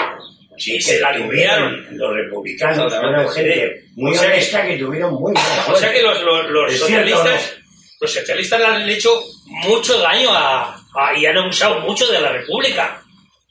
Sí, 0.57 0.79
se 0.81 0.99
la 1.01 1.11
limpiaron. 1.17 1.85
Los 1.97 2.15
republicanos 2.15 2.93
fueron 2.93 3.29
gente 3.29 3.83
muy 3.95 4.11
O 4.11 4.13
sea 4.15 4.27
que- 4.29 4.33
honesta 4.35 4.67
que 4.67 4.77
tuvieron 4.77 5.13
muy 5.15 5.33
buena 5.33 5.65
O 5.67 5.75
sea 5.75 5.91
que 5.91 6.01
los, 6.01 6.21
los, 6.23 6.49
los 6.49 6.71
Es 6.73 6.77
cierto, 6.85 7.09
socialistas, 7.09 7.57
los 7.99 8.13
socialistas 8.13 8.59
le 8.61 8.65
han 8.65 8.89
hecho 8.89 9.21
mucho 9.67 9.97
daño 9.99 10.29
a, 10.31 10.75
a- 10.95 11.17
y 11.17 11.25
han 11.25 11.37
abusado 11.37 11.81
mucho 11.81 12.07
de 12.09 12.21
la 12.21 12.31
República. 12.31 13.03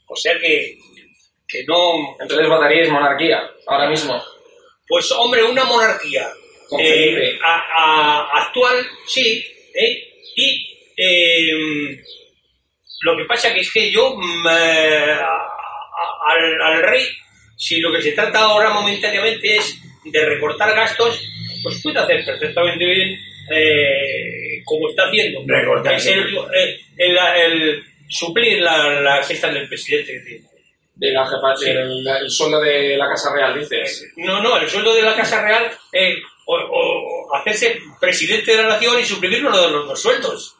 O 0.07 0.15
sea 0.15 0.33
que, 0.39 0.77
que 1.47 1.63
no. 1.65 2.15
Entonces 2.19 2.47
votaríais 2.47 2.89
monarquía, 2.89 3.49
ahora 3.67 3.89
mismo. 3.89 4.21
Pues 4.87 5.11
hombre, 5.13 5.43
una 5.43 5.63
monarquía 5.65 6.27
eh, 6.79 7.13
Felipe. 7.13 7.39
a- 7.43 7.65
a- 7.75 8.41
actual, 8.45 8.85
sí, 9.07 9.43
¿eh? 9.73 10.03
y 10.35 10.77
eh, 10.97 12.01
lo 13.01 13.17
que 13.17 13.25
pasa 13.25 13.53
que 13.53 13.61
es 13.61 13.71
que 13.71 13.91
yo 13.91 14.15
mm, 14.15 14.47
a- 14.47 15.19
a- 15.21 16.31
al, 16.31 16.61
al 16.61 16.83
rey, 16.83 17.05
si 17.57 17.79
lo 17.79 17.91
que 17.91 18.01
se 18.01 18.11
trata 18.11 18.39
ahora 18.39 18.69
momentáneamente 18.71 19.55
es 19.55 19.77
de 20.05 20.25
recortar 20.25 20.75
gastos, 20.75 21.21
pues 21.63 21.81
puede 21.81 21.99
hacer 21.99 22.23
perfectamente 22.25 22.85
bien 22.85 23.17
eh, 23.51 24.61
como 24.65 24.89
está 24.89 25.03
haciendo. 25.07 25.41
Recortar, 25.45 25.93
Es 25.95 26.05
el, 26.07 26.37
el- 26.97 27.17
el 27.17 27.83
suplir 28.09 28.59
la, 28.61 29.01
la 29.01 29.23
cesta 29.23 29.49
del 29.51 29.67
presidente. 29.67 30.41
De 30.95 31.11
la 31.11 31.25
jefa, 31.25 31.55
Sí. 31.57 31.65
del 31.65 32.07
el 32.07 32.29
sueldo 32.29 32.59
de 32.61 32.95
la 32.97 33.09
Casa 33.09 33.33
Real, 33.33 33.59
dices. 33.59 34.05
No, 34.15 34.41
no, 34.41 34.57
el 34.57 34.69
sueldo 34.69 34.93
de 34.95 35.01
la 35.01 35.15
Casa 35.15 35.41
Real, 35.41 35.69
eh, 35.91 36.15
o, 36.45 36.55
o 36.55 37.35
hacerse 37.35 37.77
presidente 37.99 38.55
de 38.55 38.63
la 38.63 38.69
nación 38.69 38.99
y 38.99 39.03
suprimir 39.03 39.45
uno 39.45 39.59
de 39.61 39.69
los 39.71 39.87
dos 39.87 40.01
sueldos. 40.01 40.55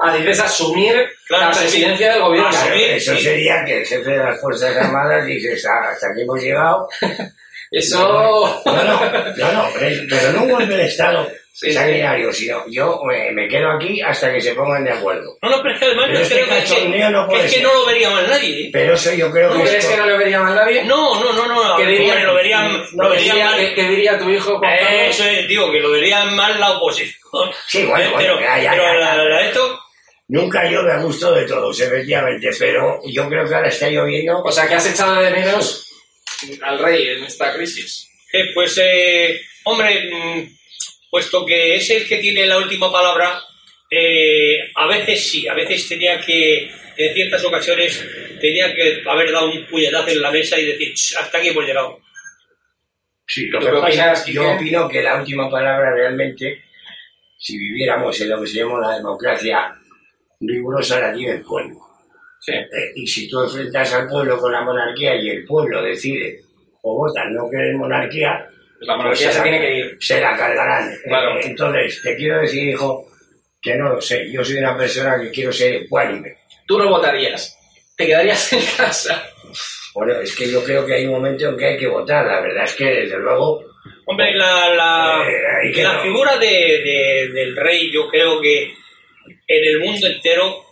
Ah, 0.00 0.14
dices 0.16 0.38
asumir 0.40 0.94
Claro, 1.26 1.50
la 1.50 1.58
presidencia 1.58 2.12
del 2.12 2.22
gobierno. 2.22 2.50
Claro, 2.50 2.74
eso 2.74 3.16
sí. 3.16 3.22
sería 3.24 3.64
que 3.64 3.78
el 3.80 3.86
jefe 3.86 4.10
de 4.10 4.18
las 4.18 4.40
Fuerzas 4.40 4.76
Armadas 4.76 5.26
dice, 5.26 5.56
"Ah, 5.68 5.90
hasta 5.90 6.06
aquí 6.12 6.20
hemos 6.22 6.40
llegado. 6.40 6.88
Eso... 7.72 7.98
No, 7.98 8.72
no, 8.74 9.32
no, 9.36 9.52
no, 9.52 9.68
pero, 9.78 10.02
pero 10.10 10.32
no 10.32 10.42
un 10.42 10.50
golpe 10.50 10.76
de 10.76 10.86
Estado 10.86 11.28
Sí, 11.60 11.72
sanguinario, 11.72 12.32
sino 12.32 12.64
yo 12.70 13.02
me, 13.04 13.32
me 13.32 13.46
quedo 13.46 13.70
aquí 13.72 14.00
hasta 14.00 14.32
que 14.32 14.40
se 14.40 14.54
pongan 14.54 14.82
de 14.82 14.92
acuerdo. 14.92 15.36
No, 15.42 15.50
no, 15.50 15.62
pero 15.62 15.74
es 15.74 15.78
que 15.80 15.84
además 15.86 16.06
Pero 16.06 16.18
yo 16.18 16.22
este 16.24 16.34
creo 16.36 16.46
que, 16.46 16.54
cachondeo 16.54 17.10
no 17.10 17.24
que 17.26 17.30
puede 17.30 17.44
es 17.44 17.50
que 17.50 17.56
ser. 17.58 17.66
no 17.66 17.74
lo 17.74 17.86
vería 17.86 18.10
mal 18.10 18.30
nadie. 18.30 18.60
¿eh? 18.66 18.70
Pero 18.72 18.94
eso 18.94 19.12
yo 19.14 19.30
creo 19.30 19.50
¿Tú 19.50 19.56
que 19.58 19.62
crees 19.68 19.84
esto- 19.84 19.90
que 19.90 19.96
no 20.00 20.06
le 20.06 20.16
vería 20.16 20.40
mal 20.40 20.54
nadie? 20.54 20.84
No, 20.84 21.20
no, 21.22 21.32
no, 21.34 21.46
no. 21.46 21.76
¿Qué 21.76 21.86
diría, 21.86 22.14
lo 22.24 22.34
verían, 22.34 22.72
no, 22.94 23.04
lo 23.04 23.10
¿qué 23.10 23.16
verían 23.16 23.34
diría, 23.36 23.44
mal. 23.50 23.58
qué- 23.60 23.74
qué 23.74 23.82
diría 23.88 24.18
tu 24.18 24.30
hijo 24.30 24.58
Juan 24.58 24.72
Eh? 24.72 25.08
Eso 25.10 25.24
es, 25.24 25.46
digo, 25.48 25.70
que 25.70 25.80
lo 25.80 25.90
verían 25.90 26.34
mal 26.34 26.58
la 26.58 26.70
oposición. 26.78 27.50
Sí, 27.68 27.84
bueno, 27.84 28.04
Eh, 28.04 28.10
bueno, 28.14 28.34
pero, 28.36 28.40
ya, 28.40 28.58
ya, 28.62 28.70
pero 28.70 28.82
ya, 28.84 28.94
la- 28.94 29.16
ya. 29.16 29.22
la- 29.24 29.46
esto, 29.48 29.80
Nunca 30.28 30.64
llueve 30.64 30.92
a 30.92 30.98
gusto 31.02 31.32
de 31.34 31.44
todos, 31.44 31.78
efectivamente, 31.80 32.50
pero 32.58 33.00
yo 33.04 33.28
creo 33.28 33.48
que 33.48 33.54
ahora 33.54 33.68
está 33.68 33.88
lloviendo. 33.90 34.38
O 34.44 34.52
sea, 34.52 34.68
que 34.68 34.76
has 34.76 34.86
echado 34.88 35.20
de 35.20 35.30
menos 35.30 35.88
al 36.62 36.78
rey 36.78 37.08
en 37.08 37.24
esta 37.24 37.52
crisis. 37.52 38.08
eh, 38.32 38.44
pues, 38.54 38.78
eh, 38.80 39.40
hombre, 39.64 40.08
mm, 40.10 40.59
puesto 41.10 41.44
que 41.44 41.76
es 41.76 41.90
el 41.90 42.06
que 42.06 42.18
tiene 42.18 42.46
la 42.46 42.58
última 42.58 42.90
palabra, 42.90 43.40
eh, 43.90 44.70
a 44.74 44.86
veces 44.86 45.28
sí, 45.30 45.48
a 45.48 45.54
veces 45.54 45.88
tenía 45.88 46.20
que, 46.20 46.70
en 46.96 47.14
ciertas 47.14 47.44
ocasiones, 47.44 48.04
tenía 48.40 48.72
que 48.74 49.02
haber 49.06 49.32
dado 49.32 49.50
un 49.50 49.66
puñetazo 49.66 50.10
en 50.10 50.22
la 50.22 50.30
mesa 50.30 50.58
y 50.58 50.66
decir, 50.66 50.94
"Ch, 50.94 51.16
hasta 51.16 51.38
aquí 51.38 51.48
hemos 51.48 51.64
llegado. 51.64 51.98
Sí, 53.26 53.46
lo 53.48 53.58
¿Tú 53.60 53.66
que 53.66 53.72
pasa 53.72 53.86
opinas, 53.86 54.18
es 54.20 54.26
que 54.26 54.32
yo 54.32 54.54
opino 54.54 54.88
que 54.88 55.02
la 55.02 55.16
última 55.20 55.50
palabra 55.50 55.94
realmente, 55.94 56.64
si 57.38 57.58
viviéramos 57.58 58.20
en 58.20 58.30
lo 58.30 58.40
que 58.40 58.46
se 58.48 58.58
llama 58.58 58.80
la 58.80 58.96
democracia 58.96 59.74
rigurosa, 60.40 61.00
la 61.00 61.12
tiene 61.12 61.34
el 61.34 61.42
pueblo. 61.42 61.76
Sí. 62.40 62.52
Eh, 62.52 62.92
y 62.96 63.06
si 63.06 63.28
tú 63.28 63.42
enfrentas 63.42 63.92
al 63.92 64.08
pueblo 64.08 64.38
con 64.38 64.50
la 64.52 64.62
monarquía 64.62 65.14
y 65.14 65.28
el 65.28 65.44
pueblo 65.44 65.82
decide 65.82 66.40
o 66.82 66.96
vota 66.96 67.24
no 67.30 67.48
querer 67.50 67.76
monarquía, 67.76 68.48
La 68.80 68.96
monarquía 68.96 69.26
pues 69.26 69.34
se 69.34 69.38
la- 69.38 69.42
tiene 69.44 69.60
que 69.60 69.74
ir. 69.78 69.96
se 70.00 70.20
la 70.20 70.36
cargarán. 70.36 70.96
Claro. 71.04 71.36
Eh, 71.38 71.42
entonces, 71.44 72.00
te 72.02 72.16
quiero 72.16 72.40
decir, 72.40 72.68
hijo, 72.68 73.06
que 73.60 73.74
no 73.76 73.90
lo 73.94 74.00
sé. 74.00 74.30
Yo 74.32 74.44
soy 74.44 74.56
una 74.56 74.76
persona 74.76 75.20
que 75.20 75.30
quiero 75.30 75.52
ser 75.52 75.74
ecuánime. 75.82 76.36
Tú 76.66 76.78
no 76.78 76.88
votarías. 76.88 77.56
Te 77.96 78.06
quedarías 78.06 78.52
en 78.54 78.62
casa. 78.76 79.22
Bueno, 79.94 80.20
es 80.20 80.34
que 80.34 80.50
yo 80.50 80.62
creo 80.64 80.86
que 80.86 80.94
hay 80.94 81.04
un 81.06 81.12
momento 81.12 81.48
en 81.48 81.56
que 81.56 81.66
hay 81.66 81.76
que 81.76 81.88
votar. 81.88 82.24
La 82.26 82.40
verdad 82.40 82.64
es 82.64 82.74
que, 82.74 82.84
desde 82.84 83.18
luego, 83.18 83.64
Hombre, 84.06 84.34
la, 84.34 84.74
la, 84.74 85.22
Eh, 85.62 85.82
la 85.82 85.94
no. 85.94 86.02
figura 86.02 86.36
de, 86.36 86.46
de- 86.46 87.28
del 87.32 87.56
rey 87.56 87.90
yo 87.92 88.08
creo 88.08 88.40
que 88.40 88.64
en 89.46 89.64
el 89.64 89.78
mundo 89.80 90.06
entero 90.06 90.64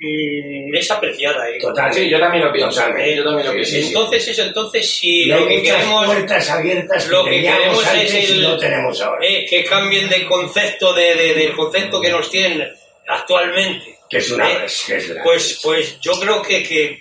mm, 0.00 0.74
es 0.74 0.90
apreciada. 0.90 1.48
¿eh? 1.50 1.58
total. 1.60 1.92
Sí, 1.92 2.08
yo 2.08 2.18
también 2.20 2.44
lo 2.44 2.52
pienso. 2.52 2.70
Totalmente. 2.80 3.16
Yo 3.16 3.24
también 3.24 3.46
lo 3.46 3.52
Sí, 3.52 3.56
pienso. 3.56 3.72
sí, 3.74 3.80
sí. 3.82 3.88
Entonces, 3.88 4.28
eso, 4.28 4.42
entonces 4.42 4.90
si 4.90 5.24
lo 5.26 5.46
que 5.48 5.62
queremos 5.62 6.06
puertas 6.06 6.50
abiertas 6.50 7.08
lo 7.08 7.24
que 7.24 7.42
queremos 7.42 7.86
antes 7.86 8.14
es 8.14 8.30
y 8.30 8.32
el- 8.32 8.42
no 8.42 8.56
tenemos 8.58 9.00
ahora. 9.02 9.26
eh, 9.26 9.46
que 9.48 9.64
cambien 9.64 10.08
de 10.08 10.26
concepto 10.26 10.92
de, 10.92 11.14
de- 11.14 11.34
del 11.34 11.52
concepto 11.52 12.00
que 12.00 12.10
nos 12.10 12.30
tienen 12.30 12.68
actualmente. 13.08 13.98
que 14.08 14.18
es 14.18 14.30
una... 14.30 14.50
eh, 14.50 14.64
es 14.64 14.84
que 14.86 14.96
es 14.96 15.08
la- 15.10 15.22
Pues, 15.22 15.60
pues 15.62 16.00
yo 16.00 16.12
creo 16.20 16.42
que, 16.42 16.62
que 16.62 17.00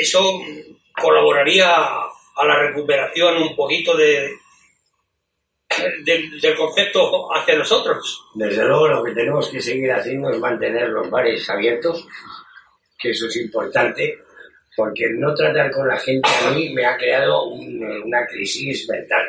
eso 0.00 0.40
colaboraría 1.00 1.70
a 1.74 2.44
la 2.46 2.58
recuperación 2.60 3.36
un 3.42 3.54
poquito 3.56 3.96
de, 3.96 4.30
del, 6.04 6.40
del 6.40 6.56
concepto 6.56 7.28
hacia 7.34 7.56
nosotros. 7.56 8.24
Desde 8.34 8.64
luego 8.64 8.88
lo 8.88 9.04
que 9.04 9.12
tenemos 9.12 9.48
que 9.48 9.60
seguir 9.60 9.90
haciendo 9.92 10.30
es 10.30 10.38
mantener 10.38 10.88
los 10.88 11.08
bares 11.10 11.48
abiertos, 11.50 12.06
que 12.98 13.10
eso 13.10 13.26
es 13.26 13.36
importante, 13.36 14.18
porque 14.76 15.06
no 15.10 15.34
tratar 15.34 15.70
con 15.70 15.86
la 15.88 15.96
gente 15.98 16.28
a 16.46 16.50
mí 16.50 16.70
me 16.72 16.84
ha 16.86 16.96
creado 16.96 17.44
un- 17.48 17.84
una 18.04 18.26
crisis 18.26 18.88
mental. 18.88 19.24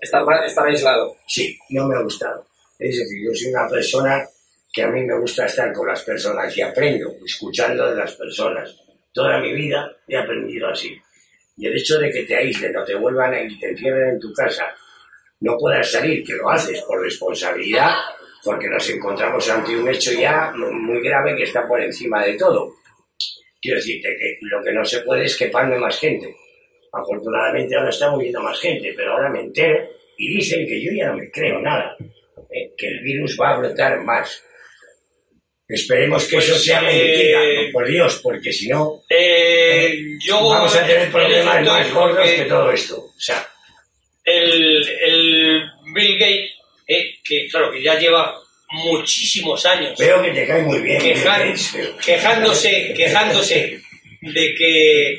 Estar, 0.00 0.24
estar 0.46 0.66
aislado. 0.66 1.16
Sí, 1.26 1.58
no 1.70 1.86
me 1.86 1.96
ha 1.96 2.02
gustado. 2.02 2.46
Es 2.78 2.98
decir, 2.98 3.18
yo 3.24 3.34
soy 3.34 3.50
una 3.50 3.68
persona 3.68 4.24
que 4.72 4.82
a 4.82 4.88
mí 4.88 5.02
me 5.04 5.18
gusta 5.18 5.46
estar 5.46 5.72
con 5.72 5.86
las 5.88 6.02
personas 6.04 6.56
y 6.56 6.62
aprendo 6.62 7.12
escuchando 7.26 7.90
de 7.90 7.96
las 7.96 8.14
personas. 8.14 8.74
Toda 9.12 9.38
mi 9.40 9.52
vida 9.52 9.90
he 10.06 10.16
aprendido 10.16 10.68
así. 10.68 10.96
Y 11.56 11.66
el 11.66 11.76
hecho 11.76 11.98
de 11.98 12.10
que 12.10 12.22
te 12.22 12.36
aíslen 12.36 12.74
o 12.76 12.84
te 12.84 12.94
vuelvan 12.94 13.34
a 13.34 13.42
y 13.42 13.58
te 13.58 13.70
encierren 13.70 14.10
en 14.10 14.20
tu 14.20 14.32
casa, 14.32 14.64
no 15.40 15.56
puedas 15.58 15.90
salir, 15.90 16.24
que 16.24 16.34
lo 16.34 16.50
haces 16.50 16.80
por 16.82 17.02
responsabilidad, 17.02 17.94
porque 18.44 18.68
nos 18.68 18.88
encontramos 18.90 19.48
ante 19.50 19.76
un 19.76 19.88
hecho 19.88 20.12
ya 20.12 20.52
muy 20.54 21.00
grave 21.02 21.36
que 21.36 21.44
está 21.44 21.66
por 21.66 21.80
encima 21.82 22.24
de 22.24 22.34
todo. 22.34 22.74
Quiero 23.60 23.76
decirte 23.76 24.08
que 24.18 24.38
lo 24.42 24.62
que 24.62 24.72
no 24.72 24.84
se 24.84 25.00
puede 25.00 25.24
es 25.24 25.36
que 25.36 25.46
palme 25.48 25.78
más 25.78 25.98
gente. 25.98 26.34
Afortunadamente 26.92 27.76
ahora 27.76 27.90
está 27.90 28.10
muriendo 28.10 28.40
más 28.42 28.58
gente, 28.58 28.92
pero 28.96 29.12
ahora 29.12 29.30
me 29.30 29.40
entero 29.40 29.88
y 30.16 30.36
dicen 30.36 30.66
que 30.66 30.82
yo 30.82 30.90
ya 30.92 31.08
no 31.08 31.16
me 31.16 31.30
creo 31.30 31.60
nada, 31.60 31.96
eh, 32.50 32.72
que 32.76 32.86
el 32.88 33.00
virus 33.00 33.36
va 33.40 33.50
a 33.54 33.58
brotar 33.58 34.00
más. 34.02 34.42
Esperemos 35.68 36.26
que 36.26 36.36
Pues, 36.36 36.48
eso 36.48 36.58
sea 36.58 36.80
eh, 36.80 36.84
mentira, 36.84 37.40
¿no? 37.66 37.72
por 37.72 37.86
Dios, 37.86 38.20
porque 38.22 38.52
si 38.52 38.68
no, 38.68 39.02
Eh, 39.08 39.94
yo 40.26 40.48
vamos 40.48 40.74
a 40.74 40.84
tener 40.84 41.04
en 41.04 41.12
problemas 41.12 41.58
esto, 41.60 41.70
más 41.72 41.94
gordos 41.94 42.28
que 42.28 42.44
todo 42.46 42.70
esto. 42.72 42.96
O 42.98 43.12
sea, 43.20 43.46
el, 44.24 44.88
el 44.88 45.62
Bill 45.94 46.18
Gates, 46.18 46.50
eh, 46.86 47.14
que 47.24 47.48
claro, 47.48 47.70
que 47.72 47.82
ya 47.82 47.98
lleva 47.98 48.36
muchísimos 48.72 49.66
años 49.66 49.98
Veo 49.98 50.22
que 50.22 50.30
te 50.30 50.46
cae 50.46 50.62
muy 50.62 50.80
bien. 50.80 51.00
quejar- 51.00 51.54
quejándose, 52.04 52.94
quejándose 52.96 53.80
de 54.20 54.54
que 54.54 55.12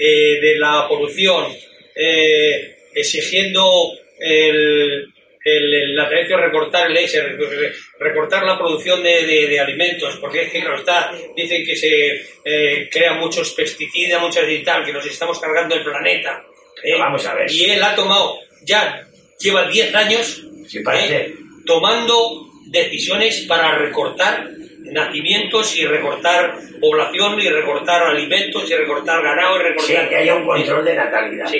eh, 0.00 0.40
de 0.40 0.58
la 0.58 0.86
polución, 0.88 1.52
eh, 1.94 2.76
exigiendo 2.94 3.92
el, 4.20 5.12
el, 5.44 5.74
el- 5.74 5.96
la 5.96 6.08
tendencia 6.08 6.36
a 6.36 6.40
recortar 6.40 6.90
leche, 6.90 7.20
re- 7.22 7.72
recortar 7.98 8.44
la 8.44 8.58
producción 8.58 9.02
de, 9.02 9.26
de- 9.26 9.46
de 9.48 9.58
alimentos, 9.60 10.16
porque 10.20 10.42
es 10.42 10.52
que 10.52 10.60
claro 10.60 10.76
está, 10.78 11.12
dicen 11.36 11.64
que 11.64 11.74
se 11.76 12.26
eh, 12.44 12.88
crean 12.92 13.18
muchos 13.18 13.52
pesticidas, 13.52 14.20
muchas 14.20 14.48
y 14.48 14.58
tal, 14.62 14.84
que 14.84 14.92
nos 14.92 15.06
estamos 15.06 15.40
cargando 15.40 15.74
el 15.74 15.82
planeta. 15.84 16.44
¿eh? 16.84 16.94
Vamos 16.98 17.24
a 17.26 17.34
ver. 17.34 17.50
Y 17.50 17.64
él 17.70 17.82
ha 17.82 17.94
tomado, 17.96 18.38
ya 18.68 19.02
lleva 19.40 19.68
10 19.68 19.94
años 19.94 20.44
Sí. 20.66 20.78
¿eh? 20.92 21.34
tomando 21.64 22.46
decisiones 22.66 23.46
para 23.48 23.78
recortar 23.78 24.50
nacimientos 24.92 25.76
y 25.78 25.84
recortar 25.86 26.58
población 26.80 27.40
y 27.40 27.48
recortar 27.48 28.02
alimentos 28.02 28.70
y 28.70 28.74
recortar 28.74 29.22
ganado 29.22 29.56
y 29.56 29.58
Sí, 29.58 29.64
recortar 29.68 30.08
que 30.08 30.16
haya 30.16 30.34
un 30.36 30.46
control 30.46 30.84
de 30.84 30.94
natalidad. 30.94 31.46
Sí. 31.50 31.56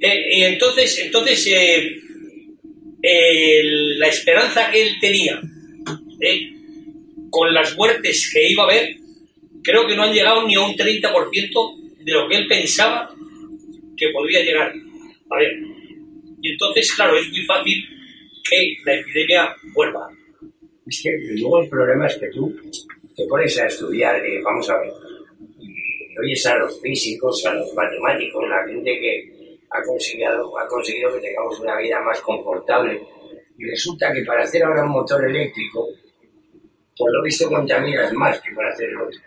Eh, 0.00 0.36
y 0.36 0.42
entonces 0.44 0.98
entonces 0.98 1.46
eh, 1.48 1.96
eh, 3.02 3.60
la 3.98 4.08
esperanza 4.08 4.70
que 4.70 4.82
él 4.82 4.94
tenía 5.00 5.40
eh, 6.20 6.52
con 7.30 7.52
las 7.52 7.76
muertes 7.76 8.30
que 8.32 8.48
iba 8.48 8.62
a 8.64 8.66
haber 8.66 8.96
creo 9.62 9.86
que 9.86 9.96
no 9.96 10.04
han 10.04 10.12
llegado 10.12 10.46
ni 10.46 10.54
a 10.54 10.60
un 10.60 10.74
30% 10.76 11.96
de 11.98 12.12
lo 12.12 12.28
que 12.28 12.36
él 12.36 12.46
pensaba 12.48 13.10
que 13.96 14.08
podría 14.10 14.42
llegar 14.42 14.72
a 15.30 15.36
ver 15.36 15.71
y 16.42 16.52
entonces 16.52 16.92
claro 16.94 17.16
es 17.16 17.28
muy 17.30 17.44
fácil 17.44 17.76
que 18.48 18.76
la 18.84 18.94
epidemia 18.94 19.54
vuelva 19.74 20.08
Es 20.86 21.00
que 21.02 21.10
luego 21.40 21.62
el 21.62 21.68
problema 21.68 22.06
es 22.06 22.16
que 22.16 22.28
tú 22.28 22.54
te 23.16 23.24
pones 23.26 23.58
a 23.60 23.66
estudiar, 23.66 24.16
eh, 24.26 24.40
vamos 24.42 24.68
a 24.70 24.78
ver, 24.78 24.90
y 25.60 26.18
oyes 26.18 26.44
a 26.46 26.56
los 26.56 26.80
físicos, 26.82 27.44
a 27.46 27.54
los 27.54 27.72
matemáticos, 27.74 28.42
la 28.48 28.66
gente 28.66 28.90
que 29.00 29.58
ha 29.70 29.82
conseguido, 29.82 30.58
ha 30.58 30.66
conseguido 30.66 31.12
que 31.14 31.20
tengamos 31.20 31.60
una 31.60 31.78
vida 31.78 32.00
más 32.02 32.20
confortable. 32.20 33.00
Y 33.58 33.64
resulta 33.64 34.12
que 34.12 34.22
para 34.24 34.42
hacer 34.42 34.62
ahora 34.64 34.84
un 34.84 34.90
motor 34.92 35.24
eléctrico, 35.24 35.86
por 36.96 37.12
lo 37.12 37.22
visto 37.22 37.48
contaminas 37.48 38.12
más 38.14 38.40
que 38.40 38.52
para 38.54 38.70
hacer 38.70 38.88
el 38.90 38.96
otro. 38.96 39.20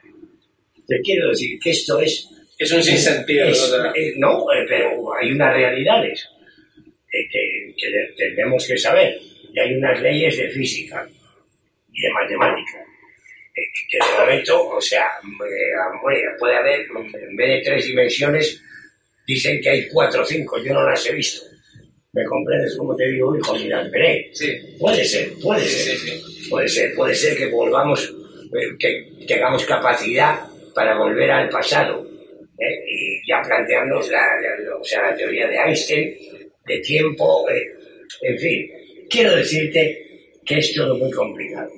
Te 0.88 1.00
quiero 1.02 1.30
decir 1.30 1.58
que 1.60 1.70
esto 1.72 2.00
es... 2.00 2.30
Es 2.58 2.72
un 2.72 2.82
sinsentido. 2.84 3.48
es- 3.48 3.74
eh, 3.96 4.14
no, 4.18 4.40
eh, 4.54 4.66
pero 4.68 5.14
hay 5.14 5.32
unas 5.32 5.54
realidades 5.54 6.28
que, 7.32 7.74
que 7.78 7.90
de- 7.90 8.14
tenemos 8.18 8.68
que 8.68 8.78
saber. 8.78 9.18
Y 9.54 9.60
hay 9.60 9.74
unas 9.76 10.02
leyes 10.02 10.38
de 10.38 10.50
física 10.50 11.08
y 11.94 12.02
de 12.02 12.10
matemática. 12.12 12.80
que 13.90 13.98
de 13.98 14.20
momento, 14.20 14.68
o 14.70 14.82
sea, 14.82 15.08
puede 16.40 16.56
haber, 16.58 16.82
en 16.82 17.36
vez 17.38 17.50
de 17.50 17.62
tres 17.64 17.86
dimensiones, 17.88 18.62
dicen 19.26 19.60
que 19.62 19.70
hay 19.70 19.88
cuatro 19.88 20.22
o 20.22 20.26
cinco, 20.26 20.62
yo 20.64 20.74
no 20.74 20.84
las 20.90 21.06
he 21.08 21.14
visto. 21.14 21.46
¿Me 22.14 22.24
comprendes 22.26 22.76
cómo 22.78 22.96
te 22.96 23.08
digo, 23.10 23.36
hijo? 23.38 23.56
Y 23.58 23.68
las 23.68 23.90
veré. 23.92 24.30
sí, 24.34 24.52
Puede 24.80 25.04
ser, 25.04 25.32
puede 25.42 25.62
ser. 25.66 25.98
sí, 25.98 26.10
sí. 26.10 26.50
Puede 26.50 26.68
ser, 26.68 26.94
puede 26.96 27.16
ser 27.16 27.38
que 27.38 27.48
volvamos, 27.48 28.14
eh, 28.54 28.76
que 28.80 29.26
tengamos 29.28 29.66
capacidad 29.66 30.40
para 30.74 30.98
volver 30.98 31.32
al 31.32 31.50
pasado 31.50 32.06
¿eh? 32.60 32.84
y 32.90 33.28
ya 33.28 33.42
plantearnos 33.42 34.10
la, 34.12 34.22
la- 34.42 34.76
o 34.78 34.84
sea, 34.84 35.10
la 35.10 35.16
teoría 35.18 35.48
de 35.48 35.56
Einstein, 35.58 36.16
de 36.66 36.80
tiempo, 36.80 37.46
en 38.22 38.38
fin. 38.38 38.72
Quiero 39.10 39.36
decirte 39.36 40.06
que 40.46 40.58
es 40.60 40.74
todo 40.74 40.96
muy 40.98 41.12
complicado. 41.12 41.72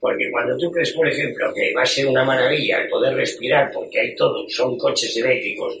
Porque 0.00 0.30
cuando 0.30 0.56
tú 0.58 0.70
crees, 0.70 0.92
por 0.92 1.08
ejemplo, 1.08 1.52
que 1.54 1.72
va 1.74 1.82
a 1.82 1.86
ser 1.86 2.06
una 2.06 2.24
maravilla 2.24 2.82
el 2.82 2.88
poder 2.88 3.14
respirar, 3.14 3.70
porque 3.72 4.00
hay 4.00 4.14
todo, 4.14 4.46
son 4.48 4.76
coches 4.76 5.16
eléctricos, 5.16 5.78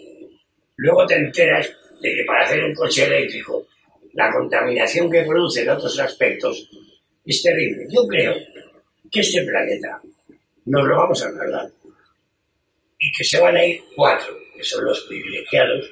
luego 0.76 1.06
te 1.06 1.16
enteras 1.16 1.70
de 2.00 2.14
que 2.14 2.24
para 2.24 2.44
hacer 2.44 2.64
un 2.64 2.74
coche 2.74 3.04
eléctrico, 3.04 3.66
la 4.14 4.32
contaminación 4.32 5.10
que 5.10 5.24
produce 5.24 5.62
en 5.62 5.68
otros 5.68 5.98
aspectos 5.98 6.70
es 7.26 7.42
terrible. 7.42 7.86
Yo 7.90 8.06
creo 8.06 8.34
que 9.10 9.20
este 9.20 9.42
planeta 9.44 10.00
nos 10.66 10.86
lo 10.86 10.96
vamos 10.96 11.22
a 11.22 11.32
cargar 11.32 11.68
y 12.98 13.12
que 13.12 13.24
se 13.24 13.40
van 13.40 13.56
a 13.56 13.64
ir 13.66 13.82
cuatro, 13.94 14.34
que 14.56 14.62
son 14.62 14.84
los 14.84 15.00
privilegiados, 15.02 15.90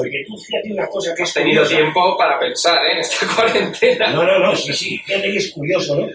porque 0.00 0.24
tú 0.26 0.36
fíjate 0.38 0.72
una 0.72 0.86
cosa 0.88 1.14
que 1.14 1.22
Has 1.22 1.28
es 1.30 1.34
tenido 1.34 1.62
curiosa. 1.62 1.76
tiempo 1.82 2.16
para 2.16 2.38
pensar 2.38 2.84
¿eh? 2.86 2.92
en 2.92 2.98
esta 2.98 3.26
cuarentena. 3.34 4.10
No, 4.12 4.22
no, 4.24 4.38
no, 4.38 4.54
sí, 4.56 4.72
sí, 4.72 4.98
fíjate 4.98 5.30
que 5.32 5.38
es 5.38 5.50
curioso, 5.52 5.98
¿no? 6.00 6.08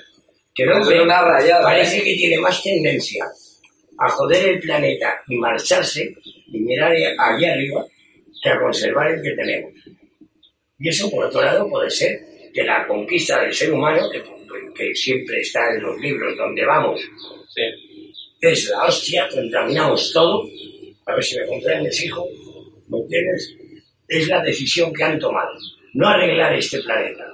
Que 0.54 0.64
Es 0.64 0.70
hombre 0.72 1.02
una 1.02 1.22
rayada. 1.24 1.64
parece 1.64 1.98
¿eh? 2.00 2.04
que 2.04 2.14
tiene 2.16 2.38
más 2.40 2.62
tendencia 2.62 3.26
a 3.98 4.10
joder 4.10 4.50
el 4.50 4.60
planeta 4.60 5.22
y 5.28 5.36
marcharse 5.38 6.14
y 6.48 6.60
mirar 6.60 6.92
allí 7.18 7.46
arriba 7.46 7.86
que 8.44 8.50
a 8.50 8.60
conservar 8.60 9.12
el 9.12 9.22
que 9.22 9.32
tenemos. 9.32 9.72
Y 10.80 10.90
eso, 10.90 11.10
por 11.12 11.26
otro 11.26 11.42
lado, 11.42 11.70
puede 11.70 11.90
ser 11.90 12.20
que 12.54 12.64
la 12.64 12.88
conquista 12.88 13.40
del 13.42 13.54
ser 13.54 13.72
humano, 13.72 14.10
que, 14.12 14.22
que 14.74 14.96
siempre 14.96 15.40
está 15.42 15.70
en 15.74 15.84
los 15.84 15.98
libros 16.00 16.36
donde 16.38 16.66
vamos, 16.66 17.00
Sí. 17.54 17.62
es 18.42 18.70
la 18.70 18.86
hostia, 18.86 19.28
contaminamos 19.30 20.12
todo, 20.14 20.48
a 21.06 21.14
ver 21.14 21.24
si 21.24 21.38
me 21.38 21.46
comprendes, 21.46 22.04
hijo, 22.04 22.26
¿me 22.88 22.98
entiendes? 23.00 23.56
Es 24.12 24.28
la 24.28 24.43
decisión 24.43 24.93
que 24.93 25.05
han 25.05 25.18
tomado, 25.18 25.57
no 25.93 26.05
arreglar 26.05 26.53
este 26.53 26.82
planeta, 26.82 27.26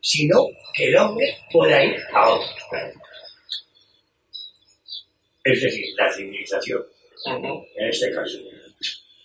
sino 0.00 0.46
que 0.74 0.88
el 0.88 0.96
hombre 0.96 1.36
pueda 1.52 1.84
ir 1.84 2.00
a 2.14 2.30
otros 2.30 2.56
planetas. 2.70 3.02
Es 5.44 5.60
decir, 5.60 5.84
la 5.98 6.10
civilización, 6.10 6.82
en 7.76 7.88
este 7.90 8.10
caso. 8.10 8.38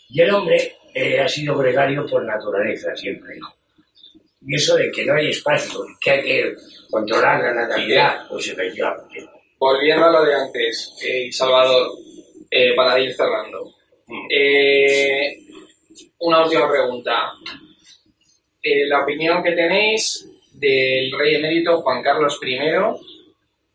Y 0.10 0.22
el 0.22 0.34
hombre 0.34 0.76
eh, 0.94 1.22
ha 1.22 1.28
sido 1.30 1.58
gregario 1.58 2.06
por 2.06 2.26
naturaleza 2.26 2.94
siempre. 2.98 3.40
Y 4.46 4.56
eso 4.56 4.76
de 4.76 4.92
que 4.92 5.06
no 5.06 5.14
hay 5.14 5.30
espacio, 5.30 5.86
que 6.02 6.12
hay 6.12 6.22
que 6.22 6.54
controlar 6.92 7.44
la 7.44 7.54
natalidad, 7.54 8.28
pues 8.28 8.50
efectivamente. 8.50 9.26
Volviendo 9.58 10.04
a 10.04 10.12
lo 10.12 10.26
de 10.26 10.36
antes, 10.36 10.98
eh, 11.02 11.32
Salvador, 11.32 11.94
eh, 12.52 12.76
para 12.76 13.00
ir 13.00 13.16
cerrando. 13.16 13.74
Eh, 14.30 15.43
una 16.24 16.44
última 16.44 16.70
pregunta. 16.70 17.32
Eh, 18.62 18.86
la 18.88 19.04
opinión 19.04 19.44
que 19.44 19.52
tenéis 19.52 20.28
del 20.54 21.12
rey 21.18 21.36
emérito 21.36 21.82
Juan 21.82 22.02
Carlos 22.02 22.40
I, 22.42 22.58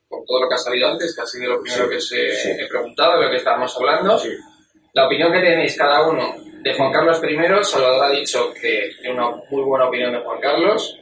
por 0.09 0.25
todo 0.27 0.43
lo 0.43 0.49
que 0.49 0.55
ha 0.55 0.59
salido 0.59 0.89
antes, 0.89 1.15
que 1.15 1.21
ha 1.23 1.27
sido 1.27 1.53
lo 1.55 1.63
primero 1.63 1.85
Sí, 1.85 1.91
que 1.91 1.97
os 1.97 2.13
he, 2.13 2.35
sí. 2.35 2.49
he 2.59 2.67
preguntado, 2.67 3.19
de 3.19 3.25
lo 3.27 3.31
que 3.31 3.37
estábamos 3.37 3.77
hablando. 3.77 4.19
Sí. 4.19 4.31
La 4.95 5.07
opinión 5.07 5.33
que 5.33 5.41
tenéis 5.41 5.77
cada 5.77 6.09
uno 6.09 6.35
de 6.63 6.75
Juan 6.75 6.93
Carlos 6.93 7.21
I, 7.23 7.65
Salvador 7.65 8.05
ha 8.05 8.11
dicho 8.11 8.53
que 8.55 8.91
tiene 9.01 9.15
una 9.15 9.31
muy 9.51 9.63
buena 9.63 9.87
opinión 9.89 10.13
de 10.13 10.21
Juan 10.21 10.41
Carlos. 10.41 10.97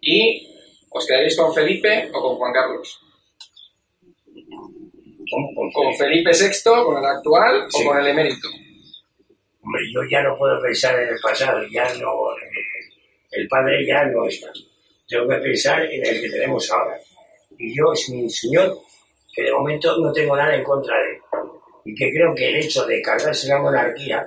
¿Y 0.00 0.48
os 0.90 1.06
quedaréis 1.06 1.36
con 1.36 1.52
Felipe 1.54 2.10
o 2.14 2.22
con 2.22 2.36
Juan 2.36 2.52
Carlos? 2.52 3.00
¿Con 5.54 5.72
¿Con 5.72 5.94
Felipe 5.96 6.30
VI, 6.32 6.84
con 6.84 6.96
el 6.98 7.04
actual 7.04 7.66
Sí. 7.68 7.82
o 7.82 7.88
con 7.88 7.98
el 7.98 8.06
emérito? 8.06 8.48
Yo 9.92 10.00
ya 10.10 10.22
no 10.22 10.36
puedo 10.38 10.60
pensar 10.62 10.98
en 11.00 11.08
el 11.08 11.18
pasado, 11.20 11.60
ya 11.70 11.92
no. 11.94 12.12
El 13.30 13.48
padre 13.48 13.84
ya 13.84 14.04
no 14.06 14.26
está. 14.26 14.48
Tengo 15.08 15.28
que 15.28 15.36
pensar 15.36 15.82
en 15.84 16.06
el 16.06 16.20
que 16.20 16.30
tenemos 16.30 16.70
ahora. 16.70 16.98
Y 17.58 17.76
yo 17.76 17.92
es 17.92 18.08
mi 18.10 18.28
señor 18.30 18.78
que 19.34 19.42
de 19.42 19.52
momento 19.52 19.96
no 19.98 20.12
tengo 20.12 20.36
nada 20.36 20.54
en 20.54 20.62
contra 20.62 20.96
de 20.98 21.10
él. 21.10 21.20
Y 21.84 21.94
que 21.94 22.10
creo 22.10 22.34
que 22.34 22.48
el 22.48 22.56
hecho 22.56 22.84
de 22.86 23.02
cargarse 23.02 23.48
la 23.48 23.60
monarquía 23.60 24.26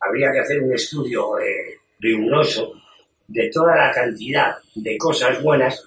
habría 0.00 0.32
que 0.32 0.40
hacer 0.40 0.60
un 0.60 0.72
estudio 0.72 1.38
eh, 1.38 1.78
riguroso 1.98 2.72
de 3.28 3.50
toda 3.50 3.76
la 3.76 3.90
cantidad 3.92 4.56
de 4.74 4.96
cosas 4.98 5.42
buenas 5.42 5.82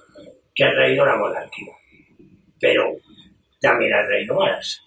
que 0.54 0.64
ha 0.64 0.72
traído 0.72 1.06
la 1.06 1.18
monarquía. 1.18 1.74
Pero 2.60 2.98
también 3.60 3.94
ha 3.94 4.06
traído 4.06 4.36
malas. 4.36 4.85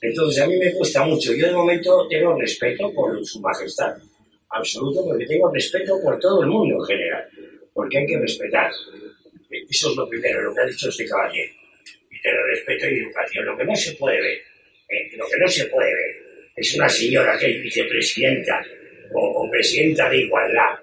Entonces 0.00 0.42
a 0.42 0.46
mí 0.46 0.56
me 0.56 0.72
cuesta 0.72 1.04
mucho. 1.04 1.34
Yo 1.34 1.46
de 1.46 1.52
momento 1.52 2.06
tengo 2.08 2.38
respeto 2.38 2.92
por 2.92 3.24
su 3.24 3.40
majestad, 3.40 3.96
absoluto, 4.50 5.04
porque 5.04 5.26
tengo 5.26 5.52
respeto 5.52 6.00
por 6.02 6.18
todo 6.18 6.42
el 6.42 6.48
mundo 6.48 6.76
en 6.76 6.84
general, 6.84 7.28
porque 7.72 7.98
hay 7.98 8.06
que 8.06 8.18
respetar. 8.18 8.70
Eso 9.68 9.90
es 9.90 9.96
lo 9.96 10.08
primero, 10.08 10.42
lo 10.42 10.54
que 10.54 10.60
ha 10.60 10.66
dicho 10.66 10.88
este 10.88 11.06
caballero. 11.06 11.52
Y 12.10 12.20
tener 12.20 12.40
respeto 12.50 12.86
y 12.88 12.98
educación. 12.98 13.46
Lo 13.46 13.56
que 13.56 13.64
no 13.64 13.76
se 13.76 13.92
puede 13.92 14.20
ver, 14.20 14.38
eh, 14.88 15.16
lo 15.16 15.26
que 15.26 15.38
no 15.38 15.48
se 15.48 15.66
puede 15.66 15.94
ver, 15.94 16.28
es 16.56 16.74
una 16.74 16.88
señora 16.88 17.38
que 17.38 17.50
es 17.50 17.62
vicepresidenta 17.62 18.64
o, 19.14 19.48
presidenta 19.50 20.08
de 20.10 20.18
igualdad, 20.18 20.76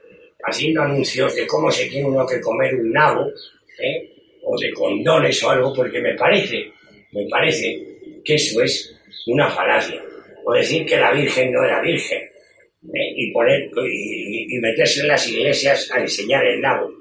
haciendo 0.44 0.82
anuncios 0.82 1.36
de 1.36 1.46
cómo 1.46 1.70
se 1.70 1.86
tiene 1.88 2.08
uno 2.08 2.26
que 2.26 2.40
comer 2.42 2.74
un 2.76 2.92
nabo, 2.92 3.32
¿eh? 3.80 4.12
o 4.44 4.58
de 4.60 4.72
condones 4.72 5.44
o 5.44 5.50
algo, 5.50 5.74
porque 5.74 6.00
me 6.00 6.16
parece, 6.16 6.72
me 7.12 7.28
parece 7.28 7.84
que 8.24 8.36
eso 8.36 8.62
es 8.62 8.95
una 9.28 9.50
falacia. 9.50 10.02
O 10.46 10.54
decir 10.54 10.86
que 10.86 10.98
la 10.98 11.12
Virgen 11.12 11.52
no 11.52 11.64
era 11.64 11.82
Virgen. 11.82 12.22
¿eh? 12.22 13.14
Y, 13.16 13.32
poner, 13.32 13.70
y, 13.90 14.56
y 14.56 14.60
meterse 14.60 15.02
en 15.02 15.08
las 15.08 15.28
iglesias 15.28 15.90
a 15.92 16.00
enseñar 16.00 16.46
el 16.46 16.62
nabo. 16.62 16.92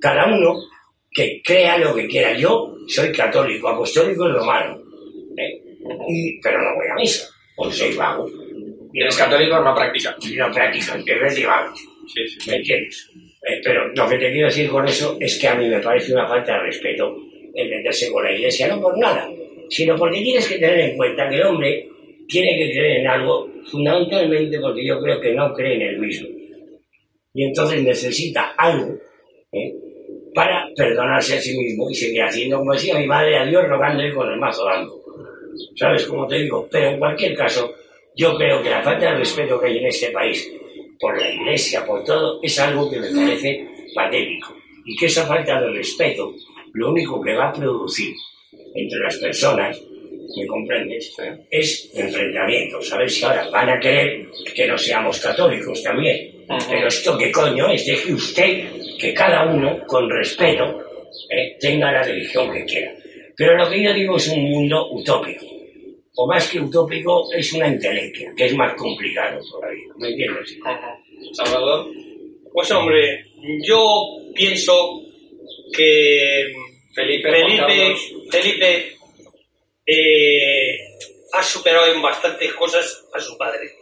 Cada 0.00 0.26
uno 0.26 0.56
que 1.12 1.42
crea 1.44 1.78
lo 1.78 1.94
que 1.94 2.06
quiera. 2.06 2.32
Yo 2.34 2.76
soy 2.86 3.12
católico, 3.12 3.68
apostólico 3.68 4.28
y 4.28 4.32
romano, 4.32 4.80
¿eh? 5.36 5.62
y, 6.08 6.40
pero 6.40 6.62
no 6.62 6.74
voy 6.76 6.86
a 6.90 6.94
misa, 6.94 7.28
porque 7.56 7.74
soy 7.74 7.94
vago. 7.94 8.28
Y 8.92 9.02
eres 9.02 9.16
católico, 9.16 9.60
no 9.60 9.74
practica. 9.74 10.16
Y 10.20 10.34
no 10.36 10.50
practico, 10.50 10.94
en 10.94 11.04
vez 11.04 11.34
de 11.34 11.46
vago. 11.46 11.74
Sí, 11.76 12.26
sí. 12.26 12.50
¿Me 12.50 12.56
entiendes? 12.56 13.10
Eh, 13.14 13.60
pero 13.62 13.88
lo 13.88 14.08
que 14.08 14.18
te 14.18 14.30
quiero 14.32 14.48
decir 14.48 14.68
con 14.68 14.86
eso 14.86 15.16
es 15.20 15.38
que 15.38 15.48
a 15.48 15.54
mí 15.54 15.68
me 15.68 15.80
parece 15.80 16.12
una 16.12 16.26
falta 16.26 16.54
de 16.54 16.60
respeto 16.60 17.16
el 17.54 17.68
meterse 17.68 18.10
con 18.10 18.24
la 18.24 18.32
iglesia, 18.32 18.68
no 18.68 18.80
por 18.80 18.96
nada, 18.98 19.28
sino 19.70 19.96
porque 19.96 20.20
tienes 20.20 20.46
que 20.48 20.58
tener 20.58 20.80
en 20.80 20.96
cuenta 20.96 21.28
que 21.28 21.36
el 21.36 21.42
hombre 21.44 21.88
tiene 22.28 22.58
que 22.58 22.72
creer 22.72 23.00
en 23.00 23.06
algo, 23.06 23.48
fundamentalmente 23.64 24.58
porque 24.60 24.84
yo 24.84 25.00
creo 25.00 25.20
que 25.20 25.32
no 25.32 25.52
cree 25.54 25.76
en 25.76 25.82
el 25.82 25.98
mismo. 25.98 26.28
Y 27.32 27.44
entonces 27.44 27.82
necesita 27.82 28.52
algo 28.56 28.96
¿eh? 29.52 29.72
para 30.34 30.68
perdonarse 30.76 31.36
a 31.36 31.40
sí 31.40 31.56
mismo 31.56 31.88
y 31.88 31.94
seguir 31.94 32.22
haciendo 32.22 32.58
como 32.58 32.72
decía 32.72 32.98
mi 32.98 33.06
madre 33.06 33.38
a 33.38 33.46
Dios 33.46 33.68
rogándole 33.68 34.12
con 34.12 34.28
el 34.28 34.38
mazo 34.38 34.64
dando. 34.64 35.00
¿Sabes 35.76 36.04
cómo 36.06 36.26
te 36.26 36.38
digo? 36.38 36.68
Pero 36.70 36.90
en 36.90 36.98
cualquier 36.98 37.34
caso, 37.34 37.72
yo 38.16 38.36
creo 38.36 38.62
que 38.62 38.70
la 38.70 38.82
falta 38.82 39.12
de 39.12 39.18
respeto 39.18 39.60
que 39.60 39.66
hay 39.68 39.78
en 39.78 39.86
este 39.86 40.10
país 40.10 40.52
por 40.98 41.18
la 41.18 41.30
iglesia, 41.30 41.84
por 41.86 42.04
todo, 42.04 42.40
es 42.42 42.58
algo 42.58 42.90
que 42.90 42.98
me 42.98 43.10
parece 43.10 43.68
patético. 43.94 44.56
Y 44.84 44.96
que 44.96 45.06
esa 45.06 45.26
falta 45.26 45.60
de 45.60 45.70
respeto 45.70 46.34
lo 46.72 46.90
único 46.90 47.20
que 47.20 47.34
va 47.34 47.48
a 47.48 47.52
producir 47.52 48.14
entre 48.74 48.98
las 49.00 49.16
personas, 49.18 49.80
¿me 50.36 50.46
comprendes? 50.46 51.14
Es 51.50 51.90
enfrentamientos. 51.94 52.88
¿Sabes? 52.88 53.14
Si 53.14 53.24
ahora 53.24 53.48
van 53.50 53.70
a 53.70 53.80
querer 53.80 54.26
que 54.54 54.66
no 54.66 54.78
seamos 54.78 55.18
católicos 55.20 55.82
también. 55.82 56.44
Pero 56.68 56.88
esto 56.88 57.16
qué 57.16 57.30
coño 57.30 57.70
es, 57.70 57.86
deje 57.86 58.12
usted 58.12 58.64
que 58.98 59.14
cada 59.14 59.46
uno, 59.46 59.86
con 59.86 60.10
respeto, 60.10 60.82
¿eh? 61.30 61.56
tenga 61.60 61.92
la 61.92 62.02
religión 62.02 62.52
que 62.52 62.64
quiera. 62.64 62.92
Pero 63.36 63.56
lo 63.56 63.70
que 63.70 63.82
yo 63.82 63.94
digo 63.94 64.16
es 64.16 64.28
un 64.28 64.42
mundo 64.42 64.90
utópico. 64.92 65.46
O 66.16 66.26
más 66.26 66.50
que 66.50 66.60
utópico, 66.60 67.32
es 67.32 67.52
una 67.52 67.68
intelequia, 67.68 68.32
que 68.36 68.46
es 68.46 68.54
más 68.54 68.74
complicado 68.74 69.40
todavía. 69.50 69.86
¿Me 69.96 70.08
entiendes? 70.08 70.58
Salvador. 71.32 71.86
Pues 72.52 72.70
hombre, 72.72 73.24
yo 73.62 74.18
pienso 74.34 75.02
que 75.72 76.52
Felipe, 76.94 77.30
Felipe. 77.30 77.96
Felipe 78.30 78.96
eh, 79.86 80.78
ha 81.32 81.42
superado 81.42 81.92
en 81.94 82.02
bastantes 82.02 82.52
cosas 82.54 83.04
a 83.14 83.20
su 83.20 83.36
padre. 83.36 83.72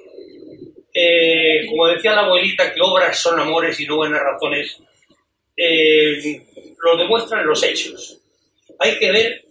Eh, 0.93 1.67
como 1.69 1.87
decía 1.89 2.13
la 2.15 2.23
abuelita, 2.23 2.73
que 2.73 2.81
obras 2.81 3.19
son 3.19 3.39
amores 3.39 3.79
y 3.81 3.87
no 3.87 3.97
buenas 3.97 4.21
razones, 4.21 4.77
eh, 5.57 6.43
lo 6.83 6.97
demuestran 6.97 7.47
los 7.47 7.63
hechos. 7.63 8.21
Hay 8.79 8.99
que 8.99 9.11
ver 9.13 9.45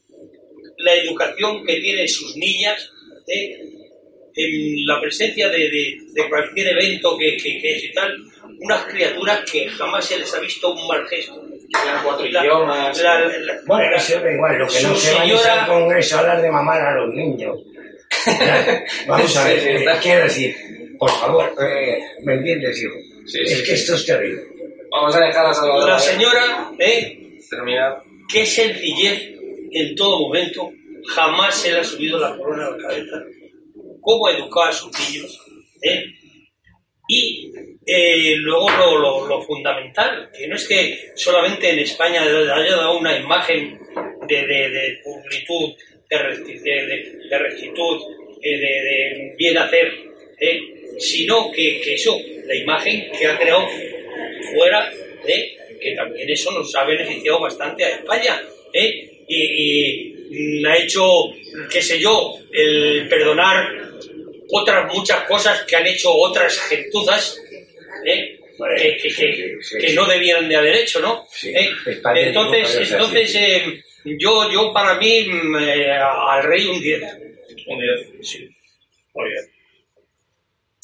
la 0.78 0.94
educación 0.96 1.66
que 1.66 1.80
tienen 1.80 2.08
sus 2.08 2.36
niñas 2.38 2.92
en 3.28 4.86
la 4.86 5.02
presencia 5.02 5.50
de, 5.50 5.58
de- 5.70 5.98
de 6.14 6.30
cualquier 6.30 6.68
evento 6.70 7.18
que, 7.18 7.36
que, 7.38 7.60
que 7.60 7.76
es 7.76 7.84
y 7.86 7.92
tal, 7.94 8.16
unas 8.60 8.86
criaturas 8.86 9.50
que 9.52 9.68
jamás 9.70 10.06
se 10.06 10.20
les 10.20 10.34
ha 10.34 10.40
visto 10.40 10.72
un 10.72 10.88
mal 10.88 11.06
gesto. 11.08 11.42
Hablan 11.74 12.04
cuatro 12.04 12.26
idiomas. 12.26 13.02
la- 13.02 13.20
la- 13.20 13.60
Bueno, 13.66 13.96
eso 13.96 14.20
da 14.22 14.32
igual, 14.32 14.58
lo 14.58 14.68
que 14.68 14.82
no 14.82 14.96
se 14.96 15.14
vaya 15.14 15.38
señora- 15.38 15.64
al 15.64 15.68
Congreso 15.68 16.16
a 16.16 16.20
hablar 16.20 16.42
de 16.42 16.52
mamar 16.52 16.82
a 16.82 16.96
los 16.96 17.14
niños. 17.14 17.58
Vamos 19.08 19.38
a 19.38 19.44
ver, 19.48 19.60
Sí, 19.60 19.66
sí, 19.66 19.84
eh, 19.84 19.86
quiero 20.02 20.24
decir, 20.24 20.56
por 20.98 21.10
favor, 21.12 21.54
eh, 21.62 22.00
¿me 22.24 22.36
entiendes, 22.36 22.82
hijo? 22.82 22.94
Sí, 23.26 23.40
es 23.44 23.58
sí, 23.60 23.64
que 23.64 23.74
esto 23.74 23.96
es 23.96 24.06
terrible. 24.06 24.42
Vamos 24.92 25.16
a 25.16 25.20
dejar 25.20 25.46
a 25.46 25.54
Salvador. 25.54 25.90
la 25.90 26.00
señora, 26.00 26.72
¿eh? 26.80 27.38
Terminar. 27.50 28.02
qué 28.32 28.46
sencillez 28.46 29.34
en 29.72 29.96
todo 29.96 30.20
momento, 30.22 30.70
jamás 31.16 31.56
se 31.56 31.72
le 31.72 31.80
ha 31.80 31.84
subido 31.84 32.18
la 32.20 32.36
corona 32.38 32.68
a 32.68 32.72
la 32.72 32.78
cabeza, 32.78 33.18
cómo 34.02 34.30
educar 34.30 34.70
a 34.70 34.72
sus 34.74 34.92
niños, 35.00 35.40
¿eh? 35.82 36.04
y 37.10 37.52
eh, 37.90 38.36
luego 38.36 38.70
lo, 39.30 39.42
fundamental, 39.44 40.30
que 40.38 40.46
no 40.46 40.58
es 40.58 40.68
que 40.68 41.12
solamente 41.16 41.70
en 41.70 41.80
España 41.80 42.22
haya 42.22 42.76
dado 42.76 42.98
una 42.98 43.18
imagen 43.18 43.80
de, 44.28 44.36
de, 44.46 44.70
de 44.70 45.02
de, 46.10 47.38
rectitud, 47.40 48.02
eh, 48.42 48.58
de, 48.58 49.36
bien 49.38 49.58
hacer, 49.58 49.94
¿eh? 50.38 50.60
sino 51.00 51.50
que, 51.50 51.94
eso, 51.94 52.20
la 52.46 52.56
imagen 52.56 53.10
que 53.18 53.26
ha 53.26 53.38
creado 53.38 53.66
fuera, 54.54 54.92
que 55.26 55.96
también 55.96 56.30
eso 56.30 56.52
nos 56.52 56.76
ha 56.76 56.84
beneficiado 56.84 57.40
bastante 57.40 57.86
a 57.86 57.90
España. 57.90 58.42
Y, 58.74 60.14
y, 60.30 60.66
ha 60.66 60.78
hecho, 60.78 61.06
qué 61.72 61.82
sé 61.82 62.00
yo, 62.00 62.38
el 62.52 63.08
perdonar 63.08 63.88
otras 64.52 64.94
muchas 64.94 65.24
cosas 65.24 65.64
que 65.64 65.76
han 65.78 65.88
hecho 65.88 66.12
otras 66.14 66.60
gentuzas 66.70 67.42
¿eh? 68.06 68.40
que, 68.58 68.98
que- 69.00 69.10
que- 69.16 69.58
Sí, 69.62 69.78
que 69.80 69.90
sí. 69.90 69.96
no 69.96 70.06
debieran 70.06 70.50
de 70.50 70.56
haber 70.56 70.76
hecho, 70.76 71.00
¿no? 71.00 71.26
Sí, 71.32 71.50
¿Eh? 71.56 71.70
Entonces, 72.16 72.92
entonces 72.92 73.36
eh, 73.36 73.84
yo, 74.20 74.52
yo 74.52 74.74
para 74.74 74.96
mí, 74.96 75.28
mm, 75.30 75.56
eh, 75.60 75.92
al 76.00 76.44
rey 76.44 76.66
un 76.68 76.82
10. 76.82 77.04
Un 77.68 77.80
10, 77.80 78.28
sí. 78.28 78.50
Muy 79.14 79.30
bien. 79.30 79.44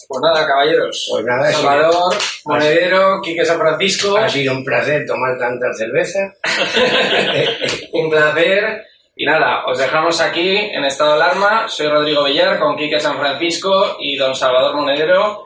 Pues 0.08 0.22
nada, 0.22 0.46
caballeros. 0.46 1.08
Pues 1.10 1.26
nada, 1.26 1.52
Salvador, 1.52 2.14
Monedero, 2.46 3.22
Quique 3.24 3.46
San 3.46 3.58
Francisco. 3.58 4.18
Ha 4.18 4.28
sido 4.30 4.54
un 4.54 4.64
placer 4.66 5.06
tomar 5.08 5.38
tanta 5.40 5.74
cerveza. 5.74 6.20
Un 7.94 8.10
placer. 8.10 8.84
Y 9.16 9.26
nada, 9.26 9.66
os 9.68 9.78
dejamos 9.78 10.20
aquí 10.22 10.58
en 10.58 10.84
estado 10.86 11.16
de 11.16 11.24
alarma. 11.24 11.68
Soy 11.70 11.88
Rodrigo 11.88 12.24
Villar 12.24 12.60
con 12.60 12.76
Quique 12.76 13.00
San 13.00 13.18
Francisco 13.18 13.98
y 14.00 14.16
don 14.18 14.36
Salvador 14.36 14.76
Monedero. 14.76 15.46